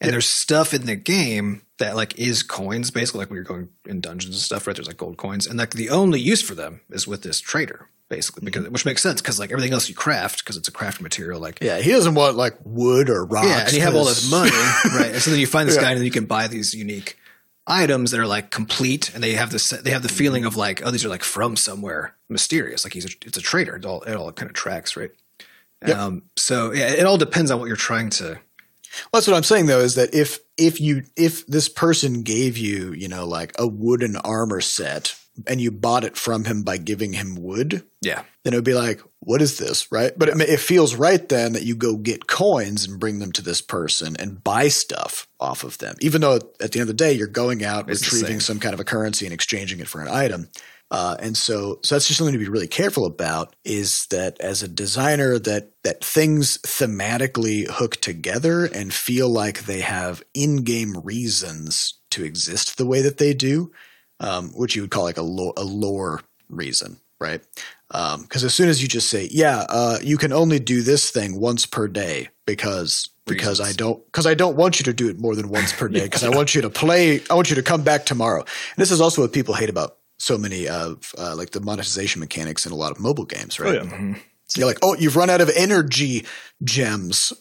And 0.00 0.10
there's 0.12 0.26
stuff 0.26 0.72
in 0.74 0.86
the 0.86 0.96
game 0.96 1.62
that 1.78 1.94
like 1.94 2.18
is 2.18 2.42
coins, 2.42 2.90
basically 2.90 3.20
like 3.20 3.28
when 3.30 3.36
you're 3.36 3.44
going 3.44 3.68
in 3.86 4.00
dungeons 4.00 4.34
and 4.34 4.42
stuff, 4.42 4.66
right? 4.66 4.74
There's 4.74 4.88
like 4.88 4.96
gold 4.96 5.16
coins, 5.18 5.46
and 5.46 5.58
like 5.58 5.70
the 5.72 5.90
only 5.90 6.18
use 6.18 6.42
for 6.42 6.54
them 6.54 6.80
is 6.90 7.06
with 7.06 7.22
this 7.22 7.40
trader, 7.40 7.88
basically, 8.08 8.44
because 8.44 8.68
which 8.70 8.84
makes 8.86 9.02
sense 9.02 9.20
because 9.20 9.38
like 9.38 9.52
everything 9.52 9.72
else 9.74 9.88
you 9.88 9.94
craft 9.94 10.42
because 10.42 10.56
it's 10.56 10.66
a 10.66 10.72
craft 10.72 11.00
material, 11.02 11.38
like 11.38 11.58
Yeah, 11.60 11.78
he 11.78 11.90
doesn't 11.92 12.14
want 12.14 12.36
like 12.36 12.54
wood 12.64 13.10
or 13.10 13.24
rocks. 13.26 13.46
yeah, 13.46 13.64
and 13.66 13.72
you 13.74 13.82
have 13.82 13.94
all 13.94 14.06
this 14.06 14.28
money, 14.30 14.50
right? 14.96 15.12
And 15.12 15.22
so 15.22 15.30
then 15.30 15.38
you 15.38 15.46
find 15.46 15.68
this 15.68 15.76
Yeah. 15.76 15.82
guy, 15.82 15.90
and 15.90 15.98
then 15.98 16.04
you 16.06 16.10
can 16.10 16.24
buy 16.24 16.48
these 16.48 16.72
unique 16.74 17.18
items 17.66 18.10
that 18.10 18.20
are 18.20 18.26
like 18.26 18.50
complete, 18.50 19.14
and 19.14 19.22
they 19.22 19.32
have 19.32 19.50
this. 19.50 19.68
They 19.68 19.90
have 19.90 20.02
the 20.02 20.08
feeling 20.08 20.44
of 20.44 20.56
like, 20.56 20.84
oh, 20.84 20.90
these 20.90 21.04
are 21.04 21.08
like 21.08 21.22
from 21.22 21.56
somewhere 21.56 22.16
mysterious. 22.28 22.84
Like 22.84 22.92
he's 22.92 23.06
a, 23.06 23.10
it's 23.24 23.38
a 23.38 23.42
trader. 23.42 23.76
It 23.76 23.84
all 23.84 24.02
it 24.02 24.14
all 24.14 24.30
kind 24.32 24.50
of 24.50 24.54
tracks, 24.54 24.96
right? 24.96 25.10
Yep. 25.86 25.96
Um, 25.96 26.22
so 26.36 26.72
yeah, 26.72 26.90
it 26.90 27.06
all 27.06 27.18
depends 27.18 27.50
on 27.50 27.58
what 27.58 27.66
you're 27.66 27.76
trying 27.76 28.10
to. 28.10 28.24
Well, 28.24 29.20
that's 29.20 29.26
what 29.26 29.36
I'm 29.36 29.42
saying 29.42 29.66
though, 29.66 29.80
is 29.80 29.94
that 29.94 30.14
if 30.14 30.38
if 30.56 30.80
you 30.80 31.04
if 31.16 31.46
this 31.46 31.68
person 31.68 32.22
gave 32.22 32.58
you, 32.58 32.92
you 32.92 33.08
know, 33.08 33.26
like 33.26 33.52
a 33.58 33.66
wooden 33.66 34.16
armor 34.16 34.60
set 34.60 35.16
and 35.46 35.60
you 35.60 35.70
bought 35.70 36.04
it 36.04 36.16
from 36.16 36.44
him 36.44 36.62
by 36.62 36.76
giving 36.76 37.12
him 37.12 37.36
wood, 37.36 37.84
Yeah, 38.00 38.22
then 38.44 38.52
it 38.52 38.56
would 38.56 38.64
be 38.64 38.74
like, 38.74 39.00
what 39.20 39.40
is 39.40 39.58
this, 39.58 39.90
right? 39.90 40.12
But 40.16 40.28
it, 40.28 40.40
it 40.40 40.60
feels 40.60 40.94
right 40.94 41.26
then 41.28 41.52
that 41.52 41.64
you 41.64 41.74
go 41.74 41.96
get 41.96 42.26
coins 42.26 42.86
and 42.86 43.00
bring 43.00 43.18
them 43.18 43.32
to 43.32 43.42
this 43.42 43.62
person 43.62 44.16
and 44.18 44.42
buy 44.42 44.68
stuff 44.68 45.28
off 45.40 45.64
of 45.64 45.78
them, 45.78 45.94
even 46.00 46.20
though 46.20 46.36
at 46.60 46.72
the 46.72 46.80
end 46.80 46.82
of 46.82 46.86
the 46.88 46.94
day 46.94 47.12
you're 47.12 47.26
going 47.26 47.64
out 47.64 47.88
It's 47.88 48.02
retrieving 48.12 48.40
some 48.40 48.58
kind 48.58 48.74
of 48.74 48.80
a 48.80 48.84
currency 48.84 49.26
and 49.26 49.32
exchanging 49.32 49.80
it 49.80 49.88
for 49.88 50.00
an 50.00 50.08
item. 50.08 50.48
Uh, 50.90 51.16
and 51.20 51.38
so, 51.38 51.80
so 51.82 51.94
that's 51.94 52.06
just 52.06 52.18
something 52.18 52.34
to 52.34 52.38
be 52.38 52.50
really 52.50 52.68
careful 52.68 53.06
about. 53.06 53.56
Is 53.64 54.06
that 54.10 54.38
as 54.40 54.62
a 54.62 54.68
designer, 54.68 55.38
that 55.38 55.70
that 55.84 56.04
things 56.04 56.58
thematically 56.58 57.66
hook 57.66 57.96
together 57.96 58.66
and 58.66 58.92
feel 58.92 59.30
like 59.30 59.60
they 59.60 59.80
have 59.80 60.22
in-game 60.34 60.98
reasons 61.02 61.94
to 62.10 62.24
exist 62.24 62.76
the 62.76 62.84
way 62.84 63.00
that 63.00 63.16
they 63.16 63.32
do, 63.32 63.72
um, 64.22 64.50
which 64.50 64.74
you 64.74 64.82
would 64.82 64.90
call 64.90 65.04
like 65.04 65.18
a, 65.18 65.22
lo- 65.22 65.52
a 65.56 65.64
lore 65.64 66.20
reason, 66.48 66.98
right? 67.20 67.42
Because 67.88 68.44
as 68.44 68.54
soon 68.54 68.70
as 68.70 68.80
you 68.80 68.88
just 68.88 69.10
say, 69.10 69.28
"Yeah, 69.30 69.66
uh, 69.68 69.98
you 70.02 70.16
can 70.16 70.32
only 70.32 70.58
do 70.58 70.80
this 70.80 71.10
thing 71.10 71.38
once 71.38 71.66
per 71.66 71.88
day," 71.88 72.28
because 72.46 73.10
because 73.26 73.60
I 73.60 73.72
don't 73.72 74.02
because 74.06 74.26
I 74.26 74.32
don't 74.34 74.56
want 74.56 74.80
you 74.80 74.84
to 74.84 74.94
do 74.94 75.10
it 75.10 75.18
more 75.18 75.36
than 75.36 75.50
once 75.50 75.72
per 75.74 75.88
day 75.98 76.04
because 76.04 76.24
I 76.24 76.30
want 76.30 76.54
you 76.54 76.62
to 76.62 76.70
play. 76.70 77.20
I 77.28 77.34
want 77.34 77.50
you 77.50 77.56
to 77.56 77.62
come 77.62 77.82
back 77.82 78.06
tomorrow. 78.06 78.40
And 78.40 78.76
this 78.76 78.90
is 78.90 79.00
also 79.00 79.20
what 79.20 79.32
people 79.32 79.54
hate 79.54 79.68
about 79.68 79.98
so 80.18 80.38
many 80.38 80.68
of 80.68 81.14
uh, 81.18 81.34
like 81.36 81.50
the 81.50 81.60
monetization 81.60 82.20
mechanics 82.20 82.64
in 82.64 82.72
a 82.72 82.76
lot 82.76 82.92
of 82.92 83.00
mobile 83.00 83.26
games, 83.26 83.60
right? 83.60 83.80
Oh, 83.80 83.84
yeah. 83.84 84.14
You're 84.56 84.66
like, 84.66 84.78
oh, 84.82 84.94
you've 84.98 85.16
run 85.16 85.30
out 85.30 85.40
of 85.40 85.50
energy 85.56 86.26
gems 86.62 87.32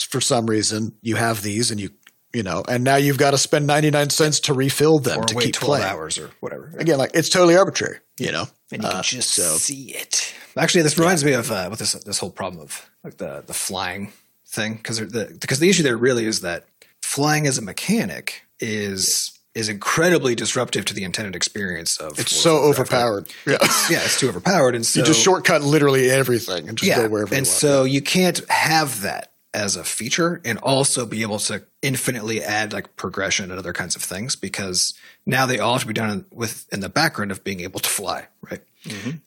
for 0.00 0.20
some 0.20 0.46
reason. 0.46 0.94
You 1.02 1.16
have 1.16 1.42
these, 1.42 1.70
and 1.70 1.80
you 1.80 1.90
you 2.32 2.42
know, 2.42 2.62
and 2.68 2.84
now 2.84 2.96
you've 2.96 3.18
got 3.18 3.32
to 3.32 3.38
spend 3.38 3.66
ninety 3.66 3.90
nine 3.90 4.10
cents 4.10 4.40
to 4.40 4.54
refill 4.54 4.98
them 4.98 5.20
or 5.20 5.24
to 5.24 5.34
wait 5.34 5.44
keep 5.46 5.54
twelve 5.54 5.80
playing. 5.80 5.92
hours 5.92 6.18
or 6.18 6.30
whatever. 6.40 6.72
Again, 6.78 6.98
like 6.98 7.10
it's 7.14 7.28
totally 7.28 7.56
arbitrary, 7.56 7.98
you 8.18 8.32
know. 8.32 8.46
and 8.72 8.82
you 8.82 8.88
Uh, 8.88 8.92
can 8.94 9.02
just 9.02 9.34
so 9.34 9.56
see 9.56 9.90
it. 9.94 10.34
Actually, 10.56 10.82
this 10.82 10.98
reminds 10.98 11.24
me 11.24 11.32
of 11.32 11.50
uh, 11.50 11.68
with 11.70 11.78
this 11.78 11.92
this 11.92 12.18
whole 12.18 12.30
problem 12.30 12.62
of 12.62 12.90
like 13.04 13.16
the 13.18 13.42
the 13.46 13.54
flying 13.54 14.12
thing 14.46 14.74
because 14.76 14.98
the 14.98 15.36
because 15.40 15.58
the 15.60 15.68
issue 15.70 15.82
there 15.82 15.96
really 15.96 16.24
is 16.26 16.40
that 16.40 16.64
flying 17.02 17.46
as 17.46 17.58
a 17.58 17.62
mechanic 17.62 18.42
is 18.60 19.32
is 19.54 19.68
incredibly 19.68 20.36
disruptive 20.36 20.84
to 20.84 20.94
the 20.94 21.02
intended 21.02 21.34
experience 21.34 21.96
of 21.98 22.18
it's 22.20 22.32
World 22.32 22.42
so 22.42 22.56
of 22.58 22.64
overpowered. 22.78 23.28
Yeah, 23.46 23.58
Yeah, 23.90 23.98
it's 24.04 24.18
too 24.20 24.28
overpowered, 24.28 24.76
and 24.76 24.86
so 24.86 25.00
you 25.00 25.06
just 25.06 25.20
shortcut 25.20 25.62
literally 25.62 26.08
everything 26.10 26.68
and 26.68 26.78
just 26.78 26.88
yeah, 26.88 27.02
go 27.02 27.08
wherever. 27.08 27.34
and 27.34 27.44
you 27.46 27.50
want. 27.50 27.60
so 27.60 27.82
you 27.84 28.00
can't 28.00 28.40
have 28.48 29.02
that 29.02 29.29
as 29.52 29.74
a 29.76 29.82
feature 29.84 30.40
and 30.44 30.58
also 30.58 31.04
be 31.04 31.22
able 31.22 31.38
to 31.38 31.62
infinitely 31.82 32.42
add 32.42 32.72
like 32.72 32.94
progression 32.96 33.50
and 33.50 33.58
other 33.58 33.72
kinds 33.72 33.96
of 33.96 34.02
things 34.02 34.36
because 34.36 34.94
now 35.26 35.44
they 35.46 35.58
all 35.58 35.72
have 35.72 35.82
to 35.82 35.88
be 35.88 35.92
done 35.94 36.24
with 36.32 36.66
in 36.72 36.80
the 36.80 36.88
background 36.88 37.30
of 37.32 37.42
being 37.42 37.60
able 37.60 37.80
to 37.80 37.88
fly, 37.88 38.26
right? 38.48 38.60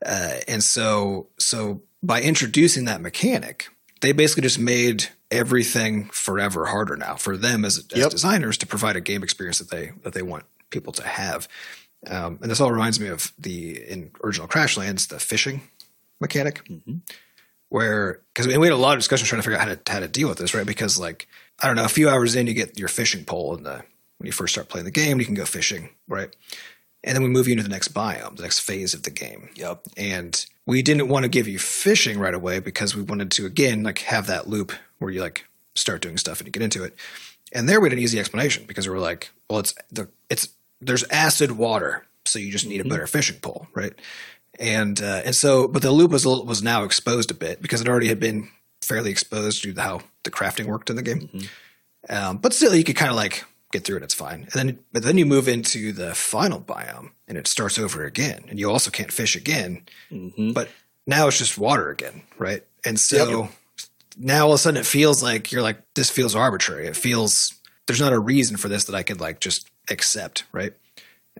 Uh, 0.05 0.35
and 0.47 0.63
so 0.63 1.27
so 1.37 1.81
by 2.01 2.21
introducing 2.21 2.85
that 2.85 3.01
mechanic, 3.01 3.67
they 4.01 4.11
basically 4.13 4.43
just 4.43 4.59
made 4.59 5.07
everything 5.29 6.05
forever 6.09 6.65
harder 6.67 6.95
now 6.95 7.15
for 7.15 7.35
them 7.37 7.65
as, 7.65 7.77
as 7.91 7.97
Yep. 7.99 8.11
designers 8.11 8.57
to 8.59 8.67
provide 8.67 8.95
a 8.95 9.01
game 9.01 9.23
experience 9.23 9.59
that 9.59 9.69
they 9.71 9.91
that 10.03 10.13
they 10.13 10.21
want 10.21 10.45
people 10.69 10.93
to 10.93 11.03
have. 11.03 11.47
Um, 12.07 12.39
and 12.41 12.49
this 12.51 12.59
all 12.59 12.71
reminds 12.71 12.99
me 12.99 13.07
of 13.07 13.31
the 13.37 13.77
in 13.89 14.11
original 14.23 14.47
Crashlands, 14.47 15.07
the 15.07 15.19
fishing 15.19 15.61
mechanic 16.19 16.61
where 17.73 18.21
because 18.31 18.45
we 18.45 18.53
had 18.53 18.71
a 18.71 18.77
lot 18.77 18.93
of 18.93 18.99
discussion 18.99 19.25
trying 19.25 19.41
to 19.41 19.43
figure 19.43 19.59
out 19.59 19.67
how 19.67 19.73
to 19.73 19.91
how 19.91 19.99
to 19.99 20.07
deal 20.07 20.29
with 20.29 20.37
this, 20.37 20.53
right? 20.53 20.65
Because 20.65 20.99
like 20.99 21.27
I 21.59 21.65
don't 21.65 21.75
know, 21.75 21.85
a 21.85 21.89
few 21.89 22.07
hours 22.07 22.35
in, 22.35 22.45
you 22.45 22.53
get 22.53 22.77
your 22.77 22.87
fishing 22.87 23.25
pole 23.25 23.57
in 23.57 23.63
the 23.63 23.83
when 24.19 24.27
you 24.27 24.31
first 24.31 24.53
start 24.53 24.69
playing 24.69 24.85
the 24.85 24.91
game, 24.91 25.19
you 25.19 25.25
can 25.25 25.33
go 25.33 25.43
fishing, 25.43 25.89
right? 26.07 26.29
And 27.03 27.15
then 27.15 27.23
we 27.23 27.29
move 27.29 27.47
you 27.47 27.53
into 27.53 27.63
the 27.63 27.69
next 27.69 27.91
biome, 27.91 28.35
the 28.35 28.43
next 28.43 28.59
phase 28.59 28.93
of 28.93 29.01
the 29.01 29.09
game. 29.09 29.49
Yep. 29.55 29.87
And 29.97 30.45
we 30.67 30.83
didn't 30.83 31.07
want 31.07 31.23
to 31.23 31.29
give 31.29 31.47
you 31.47 31.57
fishing 31.57 32.19
right 32.19 32.35
away 32.35 32.59
because 32.59 32.95
we 32.95 33.01
wanted 33.01 33.31
to 33.31 33.47
again 33.47 33.81
like 33.81 33.99
have 33.99 34.27
that 34.27 34.47
loop 34.47 34.71
where 34.99 35.09
you 35.09 35.21
like 35.21 35.43
start 35.73 36.03
doing 36.03 36.19
stuff 36.19 36.39
and 36.39 36.47
you 36.47 36.51
get 36.51 36.61
into 36.61 36.83
it. 36.83 36.95
And 37.53 37.67
there 37.67 37.81
we 37.81 37.87
had 37.87 37.93
an 37.93 38.03
easy 38.03 38.19
explanation 38.19 38.65
because 38.67 38.87
we 38.87 38.93
were 38.93 39.01
like, 39.01 39.31
well, 39.49 39.61
it's 39.61 39.73
the 39.91 40.09
it's 40.29 40.49
there's 40.79 41.05
acid 41.05 41.53
water, 41.53 42.05
so 42.25 42.37
you 42.37 42.51
just 42.51 42.67
need 42.67 42.81
a 42.81 42.83
mm-hmm. 42.83 42.89
better 42.91 43.07
fishing 43.07 43.39
pole, 43.39 43.65
right? 43.73 43.93
And 44.59 45.01
uh, 45.01 45.21
and 45.25 45.35
so, 45.35 45.67
but 45.67 45.81
the 45.81 45.91
loop 45.91 46.11
was 46.11 46.25
a 46.25 46.29
little- 46.29 46.45
was 46.45 46.61
now 46.61 46.83
exposed 46.83 47.31
a 47.31 47.33
bit 47.33 47.61
because 47.61 47.81
it 47.81 47.87
already 47.89 48.07
had 48.07 48.19
been 48.19 48.49
fairly 48.81 49.09
exposed 49.11 49.63
to 49.63 49.73
how 49.75 50.01
the 50.23 50.31
crafting 50.31 50.65
worked 50.65 50.89
in 50.89 50.95
the 50.95 51.01
game. 51.01 51.29
Um, 52.09 52.37
but 52.37 52.53
still, 52.53 52.75
you 52.75 52.83
could 52.83 52.95
kind 52.95 53.09
of 53.09 53.15
like 53.15 53.45
get 53.71 53.83
through 53.85 53.97
it. 53.97 54.03
It's 54.03 54.13
fine. 54.13 54.41
And 54.43 54.51
then, 54.51 54.79
but 54.91 55.03
then 55.03 55.17
you 55.17 55.25
move 55.25 55.47
into 55.47 55.91
the 55.91 56.13
final 56.13 56.59
biome, 56.61 57.11
and 57.27 57.37
it 57.37 57.47
starts 57.47 57.79
over 57.79 58.05
again, 58.05 58.43
and 58.49 58.59
you 58.59 58.69
also 58.69 58.91
can't 58.91 59.11
fish 59.11 59.35
again. 59.35 59.85
But 60.53 60.69
now 61.07 61.27
it's 61.27 61.37
just 61.39 61.57
water 61.57 61.89
again, 61.89 62.21
right? 62.37 62.63
And 62.85 62.99
so 62.99 63.49
now 64.17 64.45
all 64.45 64.51
of 64.53 64.55
a 64.55 64.57
sudden 64.59 64.79
it 64.79 64.85
feels 64.85 65.23
like 65.23 65.51
you're 65.51 65.63
like 65.63 65.77
this 65.95 66.09
feels 66.11 66.35
arbitrary. 66.35 66.85
It 66.87 66.95
feels 66.95 67.53
there's 67.87 67.99
not 68.01 68.13
a 68.13 68.19
reason 68.19 68.57
for 68.57 68.67
this 68.69 68.83
that 68.85 68.95
I 68.95 69.01
could 69.03 69.19
like 69.19 69.39
just 69.39 69.69
accept, 69.89 70.43
right? 70.51 70.73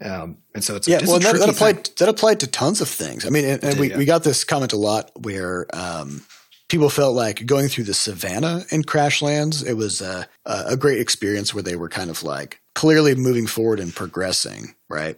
Um, 0.02 0.38
and 0.56 0.64
so 0.64 0.76
it's 0.76 0.88
yeah, 0.88 0.98
it's 0.98 1.08
well, 1.08 1.18
a 1.18 1.20
that, 1.20 1.40
that 1.40 1.50
applied 1.50 1.86
thing. 1.86 1.96
that 2.00 2.10
applied 2.10 2.40
to 2.42 2.48
tons 2.48 2.82
of 2.82 2.90
things. 2.90 3.26
I 3.26 3.30
mean, 3.30 3.46
and, 3.46 3.64
and 3.64 3.74
did, 3.74 3.80
we, 3.80 3.90
yeah. 3.92 3.98
we 3.98 4.06
got 4.06 4.24
this 4.24 4.44
comment 4.44 4.74
a 4.74 4.78
lot 4.78 5.12
where 5.22 5.68
um, 5.74 6.26
people 6.68 6.90
felt 6.90 7.16
like 7.16 7.46
going 7.46 7.68
through 7.68 7.84
the 7.84 7.94
savannah 7.94 8.64
in 8.72 8.84
Crashlands. 8.84 9.66
It 9.66 9.76
was 9.76 10.02
a, 10.02 10.28
a 10.46 10.76
great 10.76 11.00
experience 11.00 11.54
where 11.54 11.64
they 11.64 11.76
were 11.76 11.90
kind 11.90 12.10
of 12.10 12.24
like 12.24 12.60
clearly 12.74 13.14
moving 13.16 13.46
forward 13.46 13.80
and 13.80 13.94
progressing, 13.94 14.74
right? 14.90 15.18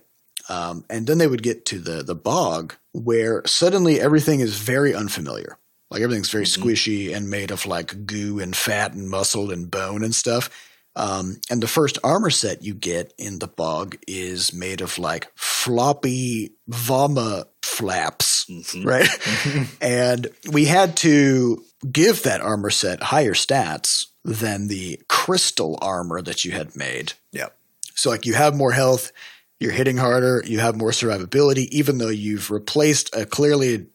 Um, 0.50 0.86
and 0.90 1.08
then 1.08 1.18
they 1.18 1.28
would 1.28 1.42
get 1.42 1.66
to 1.68 1.80
the 1.80 2.04
the 2.04 2.16
bog 2.16 2.76
where 2.92 3.42
suddenly 3.46 4.00
everything 4.00 4.42
is 4.42 4.58
very 4.58 4.94
unfamiliar. 4.94 5.58
Like 5.90 6.02
everything's 6.02 6.32
very 6.32 6.46
squishy 6.46 7.16
and 7.16 7.30
made 7.30 7.52
of 7.52 7.66
like 7.66 8.06
goo 8.06 8.40
and 8.40 8.56
fat 8.56 8.94
and 8.94 9.10
muscle 9.10 9.52
and 9.52 9.70
bone 9.70 10.04
and 10.04 10.14
stuff. 10.14 10.50
Um, 10.96 11.42
and 11.50 11.62
the 11.62 11.68
first 11.68 11.98
armor 12.04 12.30
set 12.30 12.64
you 12.64 12.74
get 12.74 13.14
in 13.18 13.40
the 13.40 13.48
bog 13.48 13.98
is 14.08 14.54
made 14.54 14.82
of 14.82 14.98
like 14.98 15.30
floppy 15.36 16.54
Vomma 16.70 17.48
flaps, 17.62 18.50
right? 18.84 19.10
and 19.82 20.28
we 20.52 20.66
had 20.66 20.96
to 20.98 21.64
give 21.92 22.24
that 22.24 22.42
armor 22.42 22.70
set 22.70 23.04
higher 23.04 23.34
stats 23.34 24.06
than 24.24 24.68
the 24.68 25.02
crystal 25.10 25.78
armor 25.82 26.22
that 26.22 26.46
you 26.46 26.52
had 26.52 26.76
made. 26.76 27.14
Yeah. 27.32 27.50
So 27.94 28.10
like 28.10 28.26
you 28.26 28.34
have 28.34 28.56
more 28.56 28.72
health, 28.72 29.12
you're 29.60 29.72
hitting 29.72 29.98
harder, 29.98 30.44
you 30.46 30.60
have 30.60 30.78
more 30.78 30.92
survivability, 30.92 31.68
even 31.72 31.98
though 31.98 32.10
you've 32.10 32.52
replaced 32.52 33.16
a 33.16 33.26
clearly 33.26 33.88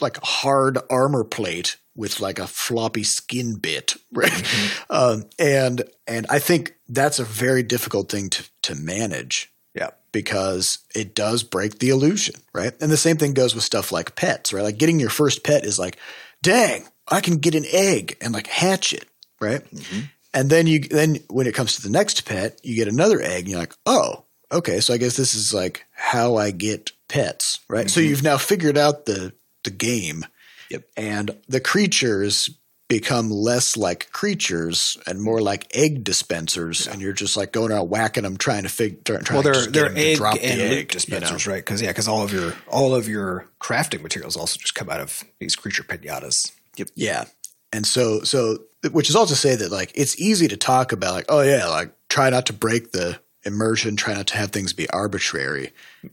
like 0.00 0.18
hard 0.22 0.78
armor 0.90 1.24
plate 1.24 1.76
with 1.98 2.20
like 2.20 2.38
a 2.38 2.46
floppy 2.46 3.02
skin 3.02 3.56
bit, 3.56 3.96
right? 4.12 4.30
Mm-hmm. 4.30 4.92
Um, 4.92 5.24
and 5.38 5.82
and 6.06 6.26
I 6.30 6.38
think 6.38 6.76
that's 6.88 7.18
a 7.18 7.24
very 7.24 7.62
difficult 7.62 8.08
thing 8.08 8.30
to 8.30 8.44
to 8.62 8.74
manage 8.76 9.52
Yeah. 9.74 9.90
because 10.12 10.78
it 10.94 11.14
does 11.14 11.42
break 11.42 11.80
the 11.80 11.90
illusion, 11.90 12.36
right? 12.54 12.72
And 12.80 12.90
the 12.90 12.96
same 12.96 13.16
thing 13.16 13.34
goes 13.34 13.54
with 13.54 13.64
stuff 13.64 13.92
like 13.92 14.14
pets, 14.14 14.52
right? 14.52 14.62
Like 14.62 14.78
getting 14.78 15.00
your 15.00 15.10
first 15.10 15.42
pet 15.42 15.64
is 15.64 15.78
like, 15.78 15.98
dang, 16.42 16.86
I 17.08 17.20
can 17.20 17.38
get 17.38 17.54
an 17.54 17.64
egg 17.72 18.16
and 18.20 18.32
like 18.32 18.46
hatch 18.46 18.92
it, 18.92 19.08
right? 19.40 19.64
Mm-hmm. 19.74 20.00
And 20.34 20.50
then 20.50 20.66
you 20.66 20.80
then 20.80 21.18
when 21.28 21.48
it 21.48 21.54
comes 21.54 21.74
to 21.76 21.82
the 21.82 21.90
next 21.90 22.24
pet, 22.24 22.60
you 22.62 22.76
get 22.76 22.88
another 22.88 23.20
egg 23.20 23.40
and 23.40 23.48
you're 23.48 23.60
like, 23.60 23.74
oh, 23.86 24.24
okay, 24.52 24.78
so 24.80 24.94
I 24.94 24.98
guess 24.98 25.16
this 25.16 25.34
is 25.34 25.52
like 25.52 25.84
how 25.92 26.36
I 26.36 26.52
get 26.52 26.92
pets, 27.08 27.60
right? 27.68 27.90
So 27.90 28.00
mm-hmm. 28.00 28.10
you've 28.10 28.22
now 28.22 28.38
figured 28.38 28.78
out 28.78 29.06
the 29.06 29.32
the 29.64 29.70
game. 29.70 30.24
Yep. 30.70 30.84
And 30.96 31.36
the 31.48 31.60
creatures 31.60 32.50
become 32.88 33.30
less 33.30 33.76
like 33.76 34.10
creatures 34.12 34.96
and 35.06 35.20
more 35.20 35.40
like 35.40 35.66
egg 35.76 36.04
dispensers, 36.04 36.86
and 36.86 37.00
you're 37.00 37.12
just 37.12 37.36
like 37.36 37.52
going 37.52 37.70
around 37.70 37.90
whacking 37.90 38.22
them, 38.22 38.36
trying 38.36 38.62
to 38.62 38.68
figure. 38.68 39.18
Trying 39.18 39.24
well, 39.30 39.42
they're 39.42 39.64
to 39.64 39.70
they're 39.70 39.96
egg 39.96 40.16
drop 40.16 40.34
the 40.34 40.44
and 40.44 40.60
egg, 40.60 40.78
you 40.78 40.84
dispensers, 40.84 41.46
know? 41.46 41.52
right? 41.52 41.64
Because 41.64 41.82
yeah, 41.82 41.88
because 41.88 42.08
all 42.08 42.22
of 42.22 42.32
your 42.32 42.54
all 42.68 42.94
of 42.94 43.06
your 43.08 43.46
crafting 43.60 44.02
materials 44.02 44.36
also 44.36 44.58
just 44.58 44.74
come 44.74 44.88
out 44.88 45.00
of 45.00 45.22
these 45.38 45.54
creature 45.54 45.82
pinatas. 45.82 46.52
Yep. 46.76 46.88
Yeah. 46.94 47.24
And 47.72 47.86
so, 47.86 48.22
so, 48.22 48.60
which 48.92 49.10
is 49.10 49.16
also 49.16 49.34
to 49.34 49.38
say 49.38 49.56
that 49.56 49.70
like 49.70 49.92
it's 49.94 50.18
easy 50.18 50.48
to 50.48 50.56
talk 50.56 50.92
about 50.92 51.14
like, 51.14 51.26
oh 51.28 51.42
yeah, 51.42 51.66
like 51.66 51.92
try 52.08 52.30
not 52.30 52.46
to 52.46 52.52
break 52.52 52.92
the 52.92 53.20
immersion, 53.44 53.96
try 53.96 54.14
not 54.14 54.26
to 54.28 54.36
have 54.36 54.50
things 54.50 54.72
be 54.72 54.88
arbitrary. 54.90 55.72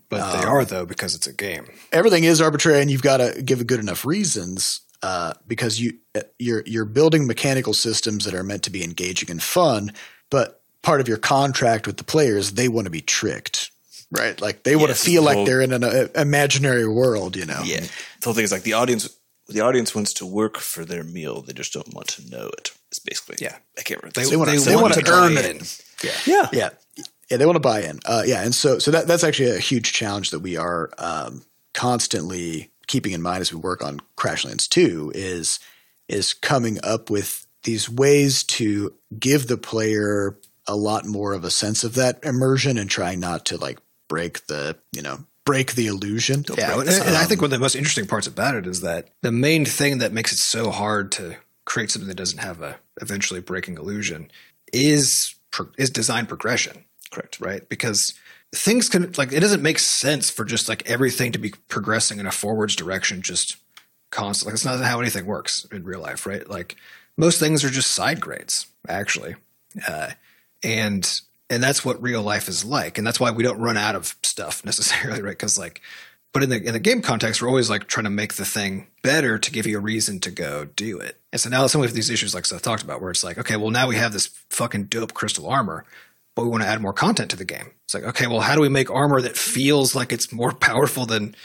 But 0.10 0.22
Um, 0.22 0.40
they 0.40 0.46
are 0.46 0.66
though 0.66 0.86
because 0.86 1.16
it's 1.16 1.28
a 1.28 1.34
game. 1.34 1.66
Everything 1.92 2.24
is 2.24 2.42
arbitrary, 2.42 2.82
and 2.82 2.90
you've 2.92 3.02
got 3.02 3.18
to 3.18 3.42
give 3.42 3.62
it 3.62 3.68
good 3.68 3.80
enough 3.80 4.06
reasons 4.06 4.82
uh, 5.02 5.34
because 5.48 5.80
you 5.80 5.94
you're 6.40 6.64
you're 6.66 6.86
building 6.86 7.28
mechanical 7.28 7.74
systems 7.74 8.26
that 8.26 8.34
are 8.34 8.44
meant 8.44 8.64
to 8.64 8.70
be 8.70 8.84
engaging 8.84 9.30
and 9.30 9.42
fun, 9.44 9.92
but 10.30 10.62
part 10.82 11.02
of 11.02 11.08
your 11.08 11.18
contract 11.18 11.88
with 11.88 11.98
the 11.98 12.04
players, 12.04 12.52
they 12.54 12.68
want 12.68 12.86
to 12.86 12.92
be 12.92 13.02
tricked. 13.02 13.72
Right, 14.12 14.40
like 14.40 14.64
they 14.64 14.76
want 14.76 14.90
Yes, 14.90 15.00
to 15.00 15.06
feel 15.06 15.22
the 15.24 15.26
like 15.26 15.36
whole- 15.38 15.46
they're 15.46 15.62
in 15.62 15.74
an 15.74 15.84
uh, 15.84 16.08
imaginary 16.16 16.88
world, 16.88 17.36
you 17.36 17.46
know. 17.46 17.62
Yeah. 17.66 17.80
The 17.82 17.90
whole 18.24 18.34
thing 18.36 18.44
is 18.44 18.52
like 18.52 18.62
the 18.64 18.74
audience 18.74 19.10
the 19.48 19.62
audience 19.62 19.94
wants 19.94 20.14
to 20.14 20.26
work 20.26 20.58
for 20.58 20.86
their 20.86 21.04
meal. 21.04 21.42
They 21.42 21.54
just 21.54 21.74
don't 21.74 21.94
want 21.94 22.08
to 22.10 22.28
know 22.30 22.48
it. 22.58 22.72
It's 22.90 23.00
basically 23.00 23.38
Yeah. 23.42 23.58
I 23.78 23.82
can't 23.82 24.02
remember. 24.02 24.14
They, 24.20 24.24
the- 24.24 24.30
they, 24.32 24.36
wanna- 24.38 24.52
want 24.54 24.66
they 24.66 24.76
wanna 24.76 24.96
to 24.96 25.12
earn 25.12 25.36
buy 25.36 25.42
it. 25.42 25.56
in. 25.56 25.62
Yeah. 26.04 26.12
yeah. 26.26 26.50
yeah 26.54 26.70
yeah 27.30 27.38
they 27.38 27.46
want 27.46 27.56
to 27.56 27.60
buy 27.62 27.82
in. 27.82 28.00
Uh, 28.06 28.24
yeah 28.26 28.42
and 28.42 28.54
so 28.54 28.80
so 28.80 28.92
that 28.92 29.08
that's 29.08 29.24
actually 29.24 29.50
a 29.50 29.60
huge 29.60 29.94
challenge 29.94 30.32
that 30.32 30.40
we 30.40 30.58
are 30.58 30.92
um, 30.98 31.44
constantly 31.74 32.72
keeping 32.88 33.14
in 33.14 33.22
mind 33.22 33.42
as 33.42 33.52
we 33.52 33.60
work 33.60 33.84
on 33.84 34.00
crashlands 34.18 34.68
2 34.68 35.12
is 35.16 35.60
is 36.08 36.34
coming 36.34 36.80
up 36.84 37.10
with 37.10 37.48
these 37.64 37.90
ways 37.90 38.44
to 38.44 38.94
give 39.18 39.48
the 39.48 39.58
player 39.58 40.38
a 40.68 40.76
lot 40.76 41.06
more 41.06 41.34
of 41.34 41.44
a 41.44 41.52
sense 41.52 41.84
of 41.84 41.96
that 41.96 42.24
immersion 42.24 42.78
and 42.78 42.90
trying 42.90 43.20
not 43.20 43.46
to 43.46 43.58
like 43.58 43.80
break 44.08 44.46
the 44.48 44.78
you 44.92 45.02
know 45.02 45.26
break 45.46 45.74
the 45.74 45.88
illusion. 45.88 46.44
Yeah, 46.58 46.80
and, 46.80 46.90
and 46.90 47.16
I 47.16 47.26
think 47.26 47.42
one 47.42 47.46
of 47.46 47.52
the 47.52 47.60
most 47.60 47.76
interesting 47.76 48.08
parts 48.08 48.28
about 48.28 48.56
it 48.56 48.66
is 48.66 48.82
that 48.82 49.10
the 49.22 49.32
main 49.32 49.64
thing 49.64 50.00
that 50.00 50.12
makes 50.12 50.32
it 50.32 50.38
so 50.38 50.72
hard 50.72 51.12
to 51.14 51.36
create 51.66 51.92
something 51.92 52.08
that 52.08 52.16
doesn't 52.16 52.40
have 52.40 52.62
a 52.62 52.78
eventually 53.02 53.42
breaking 53.42 53.78
illusion 53.78 54.32
is 54.74 55.36
is 55.78 55.90
design 55.90 56.26
progression, 56.26 56.84
Correct. 57.16 57.40
right? 57.40 57.70
Because 57.70 58.14
things 58.54 58.90
can 58.90 59.12
like 59.18 59.32
it 59.32 59.40
doesn't 59.40 59.62
make 59.62 59.80
sense 59.80 60.30
for 60.30 60.46
just 60.46 60.70
like 60.70 60.90
everything 60.90 61.32
to 61.32 61.40
be 61.40 61.54
progressing 61.68 62.20
in 62.20 62.26
a 62.26 62.32
forwards 62.32 62.76
direction 62.76 63.22
just 63.22 63.58
constantly. 64.12 64.52
Like, 64.52 64.56
it's 64.56 64.66
not 64.66 64.84
how 64.84 65.00
anything 65.00 65.26
works 65.26 65.66
in 65.72 65.84
real 65.84 66.00
life, 66.00 66.26
right? 66.26 66.48
Like 66.50 66.76
most 67.18 67.40
things 67.40 67.64
are 67.64 67.70
just 67.70 67.92
side 67.92 68.22
grades, 68.22 68.68
actually, 68.88 69.36
uh, 69.88 70.12
and 70.64 71.22
and 71.50 71.62
that's 71.62 71.86
what 71.86 72.02
real 72.02 72.22
life 72.22 72.48
is 72.48 72.66
like, 72.66 72.98
and 72.98 73.06
that's 73.06 73.20
why 73.20 73.32
we 73.32 73.44
don't 73.44 73.60
run 73.60 73.78
out 73.78 73.96
of 73.96 74.16
stuff 74.24 74.64
necessarily, 74.66 75.22
right? 75.22 75.32
Because 75.32 75.58
like, 75.58 75.82
but 76.34 76.44
in 76.44 76.50
the 76.50 76.64
in 76.64 76.74
the 76.74 76.80
game 76.80 77.02
context, 77.02 77.42
we're 77.42 77.50
always 77.50 77.70
like 77.70 77.88
trying 77.88 78.06
to 78.06 78.10
make 78.10 78.34
the 78.34 78.46
thing 78.46 78.88
better 79.02 79.38
to 79.38 79.52
give 79.52 79.68
you 79.68 79.78
a 79.78 79.82
reason 79.82 80.20
to 80.22 80.32
go 80.32 80.66
do 80.66 81.00
it. 81.00 81.20
And 81.32 81.40
so 81.40 81.50
now 81.50 81.68
some 81.68 81.84
of 81.84 81.94
these 81.94 82.10
issues, 82.10 82.34
like 82.34 82.46
Seth 82.46 82.62
talked 82.62 82.84
about, 82.84 83.02
where 83.02 83.12
it's 83.12 83.24
like, 83.24 83.38
okay, 83.38 83.58
well 83.58 83.72
now 83.72 83.88
we 83.88 83.96
have 83.96 84.14
this 84.14 84.28
fucking 84.50 84.86
dope 84.86 85.14
crystal 85.14 85.48
armor, 85.48 85.86
but 86.36 86.44
we 86.44 86.50
want 86.50 86.64
to 86.64 86.70
add 86.70 86.82
more 86.82 86.94
content 86.94 87.32
to 87.32 87.38
the 87.38 87.46
game. 87.46 87.72
It's 87.86 87.94
like, 87.94 88.04
okay, 88.04 88.28
well 88.28 88.42
how 88.42 88.56
do 88.56 88.62
we 88.62 88.70
make 88.70 88.92
armor 88.92 89.22
that 89.22 89.38
feels 89.38 89.96
like 89.96 90.12
it's 90.14 90.32
more 90.32 90.52
powerful 90.70 91.06
than 91.06 91.36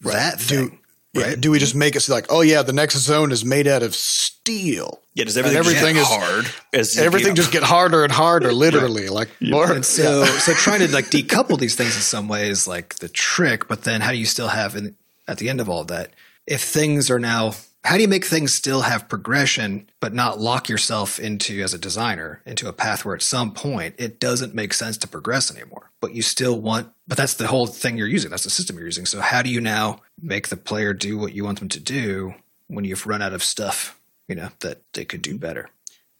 that 0.00 0.40
thing? 0.40 0.80
Yeah, 1.14 1.28
right? 1.28 1.40
do 1.40 1.50
we 1.50 1.58
just 1.58 1.74
make 1.74 1.96
it 1.96 2.00
so 2.00 2.12
like 2.12 2.26
oh 2.28 2.42
yeah 2.42 2.60
the 2.60 2.74
next 2.74 2.94
zone 2.98 3.32
is 3.32 3.42
made 3.42 3.66
out 3.66 3.82
of 3.82 3.94
steel 3.94 5.00
Yeah, 5.14 5.24
does 5.24 5.38
everything, 5.38 5.58
everything 5.58 5.94
just 5.96 6.12
is 6.12 6.16
hard? 6.18 6.46
As 6.72 6.98
everything 6.98 7.34
just 7.34 7.50
get 7.50 7.62
harder 7.62 8.04
and 8.04 8.12
harder 8.12 8.52
literally 8.66 9.08
like 9.08 9.30
more 9.40 9.72
And 9.72 9.84
so, 9.84 10.24
so 10.24 10.52
trying 10.52 10.80
to 10.80 10.88
like 10.92 11.06
decouple 11.06 11.58
these 11.58 11.74
things 11.76 11.96
in 11.96 12.02
some 12.02 12.28
way 12.28 12.48
is 12.48 12.68
like 12.68 12.96
the 12.96 13.08
trick. 13.08 13.68
But 13.68 13.84
then, 13.84 14.00
how 14.00 14.12
do 14.12 14.18
you 14.18 14.26
still 14.26 14.48
have, 14.48 14.76
in, 14.76 14.96
at 15.26 15.38
the 15.38 15.48
end 15.48 15.60
of 15.60 15.68
all 15.68 15.80
of 15.80 15.88
that, 15.88 16.12
if 16.46 16.62
things 16.62 17.10
are 17.10 17.18
now, 17.18 17.52
how 17.88 17.96
do 17.96 18.02
you 18.02 18.08
make 18.08 18.26
things 18.26 18.52
still 18.52 18.82
have 18.82 19.08
progression, 19.08 19.88
but 19.98 20.12
not 20.12 20.38
lock 20.38 20.68
yourself 20.68 21.18
into 21.18 21.62
as 21.62 21.72
a 21.72 21.78
designer 21.78 22.42
into 22.44 22.68
a 22.68 22.72
path 22.74 23.02
where 23.02 23.14
at 23.14 23.22
some 23.22 23.50
point 23.50 23.94
it 23.96 24.20
doesn't 24.20 24.54
make 24.54 24.74
sense 24.74 24.98
to 24.98 25.08
progress 25.08 25.50
anymore, 25.50 25.90
but 26.02 26.14
you 26.14 26.20
still 26.20 26.60
want. 26.60 26.92
But 27.06 27.16
that's 27.16 27.32
the 27.32 27.46
whole 27.46 27.66
thing 27.66 27.96
you're 27.96 28.06
using. 28.06 28.30
That's 28.30 28.44
the 28.44 28.50
system 28.50 28.76
you're 28.76 28.84
using. 28.84 29.06
So 29.06 29.22
how 29.22 29.40
do 29.40 29.48
you 29.48 29.62
now 29.62 30.02
make 30.20 30.48
the 30.48 30.56
player 30.58 30.92
do 30.92 31.16
what 31.16 31.32
you 31.32 31.44
want 31.44 31.60
them 31.60 31.70
to 31.70 31.80
do 31.80 32.34
when 32.66 32.84
you've 32.84 33.06
run 33.06 33.22
out 33.22 33.32
of 33.32 33.42
stuff, 33.42 33.98
you 34.28 34.34
know, 34.34 34.50
that 34.60 34.82
they 34.92 35.06
could 35.06 35.22
do 35.22 35.38
better? 35.38 35.70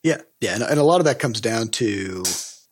Yeah, 0.02 0.22
yeah, 0.40 0.54
and, 0.54 0.62
and 0.62 0.80
a 0.80 0.84
lot 0.84 1.00
of 1.00 1.04
that 1.04 1.18
comes 1.18 1.38
down 1.38 1.68
to 1.68 2.24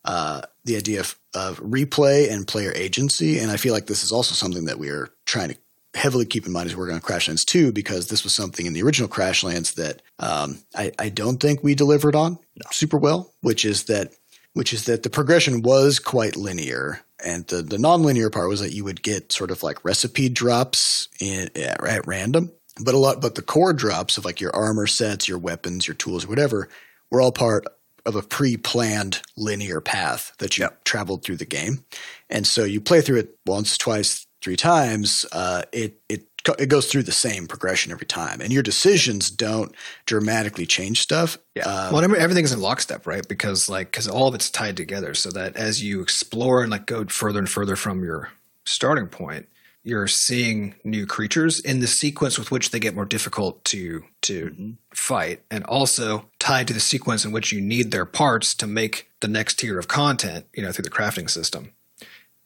uh, 0.05 0.41
the 0.65 0.75
idea 0.75 1.01
of, 1.01 1.15
of 1.35 1.59
replay 1.59 2.31
and 2.31 2.47
player 2.47 2.73
agency, 2.73 3.37
and 3.37 3.51
I 3.51 3.57
feel 3.57 3.75
like 3.75 3.85
this 3.85 4.03
is 4.03 4.11
also 4.11 4.33
something 4.33 4.65
that 4.65 4.79
we 4.79 4.89
are 4.89 5.09
trying 5.25 5.49
to 5.49 5.57
heavily 5.97 6.25
keep 6.25 6.45
in 6.45 6.51
mind 6.51 6.67
as 6.67 6.75
we 6.75 6.79
work 6.79 6.93
on 6.93 7.01
Crashlands 7.01 7.45
2, 7.45 7.71
because 7.71 8.07
this 8.07 8.23
was 8.23 8.33
something 8.33 8.65
in 8.65 8.73
the 8.73 8.83
original 8.83 9.09
Crashlands 9.09 9.75
that 9.75 10.01
um, 10.19 10.59
I, 10.75 10.91
I 10.97 11.09
don't 11.09 11.37
think 11.37 11.63
we 11.63 11.75
delivered 11.75 12.15
on 12.15 12.39
super 12.71 12.97
well, 12.97 13.33
which 13.41 13.65
is 13.65 13.85
that 13.85 14.13
which 14.53 14.73
is 14.73 14.85
that 14.85 15.03
the 15.03 15.09
progression 15.09 15.61
was 15.61 15.99
quite 15.99 16.35
linear. 16.35 17.01
And 17.23 17.45
the, 17.45 17.61
the 17.61 17.77
non-linear 17.77 18.31
part 18.31 18.49
was 18.49 18.59
that 18.61 18.73
you 18.73 18.83
would 18.85 19.03
get 19.03 19.31
sort 19.31 19.51
of 19.51 19.61
like 19.61 19.85
recipe 19.85 20.29
drops 20.29 21.09
in, 21.19 21.49
at, 21.55 21.83
at 21.85 22.07
random, 22.07 22.51
but 22.83 22.95
a 22.95 22.97
lot, 22.97 23.21
but 23.21 23.35
the 23.35 23.43
core 23.43 23.73
drops 23.73 24.17
of 24.17 24.25
like 24.25 24.41
your 24.41 24.55
armor 24.55 24.87
sets, 24.87 25.27
your 25.27 25.37
weapons, 25.37 25.87
your 25.87 25.95
tools, 25.95 26.25
whatever, 26.25 26.69
were 27.11 27.21
all 27.21 27.31
part 27.31 27.65
of 28.07 28.15
a 28.15 28.21
pre-planned 28.21 29.21
linear 29.35 29.81
path 29.81 30.31
that 30.39 30.57
you 30.57 30.67
traveled 30.85 31.23
through 31.23 31.37
the 31.37 31.45
game. 31.45 31.83
And 32.29 32.47
so 32.47 32.63
you 32.63 32.79
play 32.79 33.01
through 33.01 33.19
it 33.19 33.37
once, 33.45 33.77
twice, 33.77 34.26
three 34.41 34.57
times. 34.57 35.25
Uh, 35.31 35.63
it 35.71 36.01
it 36.09 36.27
it 36.59 36.69
goes 36.69 36.89
through 36.89 37.03
the 37.03 37.11
same 37.11 37.47
progression 37.47 37.91
every 37.91 38.05
time, 38.05 38.41
and 38.41 38.53
your 38.53 38.63
decisions 38.63 39.29
don't 39.29 39.73
dramatically 40.05 40.65
change 40.65 41.01
stuff. 41.01 41.37
Uh, 41.65 41.89
well, 41.91 42.15
everything's 42.15 42.53
in 42.53 42.61
lockstep, 42.61 43.05
right? 43.05 43.27
Because 43.27 43.67
like, 43.67 43.91
because 43.91 44.07
all 44.07 44.27
of 44.27 44.35
it's 44.35 44.49
tied 44.49 44.77
together, 44.77 45.13
so 45.13 45.29
that 45.31 45.55
as 45.55 45.83
you 45.83 46.01
explore 46.01 46.61
and 46.61 46.71
like 46.71 46.85
go 46.85 47.05
further 47.05 47.39
and 47.39 47.49
further 47.49 47.75
from 47.75 48.03
your 48.03 48.29
starting 48.65 49.07
point, 49.07 49.47
you're 49.83 50.07
seeing 50.07 50.75
new 50.83 51.05
creatures 51.05 51.59
in 51.59 51.79
the 51.79 51.87
sequence 51.87 52.37
with 52.37 52.51
which 52.51 52.71
they 52.71 52.79
get 52.79 52.95
more 52.95 53.05
difficult 53.05 53.63
to 53.65 54.03
to 54.21 54.75
fight, 54.93 55.41
and 55.51 55.63
also 55.65 56.29
tied 56.39 56.67
to 56.67 56.73
the 56.73 56.79
sequence 56.79 57.25
in 57.25 57.31
which 57.31 57.51
you 57.51 57.61
need 57.61 57.91
their 57.91 58.05
parts 58.05 58.55
to 58.55 58.67
make 58.67 59.09
the 59.21 59.27
next 59.27 59.59
tier 59.59 59.79
of 59.79 59.87
content, 59.87 60.45
you 60.53 60.63
know, 60.63 60.71
through 60.71 60.83
the 60.83 60.89
crafting 60.89 61.29
system. 61.29 61.73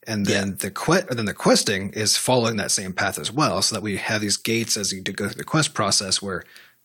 And 0.07 0.25
then 0.25 0.55
the 0.59 0.71
que- 0.71 1.05
then 1.09 1.25
the 1.25 1.33
questing 1.33 1.91
is 1.93 2.17
following 2.17 2.57
that 2.57 2.71
same 2.71 2.91
path 2.93 3.19
as 3.19 3.31
well, 3.31 3.61
so 3.61 3.75
that 3.75 3.81
we 3.83 3.97
have 3.97 4.21
these 4.21 4.37
gates 4.37 4.75
as 4.77 4.91
you 4.91 5.01
do 5.01 5.11
go 5.11 5.27
through 5.27 5.35
the 5.37 5.43
quest 5.43 5.73
process 5.73 6.21
where 6.21 6.43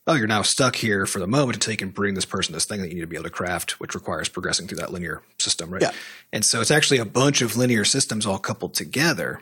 oh, 0.09 0.13
you're 0.13 0.25
now 0.25 0.41
stuck 0.41 0.77
here 0.77 1.05
for 1.05 1.19
the 1.19 1.27
moment 1.27 1.57
until 1.57 1.71
you 1.71 1.77
can 1.77 1.89
bring 1.89 2.13
this 2.13 2.23
person 2.23 2.53
this 2.53 2.63
thing 2.63 2.79
that 2.79 2.87
you 2.87 2.93
need 2.95 3.01
to 3.01 3.07
be 3.07 3.17
able 3.17 3.25
to 3.25 3.29
craft, 3.29 3.77
which 3.81 3.93
requires 3.93 4.29
progressing 4.29 4.65
through 4.65 4.77
that 4.77 4.93
linear 4.93 5.21
system, 5.37 5.69
right? 5.69 5.81
Yeah. 5.81 5.91
And 6.31 6.45
so 6.45 6.61
it's 6.61 6.71
actually 6.71 6.99
a 6.99 7.05
bunch 7.05 7.41
of 7.41 7.57
linear 7.57 7.83
systems 7.83 8.25
all 8.25 8.37
coupled 8.37 8.73
together, 8.73 9.41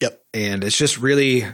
yep. 0.00 0.20
and 0.34 0.64
it's 0.64 0.76
just 0.76 0.98
really 0.98 1.44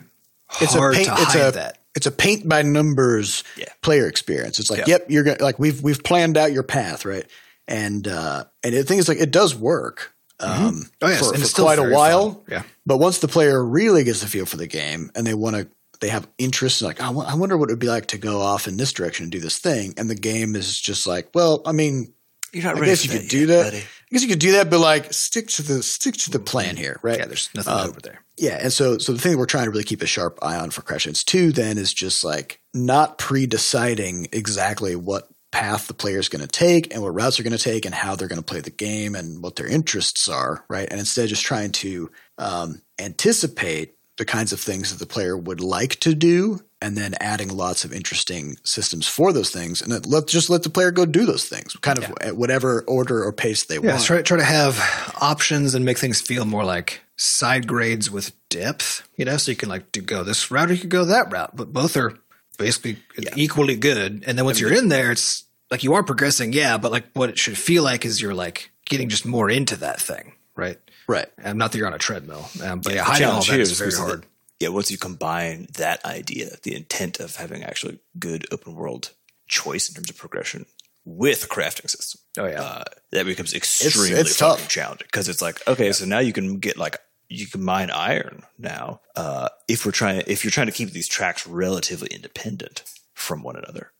It's 0.60 0.72
hard 0.72 0.94
paint, 0.94 1.08
to 1.08 1.12
it's 1.14 1.34
hide 1.34 1.48
a 1.48 1.50
that. 1.52 1.78
it's 1.94 2.06
a 2.06 2.10
paint 2.10 2.48
by 2.48 2.62
numbers 2.62 3.44
Yeah. 3.58 3.66
player 3.82 4.06
experience. 4.06 4.58
It's 4.58 4.70
like, 4.70 4.80
Yeah. 4.86 4.94
yep, 5.00 5.06
you're 5.10 5.24
gonna 5.24 5.42
like 5.42 5.58
we've 5.58 5.82
we've 5.82 6.02
planned 6.02 6.38
out 6.38 6.52
your 6.52 6.62
path, 6.62 7.04
right? 7.04 7.26
And 7.68 8.08
uh, 8.08 8.44
and 8.64 8.74
the 8.74 8.84
thing 8.84 8.98
is, 8.98 9.06
like, 9.08 9.18
it 9.20 9.32
does 9.32 9.54
work. 9.54 10.14
Um, 10.40 10.90
Oh, 11.02 11.08
yes, 11.08 11.20
for, 11.20 11.26
and 11.28 11.36
for 11.36 11.40
it's 11.42 11.50
still 11.50 11.64
quite 11.64 11.78
a 11.78 11.88
while. 11.90 12.32
fun. 12.32 12.42
Yeah. 12.50 12.62
But 12.84 12.98
once 12.98 13.18
the 13.18 13.28
player 13.28 13.64
really 13.64 14.04
gets 14.04 14.20
the 14.20 14.26
feel 14.26 14.46
for 14.46 14.56
the 14.56 14.66
game 14.66 15.10
and 15.14 15.26
they 15.26 15.34
want 15.34 15.56
to, 15.56 15.68
they 16.00 16.08
have 16.08 16.28
interest, 16.38 16.82
like, 16.82 17.00
I 17.00 17.08
I 17.10 17.34
wonder 17.34 17.56
what 17.56 17.70
it 17.70 17.72
would 17.72 17.78
be 17.78 17.86
like 17.88 18.06
to 18.08 18.18
go 18.18 18.40
off 18.40 18.68
in 18.68 18.76
this 18.76 18.92
direction 18.92 19.24
and 19.24 19.32
do 19.32 19.40
this 19.40 19.58
thing. 19.58 19.94
And 19.96 20.10
the 20.10 20.14
game 20.14 20.54
is 20.54 20.78
just 20.80 21.06
like, 21.06 21.30
well, 21.34 21.62
I 21.64 21.72
mean, 21.72 22.12
You're 22.52 22.64
not 22.64 22.76
I 22.76 22.80
ready 22.80 22.92
guess 22.92 23.04
you 23.06 23.12
that 23.12 23.20
could 23.20 23.28
do 23.30 23.38
yet, 23.40 23.46
that. 23.48 23.64
buddy. 23.64 23.78
I 23.78 24.08
guess 24.12 24.22
you 24.22 24.28
could 24.28 24.38
do 24.38 24.52
that, 24.52 24.68
but 24.70 24.78
like, 24.80 25.12
stick 25.12 25.48
to 25.48 25.62
the 25.62 25.82
stick 25.82 26.14
to 26.18 26.30
the 26.30 26.38
plan 26.38 26.76
here, 26.76 27.00
right? 27.02 27.18
Yeah, 27.18 27.24
there's 27.26 27.48
nothing 27.54 27.72
Um, 27.72 27.88
over 27.88 28.00
there. 28.00 28.20
Yeah, 28.36 28.58
and 28.60 28.70
so 28.72 28.98
so 28.98 29.12
the 29.14 29.18
thing 29.18 29.32
that 29.32 29.38
we're 29.38 29.46
trying 29.46 29.64
to 29.64 29.70
really 29.70 29.82
keep 29.84 30.02
a 30.02 30.06
sharp 30.06 30.38
eye 30.42 30.56
on 30.56 30.70
for 30.70 30.82
Crashlands 30.82 31.24
2 31.24 31.50
then 31.52 31.78
is 31.78 31.92
just 31.94 32.22
like 32.22 32.60
not 32.74 33.16
pre-deciding 33.16 34.28
exactly 34.32 34.94
what 34.96 35.28
path 35.56 35.86
the 35.86 35.94
player's 35.94 36.28
going 36.28 36.42
to 36.42 36.46
take 36.46 36.92
and 36.92 37.02
what 37.02 37.14
routes 37.14 37.36
they're 37.36 37.44
going 37.44 37.56
to 37.56 37.62
take 37.72 37.86
and 37.86 37.94
how 37.94 38.14
they're 38.14 38.28
going 38.28 38.44
to 38.44 38.44
play 38.52 38.60
the 38.60 38.70
game 38.70 39.14
and 39.14 39.42
what 39.42 39.56
their 39.56 39.66
interests 39.66 40.28
are, 40.28 40.64
right? 40.68 40.86
And 40.90 41.00
instead 41.00 41.28
just 41.28 41.44
trying 41.44 41.72
to 41.72 42.10
um, 42.36 42.82
anticipate 42.98 43.94
the 44.18 44.24
kinds 44.24 44.52
of 44.52 44.60
things 44.60 44.90
that 44.90 44.98
the 44.98 45.06
player 45.12 45.36
would 45.36 45.60
like 45.60 45.96
to 46.00 46.14
do 46.14 46.60
and 46.82 46.96
then 46.96 47.14
adding 47.20 47.48
lots 47.48 47.84
of 47.84 47.92
interesting 47.92 48.56
systems 48.64 49.06
for 49.08 49.32
those 49.32 49.50
things 49.50 49.80
and 49.80 49.90
then 49.90 50.02
let 50.06 50.26
just 50.26 50.50
let 50.50 50.62
the 50.62 50.70
player 50.70 50.90
go 50.90 51.06
do 51.06 51.24
those 51.24 51.46
things 51.46 51.74
kind 51.80 51.98
of 51.98 52.12
at 52.20 52.36
whatever 52.36 52.82
order 52.86 53.24
or 53.24 53.32
pace 53.32 53.64
they 53.64 53.78
Yeah, 53.78 53.92
want. 53.92 54.04
try 54.04 54.22
try 54.22 54.36
to 54.36 54.44
have 54.44 54.78
options 55.20 55.74
and 55.74 55.84
make 55.84 55.98
things 55.98 56.20
feel 56.20 56.44
more 56.44 56.64
like 56.64 57.00
side 57.16 57.66
grades 57.66 58.10
with 58.10 58.32
depth, 58.50 59.08
you 59.16 59.24
know, 59.24 59.38
so 59.38 59.50
you 59.50 59.56
can 59.56 59.70
like 59.70 59.90
do 59.92 60.02
go 60.02 60.22
this 60.22 60.50
route 60.50 60.70
or 60.70 60.74
you 60.74 60.80
could 60.80 60.90
go 60.90 61.06
that 61.06 61.32
route, 61.32 61.56
but 61.56 61.72
both 61.72 61.96
are 61.96 62.14
basically 62.58 62.98
equally 63.36 63.76
good. 63.76 64.24
And 64.26 64.36
then 64.38 64.44
once 64.44 64.60
you're 64.60 64.72
in 64.72 64.88
there, 64.88 65.12
it's 65.12 65.44
like 65.70 65.82
you 65.82 65.94
are 65.94 66.02
progressing, 66.02 66.52
yeah, 66.52 66.78
but 66.78 66.92
like 66.92 67.06
what 67.14 67.28
it 67.28 67.38
should 67.38 67.58
feel 67.58 67.82
like 67.82 68.04
is 68.04 68.20
you're 68.20 68.34
like 68.34 68.70
getting 68.86 69.08
just 69.08 69.26
more 69.26 69.50
into 69.50 69.76
that 69.76 70.00
thing, 70.00 70.32
right? 70.54 70.78
Right. 71.08 71.26
And 71.38 71.58
not 71.58 71.72
that 71.72 71.78
you're 71.78 71.86
on 71.86 71.94
a 71.94 71.98
treadmill, 71.98 72.48
um, 72.62 72.80
but 72.80 72.94
yeah, 72.94 73.04
hiding 73.04 73.28
all 73.28 73.42
that 73.42 73.60
is 73.60 73.78
very 73.78 73.92
hard. 73.92 74.26
yeah, 74.60 74.68
once 74.68 74.90
you 74.90 74.98
combine 74.98 75.68
that 75.74 76.04
idea, 76.04 76.50
the 76.62 76.74
intent 76.74 77.20
of 77.20 77.36
having 77.36 77.62
actually 77.62 77.98
good 78.18 78.46
open 78.52 78.74
world 78.74 79.10
choice 79.48 79.88
in 79.88 79.94
terms 79.94 80.10
of 80.10 80.16
progression 80.16 80.66
with 81.04 81.48
crafting 81.48 81.88
system, 81.88 82.20
Oh 82.38 82.46
yeah, 82.46 82.60
uh, 82.62 82.84
that 83.12 83.26
becomes 83.26 83.54
extremely 83.54 84.10
it's 84.20 84.36
fucking 84.36 84.58
tough. 84.62 84.68
challenging 84.68 85.06
because 85.06 85.28
it's 85.28 85.40
like 85.42 85.66
okay, 85.68 85.92
so 85.92 86.04
now 86.04 86.18
you 86.18 86.32
can 86.32 86.58
get 86.58 86.76
like 86.76 86.98
you 87.28 87.46
can 87.46 87.62
mine 87.62 87.90
iron 87.90 88.42
now. 88.58 89.00
Uh, 89.14 89.48
if 89.68 89.84
we're 89.86 89.92
trying, 89.92 90.22
if 90.26 90.42
you're 90.44 90.50
trying 90.50 90.66
to 90.66 90.72
keep 90.72 90.90
these 90.90 91.08
tracks 91.08 91.46
relatively 91.46 92.08
independent 92.08 92.82
from 93.14 93.42
one 93.42 93.56
another, 93.56 93.90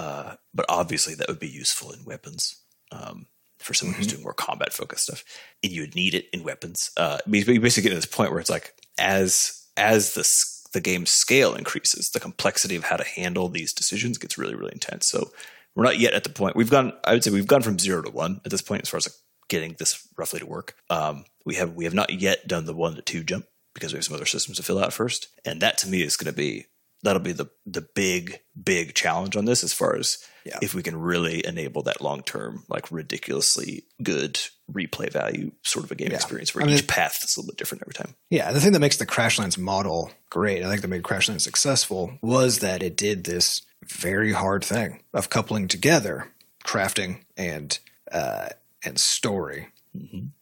uh, 0.00 0.36
but 0.54 0.66
obviously 0.68 1.14
that 1.14 1.28
would 1.28 1.38
be 1.38 1.48
useful 1.48 1.92
in 1.92 2.04
weapons. 2.04 2.56
Um, 2.90 3.26
for 3.58 3.74
someone 3.74 3.94
who's 3.94 4.06
doing 4.06 4.22
more 4.22 4.32
combat 4.32 4.72
focused 4.72 5.04
stuff, 5.04 5.22
and 5.62 5.70
you 5.70 5.82
would 5.82 5.94
need 5.94 6.14
it 6.14 6.24
in 6.32 6.42
weapons. 6.42 6.90
Uh, 6.96 7.18
you 7.26 7.44
basically 7.60 7.82
get 7.82 7.90
to 7.90 7.94
this 7.94 8.06
point 8.06 8.30
where 8.30 8.40
it's 8.40 8.48
like 8.48 8.74
as 8.98 9.66
as 9.76 10.14
the 10.14 10.26
the 10.72 10.80
game's 10.80 11.10
scale 11.10 11.54
increases, 11.54 12.08
the 12.10 12.20
complexity 12.20 12.74
of 12.76 12.84
how 12.84 12.96
to 12.96 13.04
handle 13.04 13.50
these 13.50 13.74
decisions 13.74 14.16
gets 14.16 14.38
really 14.38 14.54
really 14.54 14.72
intense. 14.72 15.06
So 15.08 15.30
we're 15.76 15.84
not 15.84 15.98
yet 15.98 16.14
at 16.14 16.24
the 16.24 16.30
point 16.30 16.56
we've 16.56 16.70
gone. 16.70 16.94
I 17.04 17.12
would 17.12 17.22
say 17.22 17.30
we've 17.30 17.46
gone 17.46 17.62
from 17.62 17.78
zero 17.78 18.00
to 18.00 18.10
one 18.10 18.40
at 18.46 18.50
this 18.50 18.62
point 18.62 18.82
as 18.82 18.88
far 18.88 18.98
as 18.98 19.06
like 19.06 19.16
getting 19.48 19.76
this 19.78 20.08
roughly 20.16 20.40
to 20.40 20.46
work. 20.46 20.74
Um, 20.88 21.26
we 21.44 21.56
have 21.56 21.74
we 21.74 21.84
have 21.84 21.94
not 21.94 22.10
yet 22.10 22.48
done 22.48 22.64
the 22.64 22.74
one 22.74 22.94
to 22.96 23.02
two 23.02 23.22
jump 23.22 23.44
because 23.74 23.92
we 23.92 23.98
have 23.98 24.04
some 24.04 24.16
other 24.16 24.24
systems 24.24 24.56
to 24.56 24.62
fill 24.62 24.82
out 24.82 24.94
first, 24.94 25.28
and 25.44 25.60
that 25.60 25.76
to 25.78 25.88
me 25.88 26.00
is 26.00 26.16
going 26.16 26.32
to 26.32 26.36
be 26.36 26.64
that'll 27.02 27.22
be 27.22 27.32
the 27.32 27.46
the 27.66 27.86
big 27.94 28.40
big 28.62 28.94
challenge 28.94 29.36
on 29.36 29.44
this 29.46 29.62
as 29.64 29.72
far 29.72 29.96
as 29.96 30.18
Yeah. 30.44 30.58
if 30.62 30.74
we 30.74 30.82
can 30.82 30.96
really 30.96 31.44
enable 31.46 31.82
that 31.84 32.00
long 32.00 32.22
term 32.22 32.64
like 32.68 32.90
ridiculously 32.90 33.84
good 34.02 34.38
replay 34.72 35.10
value 35.12 35.52
sort 35.62 35.84
of 35.84 35.90
a 35.90 35.94
game 35.94 36.08
Yeah. 36.10 36.16
experience 36.16 36.54
where 36.54 36.62
I 36.64 36.66
mean- 36.66 36.76
each 36.76 36.86
path 36.86 37.20
is 37.24 37.36
a 37.36 37.40
little 37.40 37.52
bit 37.52 37.58
different 37.58 37.82
every 37.82 37.94
time. 37.94 38.14
yeah. 38.30 38.50
The 38.52 38.60
thing 38.60 38.72
that 38.72 38.78
makes 38.80 38.96
the 38.98 39.06
Crashlands 39.06 39.58
model 39.58 40.12
great, 40.30 40.62
I 40.62 40.68
think 40.68 40.82
that 40.82 40.88
made 40.88 41.02
Crashlands 41.02 41.42
successful, 41.42 42.18
was 42.22 42.58
that 42.60 42.82
it 42.82 42.96
did 42.96 43.24
this 43.24 43.62
very 43.86 44.32
hard 44.32 44.64
thing 44.64 45.02
of 45.12 45.28
coupling 45.30 45.68
together 45.68 46.30
crafting 46.64 47.22
and 47.36 47.78
uh, 48.12 48.48
and 48.84 48.98
story, 48.98 49.68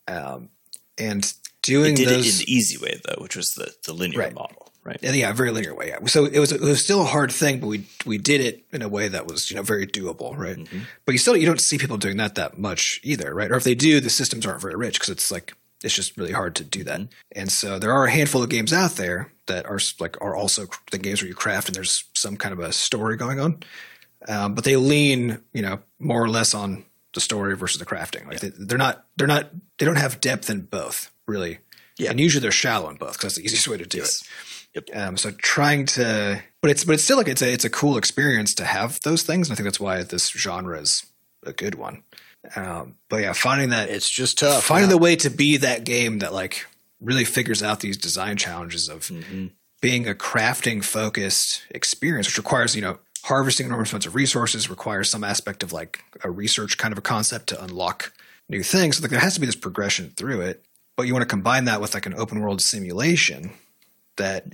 um, 0.06 0.48
and 0.96 1.32
doing 1.62 1.94
It 1.94 1.96
did 1.96 2.08
those. 2.08 2.26
it 2.26 2.32
in 2.32 2.38
the 2.46 2.52
easy 2.52 2.78
way 2.78 3.00
though, 3.04 3.20
which 3.22 3.36
was 3.36 3.52
the 3.52 3.74
the 3.84 3.92
linear 3.92 4.18
Right. 4.20 4.34
model, 4.34 4.67
right? 4.88 4.98
Yeah, 5.02 5.12
yeah, 5.12 5.32
very 5.32 5.50
linear 5.52 5.74
way. 5.74 5.88
Yeah. 5.88 6.04
So 6.06 6.24
it 6.24 6.38
was 6.38 6.50
it 6.52 6.60
was 6.60 6.82
still 6.82 7.02
a 7.02 7.04
hard 7.04 7.30
thing, 7.30 7.60
but 7.60 7.66
we 7.68 7.86
we 8.06 8.18
did 8.18 8.40
it 8.40 8.64
in 8.72 8.82
a 8.82 8.88
way 8.88 9.08
that 9.08 9.26
was 9.26 9.50
you 9.50 9.56
know 9.56 9.62
very 9.62 9.86
doable, 9.86 10.36
right? 10.36 10.56
Mm-hmm. 10.56 10.80
But 11.04 11.12
you 11.12 11.18
still 11.18 11.36
you 11.36 11.46
don't 11.46 11.60
see 11.60 11.78
people 11.78 11.96
doing 11.98 12.16
that 12.16 12.34
that 12.36 12.58
much 12.58 13.00
either, 13.04 13.34
right? 13.34 13.50
Or 13.50 13.56
if 13.56 13.64
they 13.64 13.74
do, 13.74 14.00
the 14.00 14.10
systems 14.10 14.46
aren't 14.46 14.60
very 14.62 14.74
rich 14.76 14.94
because 14.98 15.10
it's 15.10 15.30
like 15.30 15.54
it's 15.84 15.94
just 15.94 16.16
really 16.16 16.32
hard 16.32 16.56
to 16.56 16.64
do 16.64 16.82
that. 16.84 17.02
And 17.32 17.52
so 17.52 17.78
there 17.78 17.92
are 17.92 18.06
a 18.06 18.10
handful 18.10 18.42
of 18.42 18.48
games 18.48 18.72
out 18.72 18.92
there 18.92 19.30
that 19.46 19.64
are 19.66 19.78
like 20.00 20.20
are 20.20 20.34
also 20.34 20.66
the 20.90 20.98
games 20.98 21.22
where 21.22 21.28
you 21.28 21.34
craft 21.34 21.68
and 21.68 21.76
there's 21.76 22.04
some 22.14 22.36
kind 22.36 22.52
of 22.52 22.58
a 22.58 22.72
story 22.72 23.16
going 23.16 23.38
on, 23.40 23.62
um, 24.28 24.54
but 24.54 24.64
they 24.64 24.76
lean 24.76 25.38
you 25.52 25.62
know 25.62 25.78
more 25.98 26.22
or 26.22 26.28
less 26.28 26.54
on 26.54 26.84
the 27.14 27.20
story 27.20 27.56
versus 27.56 27.78
the 27.78 27.86
crafting. 27.86 28.26
Like 28.26 28.40
they, 28.40 28.48
they're 28.50 28.76
not 28.78 29.06
they're 29.16 29.26
not 29.28 29.50
they 29.78 29.86
don't 29.86 29.96
have 29.96 30.20
depth 30.20 30.50
in 30.50 30.62
both 30.62 31.10
really. 31.26 31.58
Yeah. 32.00 32.10
and 32.10 32.20
usually 32.20 32.40
they're 32.42 32.52
shallow 32.52 32.88
in 32.90 32.96
both 32.96 33.14
because 33.14 33.22
that's 33.22 33.36
the 33.38 33.44
easiest 33.44 33.66
way 33.66 33.76
to 33.76 33.84
do 33.84 33.98
Yes. 33.98 34.20
it. 34.22 34.28
Um, 34.92 35.16
so 35.16 35.30
trying 35.32 35.86
to, 35.86 36.42
but 36.62 36.70
it's 36.70 36.84
but 36.84 36.94
it's 36.94 37.04
still 37.04 37.16
like 37.16 37.28
it's 37.28 37.42
a 37.42 37.52
it's 37.52 37.64
a 37.64 37.70
cool 37.70 37.96
experience 37.96 38.54
to 38.56 38.64
have 38.64 39.00
those 39.00 39.22
things, 39.22 39.48
and 39.48 39.54
I 39.54 39.56
think 39.56 39.64
that's 39.64 39.80
why 39.80 40.02
this 40.02 40.28
genre 40.30 40.78
is 40.80 41.06
a 41.44 41.52
good 41.52 41.74
one. 41.74 42.02
Um, 42.56 42.96
but 43.10 43.18
yeah, 43.22 43.32
finding 43.32 43.70
that 43.70 43.90
It's 43.90 44.08
just 44.08 44.38
tough. 44.38 44.64
finding 44.64 44.88
yeah. 44.88 44.96
the 44.96 45.02
way 45.02 45.16
to 45.16 45.30
be 45.30 45.56
that 45.58 45.84
game 45.84 46.20
that 46.20 46.32
like 46.32 46.66
really 47.00 47.24
figures 47.24 47.62
out 47.62 47.80
these 47.80 47.96
design 47.96 48.36
challenges 48.36 48.88
of 48.88 49.10
being 49.80 50.08
a 50.08 50.14
crafting 50.14 50.82
focused 50.84 51.62
experience, 51.70 52.26
which 52.26 52.38
requires 52.38 52.74
you 52.74 52.82
know 52.82 52.98
harvesting 53.24 53.66
enormous 53.66 53.92
amounts 53.92 54.06
of 54.06 54.14
resources, 54.14 54.70
requires 54.70 55.10
some 55.10 55.24
aspect 55.24 55.62
of 55.62 55.72
like 55.72 56.02
a 56.22 56.30
research 56.30 56.78
kind 56.78 56.92
of 56.92 56.98
a 56.98 57.02
concept 57.02 57.48
to 57.48 57.62
unlock 57.62 58.12
new 58.48 58.62
things. 58.62 58.96
So 58.96 59.02
like 59.02 59.10
there 59.10 59.20
has 59.20 59.34
to 59.34 59.40
be 59.40 59.46
this 59.46 59.56
progression 59.56 60.10
through 60.16 60.40
it, 60.42 60.64
but 60.96 61.06
you 61.06 61.12
want 61.12 61.22
to 61.22 61.26
combine 61.26 61.64
that 61.66 61.80
with 61.80 61.94
like 61.94 62.06
an 62.06 62.14
open 62.14 62.40
world 62.40 62.60
simulation 62.62 63.50
that 64.18 64.46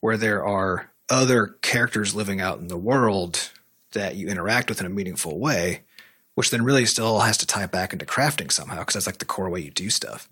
where 0.00 0.16
there 0.16 0.44
are 0.44 0.90
other 1.08 1.56
characters 1.62 2.14
living 2.14 2.40
out 2.40 2.58
in 2.58 2.68
the 2.68 2.76
world 2.76 3.50
that 3.92 4.16
you 4.16 4.28
interact 4.28 4.68
with 4.68 4.80
in 4.80 4.86
a 4.86 4.90
meaningful 4.90 5.38
way, 5.38 5.82
which 6.34 6.50
then 6.50 6.62
really 6.62 6.84
still 6.84 7.20
has 7.20 7.38
to 7.38 7.46
tie 7.46 7.66
back 7.66 7.92
into 7.92 8.04
crafting 8.04 8.52
somehow 8.52 8.80
because 8.80 8.94
that's 8.94 9.06
like 9.06 9.18
the 9.18 9.24
core 9.24 9.48
way 9.48 9.60
you 9.60 9.70
do 9.70 9.88
stuff. 9.88 10.28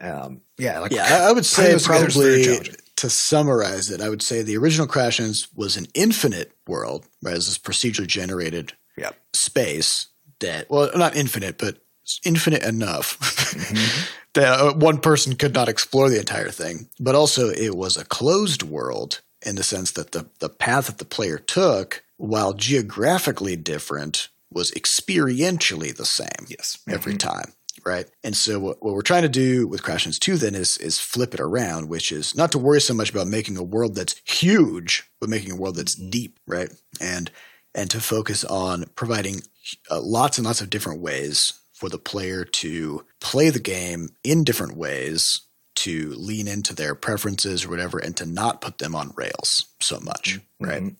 Um, 0.00 0.42
yeah, 0.58 0.78
like 0.78 0.92
Yeah, 0.92 1.26
I, 1.28 1.32
would 1.32 1.44
say 1.44 1.72
those 1.72 1.82
together 1.82 2.06
is 2.06 2.16
very 2.16 2.44
probably 2.44 2.70
to 2.98 3.10
summarize 3.10 3.90
it, 3.90 4.00
I 4.00 4.08
would 4.08 4.22
say 4.22 4.42
the 4.42 4.56
original 4.56 4.86
Crashlands 4.86 5.48
was 5.54 5.76
an 5.76 5.86
infinite 5.94 6.52
world, 6.66 7.06
right? 7.22 7.34
As 7.34 7.46
this 7.46 7.58
procedurally 7.58 8.08
generated 8.08 8.72
Yeah. 8.96 9.10
space 9.32 10.08
that, 10.40 10.68
well, 10.68 10.90
not 10.96 11.16
infinite, 11.16 11.58
but 11.58 11.78
infinite 12.24 12.62
enough 12.64 13.18
Mm-hmm. 13.52 14.06
that 14.34 14.60
uh, 14.60 14.74
one 14.74 14.98
person 14.98 15.34
could 15.34 15.54
not 15.54 15.68
explore 15.68 16.08
the 16.10 16.18
entire 16.18 16.50
thing. 16.50 16.88
But 17.00 17.14
also, 17.14 17.48
it 17.50 17.74
was 17.74 17.96
a 17.96 18.04
closed 18.04 18.62
world 18.62 19.20
in 19.44 19.56
the 19.56 19.62
sense 19.62 19.92
that 19.92 20.12
the, 20.12 20.26
the 20.38 20.48
path 20.48 20.86
that 20.86 20.98
the 20.98 21.04
player 21.04 21.38
took, 21.38 22.04
while 22.18 22.52
geographically 22.52 23.56
different, 23.56 24.28
was 24.52 24.70
experientially 24.72 25.96
the 25.96 26.04
same 26.04 26.46
Yes. 26.48 26.78
every 26.88 27.16
time, 27.16 27.52
right? 27.84 28.06
And 28.24 28.36
so 28.36 28.58
what, 28.58 28.82
what 28.82 28.94
we're 28.94 29.02
trying 29.02 29.22
to 29.22 29.28
do 29.28 29.66
with 29.66 29.82
Crashlands 29.82 30.18
2 30.18 30.36
then 30.36 30.54
is 30.54 30.76
is 30.78 30.98
flip 30.98 31.34
it 31.34 31.40
around, 31.40 31.88
which 31.88 32.12
is 32.12 32.34
not 32.36 32.52
to 32.52 32.58
worry 32.58 32.80
so 32.80 32.94
much 32.94 33.10
about 33.10 33.26
making 33.26 33.56
a 33.56 33.62
world 33.62 33.94
that's 33.94 34.20
huge, 34.24 35.04
but 35.20 35.28
making 35.28 35.52
a 35.52 35.56
world 35.56 35.76
that's 35.76 35.94
deep, 35.94 36.38
right? 36.46 36.70
And 37.00 37.30
and 37.74 37.90
to 37.90 38.00
focus 38.00 38.44
on 38.44 38.86
providing 38.94 39.42
uh, 39.90 40.00
lots 40.00 40.38
and 40.38 40.46
lots 40.46 40.60
of 40.60 40.70
different 40.70 41.00
ways 41.00 41.52
for 41.78 41.88
the 41.88 41.98
player 41.98 42.44
to 42.44 43.04
play 43.20 43.50
the 43.50 43.60
game 43.60 44.08
in 44.24 44.44
different 44.44 44.76
ways 44.76 45.42
to 45.76 46.12
lean 46.16 46.48
into 46.48 46.74
their 46.74 46.94
preferences 46.96 47.64
or 47.64 47.68
whatever 47.70 47.98
and 47.98 48.16
to 48.16 48.26
not 48.26 48.60
put 48.60 48.78
them 48.78 48.94
on 48.96 49.12
rails 49.16 49.66
so 49.80 50.00
much, 50.00 50.40
right? 50.58 50.92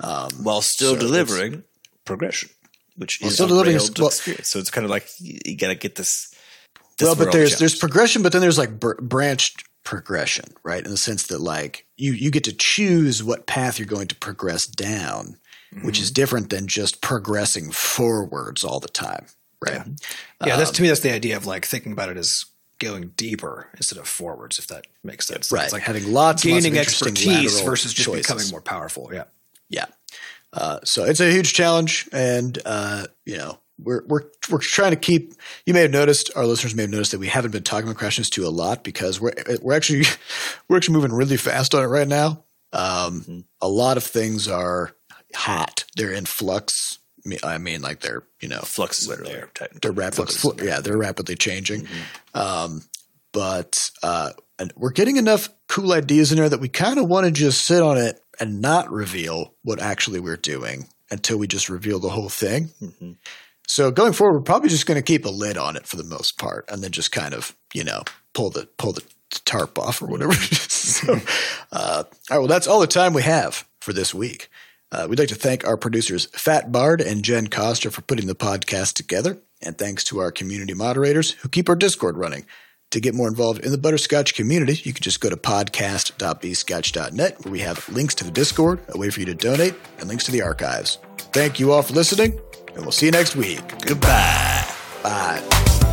While 0.00 0.62
still 0.62 0.94
So 0.94 1.00
delivering 1.00 1.64
progression, 2.04 2.50
which 2.96 3.20
is 3.22 3.34
still 3.34 3.48
delivering- 3.48 3.78
well- 3.98 4.06
experience. 4.08 4.48
So 4.48 4.58
it's 4.60 4.70
kind 4.70 4.84
of 4.84 4.90
like 4.90 5.06
you, 5.18 5.38
you 5.44 5.56
got 5.56 5.68
to 5.68 5.74
get 5.74 5.96
this. 5.96 6.32
this 6.98 7.06
well, 7.06 7.16
but 7.16 7.32
there's 7.32 7.50
challenge. 7.50 7.58
there's 7.58 7.76
progression, 7.76 8.22
but 8.22 8.32
then 8.32 8.40
there's 8.40 8.58
like 8.58 8.78
br- 8.78 9.00
branched 9.00 9.64
progression, 9.82 10.44
right? 10.62 10.84
In 10.84 10.90
the 10.90 10.96
sense 10.96 11.26
that 11.28 11.40
like 11.40 11.86
you 11.96 12.12
you 12.12 12.30
get 12.30 12.44
to 12.44 12.52
choose 12.52 13.22
what 13.24 13.46
path 13.46 13.78
you're 13.78 13.86
going 13.86 14.08
to 14.08 14.14
progress 14.16 14.66
down, 14.66 15.38
which 15.82 15.96
Mm-hmm. 15.96 16.02
is 16.04 16.10
different 16.12 16.50
than 16.50 16.66
just 16.68 17.00
progressing 17.00 17.70
forwards 17.72 18.62
all 18.62 18.78
the 18.80 18.88
time, 18.88 19.26
right? 19.60 19.86
Yeah, 20.46 20.56
that's 20.56 20.70
to 20.72 20.82
me 20.82 20.88
that's 20.88 21.00
the 21.00 21.12
idea 21.12 21.36
of 21.36 21.46
like 21.46 21.64
thinking 21.66 21.92
about 21.92 22.08
it 22.08 22.16
as 22.16 22.46
going 22.78 23.08
deeper 23.16 23.68
instead 23.76 23.98
of 23.98 24.08
forwards, 24.08 24.58
if 24.58 24.66
that 24.68 24.86
makes 25.04 25.26
sense. 25.26 25.52
Right, 25.52 25.64
It's 25.64 25.72
like 25.72 25.82
having 25.82 26.12
lots 26.12 26.44
and 26.44 26.52
lots 26.54 26.64
of 26.64 26.72
gaining 26.72 26.78
expertise 26.78 27.60
versus 27.60 27.92
just 27.92 28.06
choices. 28.06 28.26
becoming 28.26 28.48
more 28.50 28.62
powerful. 28.62 29.10
Yeah. 29.12 29.24
Yeah. 29.68 29.86
Uh, 30.52 30.80
so 30.82 31.04
it's 31.04 31.20
a 31.20 31.30
huge 31.30 31.52
challenge, 31.52 32.08
and 32.12 32.58
uh, 32.64 33.06
you 33.24 33.36
know 33.36 33.58
we're 33.78 34.02
we're 34.06 34.22
we're 34.50 34.58
trying 34.58 34.90
to 34.90 34.96
keep. 34.96 35.34
You 35.66 35.74
may 35.74 35.82
have 35.82 35.90
noticed, 35.92 36.30
our 36.34 36.44
listeners 36.46 36.74
may 36.74 36.82
have 36.82 36.90
noticed 36.90 37.12
that 37.12 37.20
we 37.20 37.28
haven't 37.28 37.52
been 37.52 37.62
talking 37.62 37.88
about 37.88 38.00
Crashlands 38.02 38.30
2 38.30 38.46
a 38.46 38.48
lot 38.48 38.82
because 38.82 39.20
we're 39.20 39.32
we're 39.62 39.74
actually 39.76 40.04
we're 40.68 40.76
actually 40.78 40.94
moving 40.94 41.12
really 41.12 41.36
fast 41.36 41.74
on 41.74 41.84
it 41.84 41.86
right 41.88 42.08
now. 42.08 42.44
Um, 42.72 43.44
A 43.60 43.68
lot 43.68 43.96
of 43.96 44.04
things 44.04 44.48
are 44.48 44.92
hot; 45.34 45.84
they're 45.96 46.12
in 46.12 46.24
flux. 46.24 46.98
I 47.44 47.58
mean- 47.58 47.82
like 47.82 48.00
they're 48.00 48.22
you 48.40 48.48
know 48.48 48.60
flux 48.60 49.00
is 49.02 49.08
there. 49.08 49.50
they're 49.82 49.92
rapidly 49.92 50.26
Flux 50.34 50.60
is 50.62 50.66
yeah 50.66 50.80
they're 50.80 50.96
rapidly 50.98 51.34
changing. 51.36 51.86
Um, 52.34 52.82
but 53.32 53.90
uh, 54.02 54.30
and 54.58 54.72
we're 54.76 54.90
getting 54.92 55.16
enough 55.16 55.48
cool 55.68 55.92
ideas 55.92 56.32
in 56.32 56.38
there 56.38 56.48
that 56.48 56.60
we 56.60 56.68
kind 56.68 56.98
of 56.98 57.06
want 57.08 57.26
to 57.26 57.32
just 57.32 57.64
sit 57.64 57.82
on 57.82 57.96
it 57.98 58.20
and 58.40 58.60
not 58.60 58.90
reveal 58.90 59.54
what 59.62 59.80
actually 59.80 60.18
we're 60.20 60.36
doing 60.36 60.88
until 61.10 61.38
we 61.38 61.46
just 61.46 61.68
reveal 61.68 61.98
the 62.00 62.08
whole 62.08 62.28
thing. 62.28 62.70
So 63.66 63.90
going 63.90 64.12
forward 64.12 64.34
we're 64.38 64.42
probably 64.44 64.68
just 64.68 64.86
going 64.86 64.96
to 64.98 65.02
keep 65.02 65.24
a 65.24 65.30
lid 65.30 65.56
on 65.56 65.76
it 65.76 65.86
for 65.86 65.96
the 65.96 66.04
most 66.04 66.38
part 66.38 66.64
and 66.68 66.82
then 66.82 66.90
just 66.90 67.12
kind 67.12 67.34
of 67.34 67.54
you 67.74 67.84
know 67.84 68.02
pull 68.34 68.50
the 68.50 68.66
pull 68.78 68.92
the 68.92 69.02
tarp 69.44 69.78
off 69.78 70.02
or 70.02 70.06
whatever 70.06 70.32
so 70.34 71.20
uh, 71.70 72.02
all 72.02 72.10
right 72.30 72.38
well 72.38 72.46
that's 72.48 72.66
all 72.66 72.80
the 72.80 72.86
time 72.88 73.12
we 73.12 73.22
have 73.22 73.64
for 73.80 73.92
this 73.92 74.12
week 74.12 74.50
uh, 74.92 75.06
we'd 75.08 75.18
like 75.18 75.28
to 75.28 75.34
thank 75.34 75.64
our 75.64 75.76
producers, 75.76 76.26
Fat 76.32 76.72
Bard 76.72 77.00
and 77.00 77.24
Jen 77.24 77.46
Costa, 77.48 77.90
for 77.90 78.02
putting 78.02 78.26
the 78.26 78.34
podcast 78.34 78.94
together. 78.94 79.38
And 79.62 79.76
thanks 79.76 80.04
to 80.04 80.20
our 80.20 80.32
community 80.32 80.74
moderators 80.74 81.32
who 81.32 81.48
keep 81.48 81.68
our 81.68 81.76
Discord 81.76 82.16
running 82.16 82.46
To 82.92 83.00
get 83.00 83.14
more 83.14 83.28
involved 83.28 83.64
in 83.64 83.70
the 83.70 83.78
butterscotch 83.78 84.34
community, 84.34 84.80
you 84.82 84.92
can 84.92 85.02
just 85.02 85.20
go 85.20 85.30
to 85.30 85.36
podcast.bscotch.net 85.36 87.44
where 87.44 87.52
we 87.52 87.60
have 87.60 87.88
links 87.88 88.16
to 88.16 88.24
the 88.24 88.32
Discord, 88.32 88.80
a 88.88 88.98
way 88.98 89.10
for 89.10 89.20
you 89.20 89.26
to 89.26 89.34
donate, 89.34 89.74
and 89.98 90.08
links 90.08 90.24
to 90.24 90.32
the 90.32 90.42
archives. 90.42 90.98
Thank 91.32 91.60
you 91.60 91.70
all 91.72 91.82
for 91.82 91.94
listening, 91.94 92.40
and 92.74 92.82
we'll 92.82 92.90
see 92.90 93.06
you 93.06 93.12
next 93.12 93.36
week. 93.36 93.60
Goodbye. 93.86 94.66
Bye. 95.04 95.86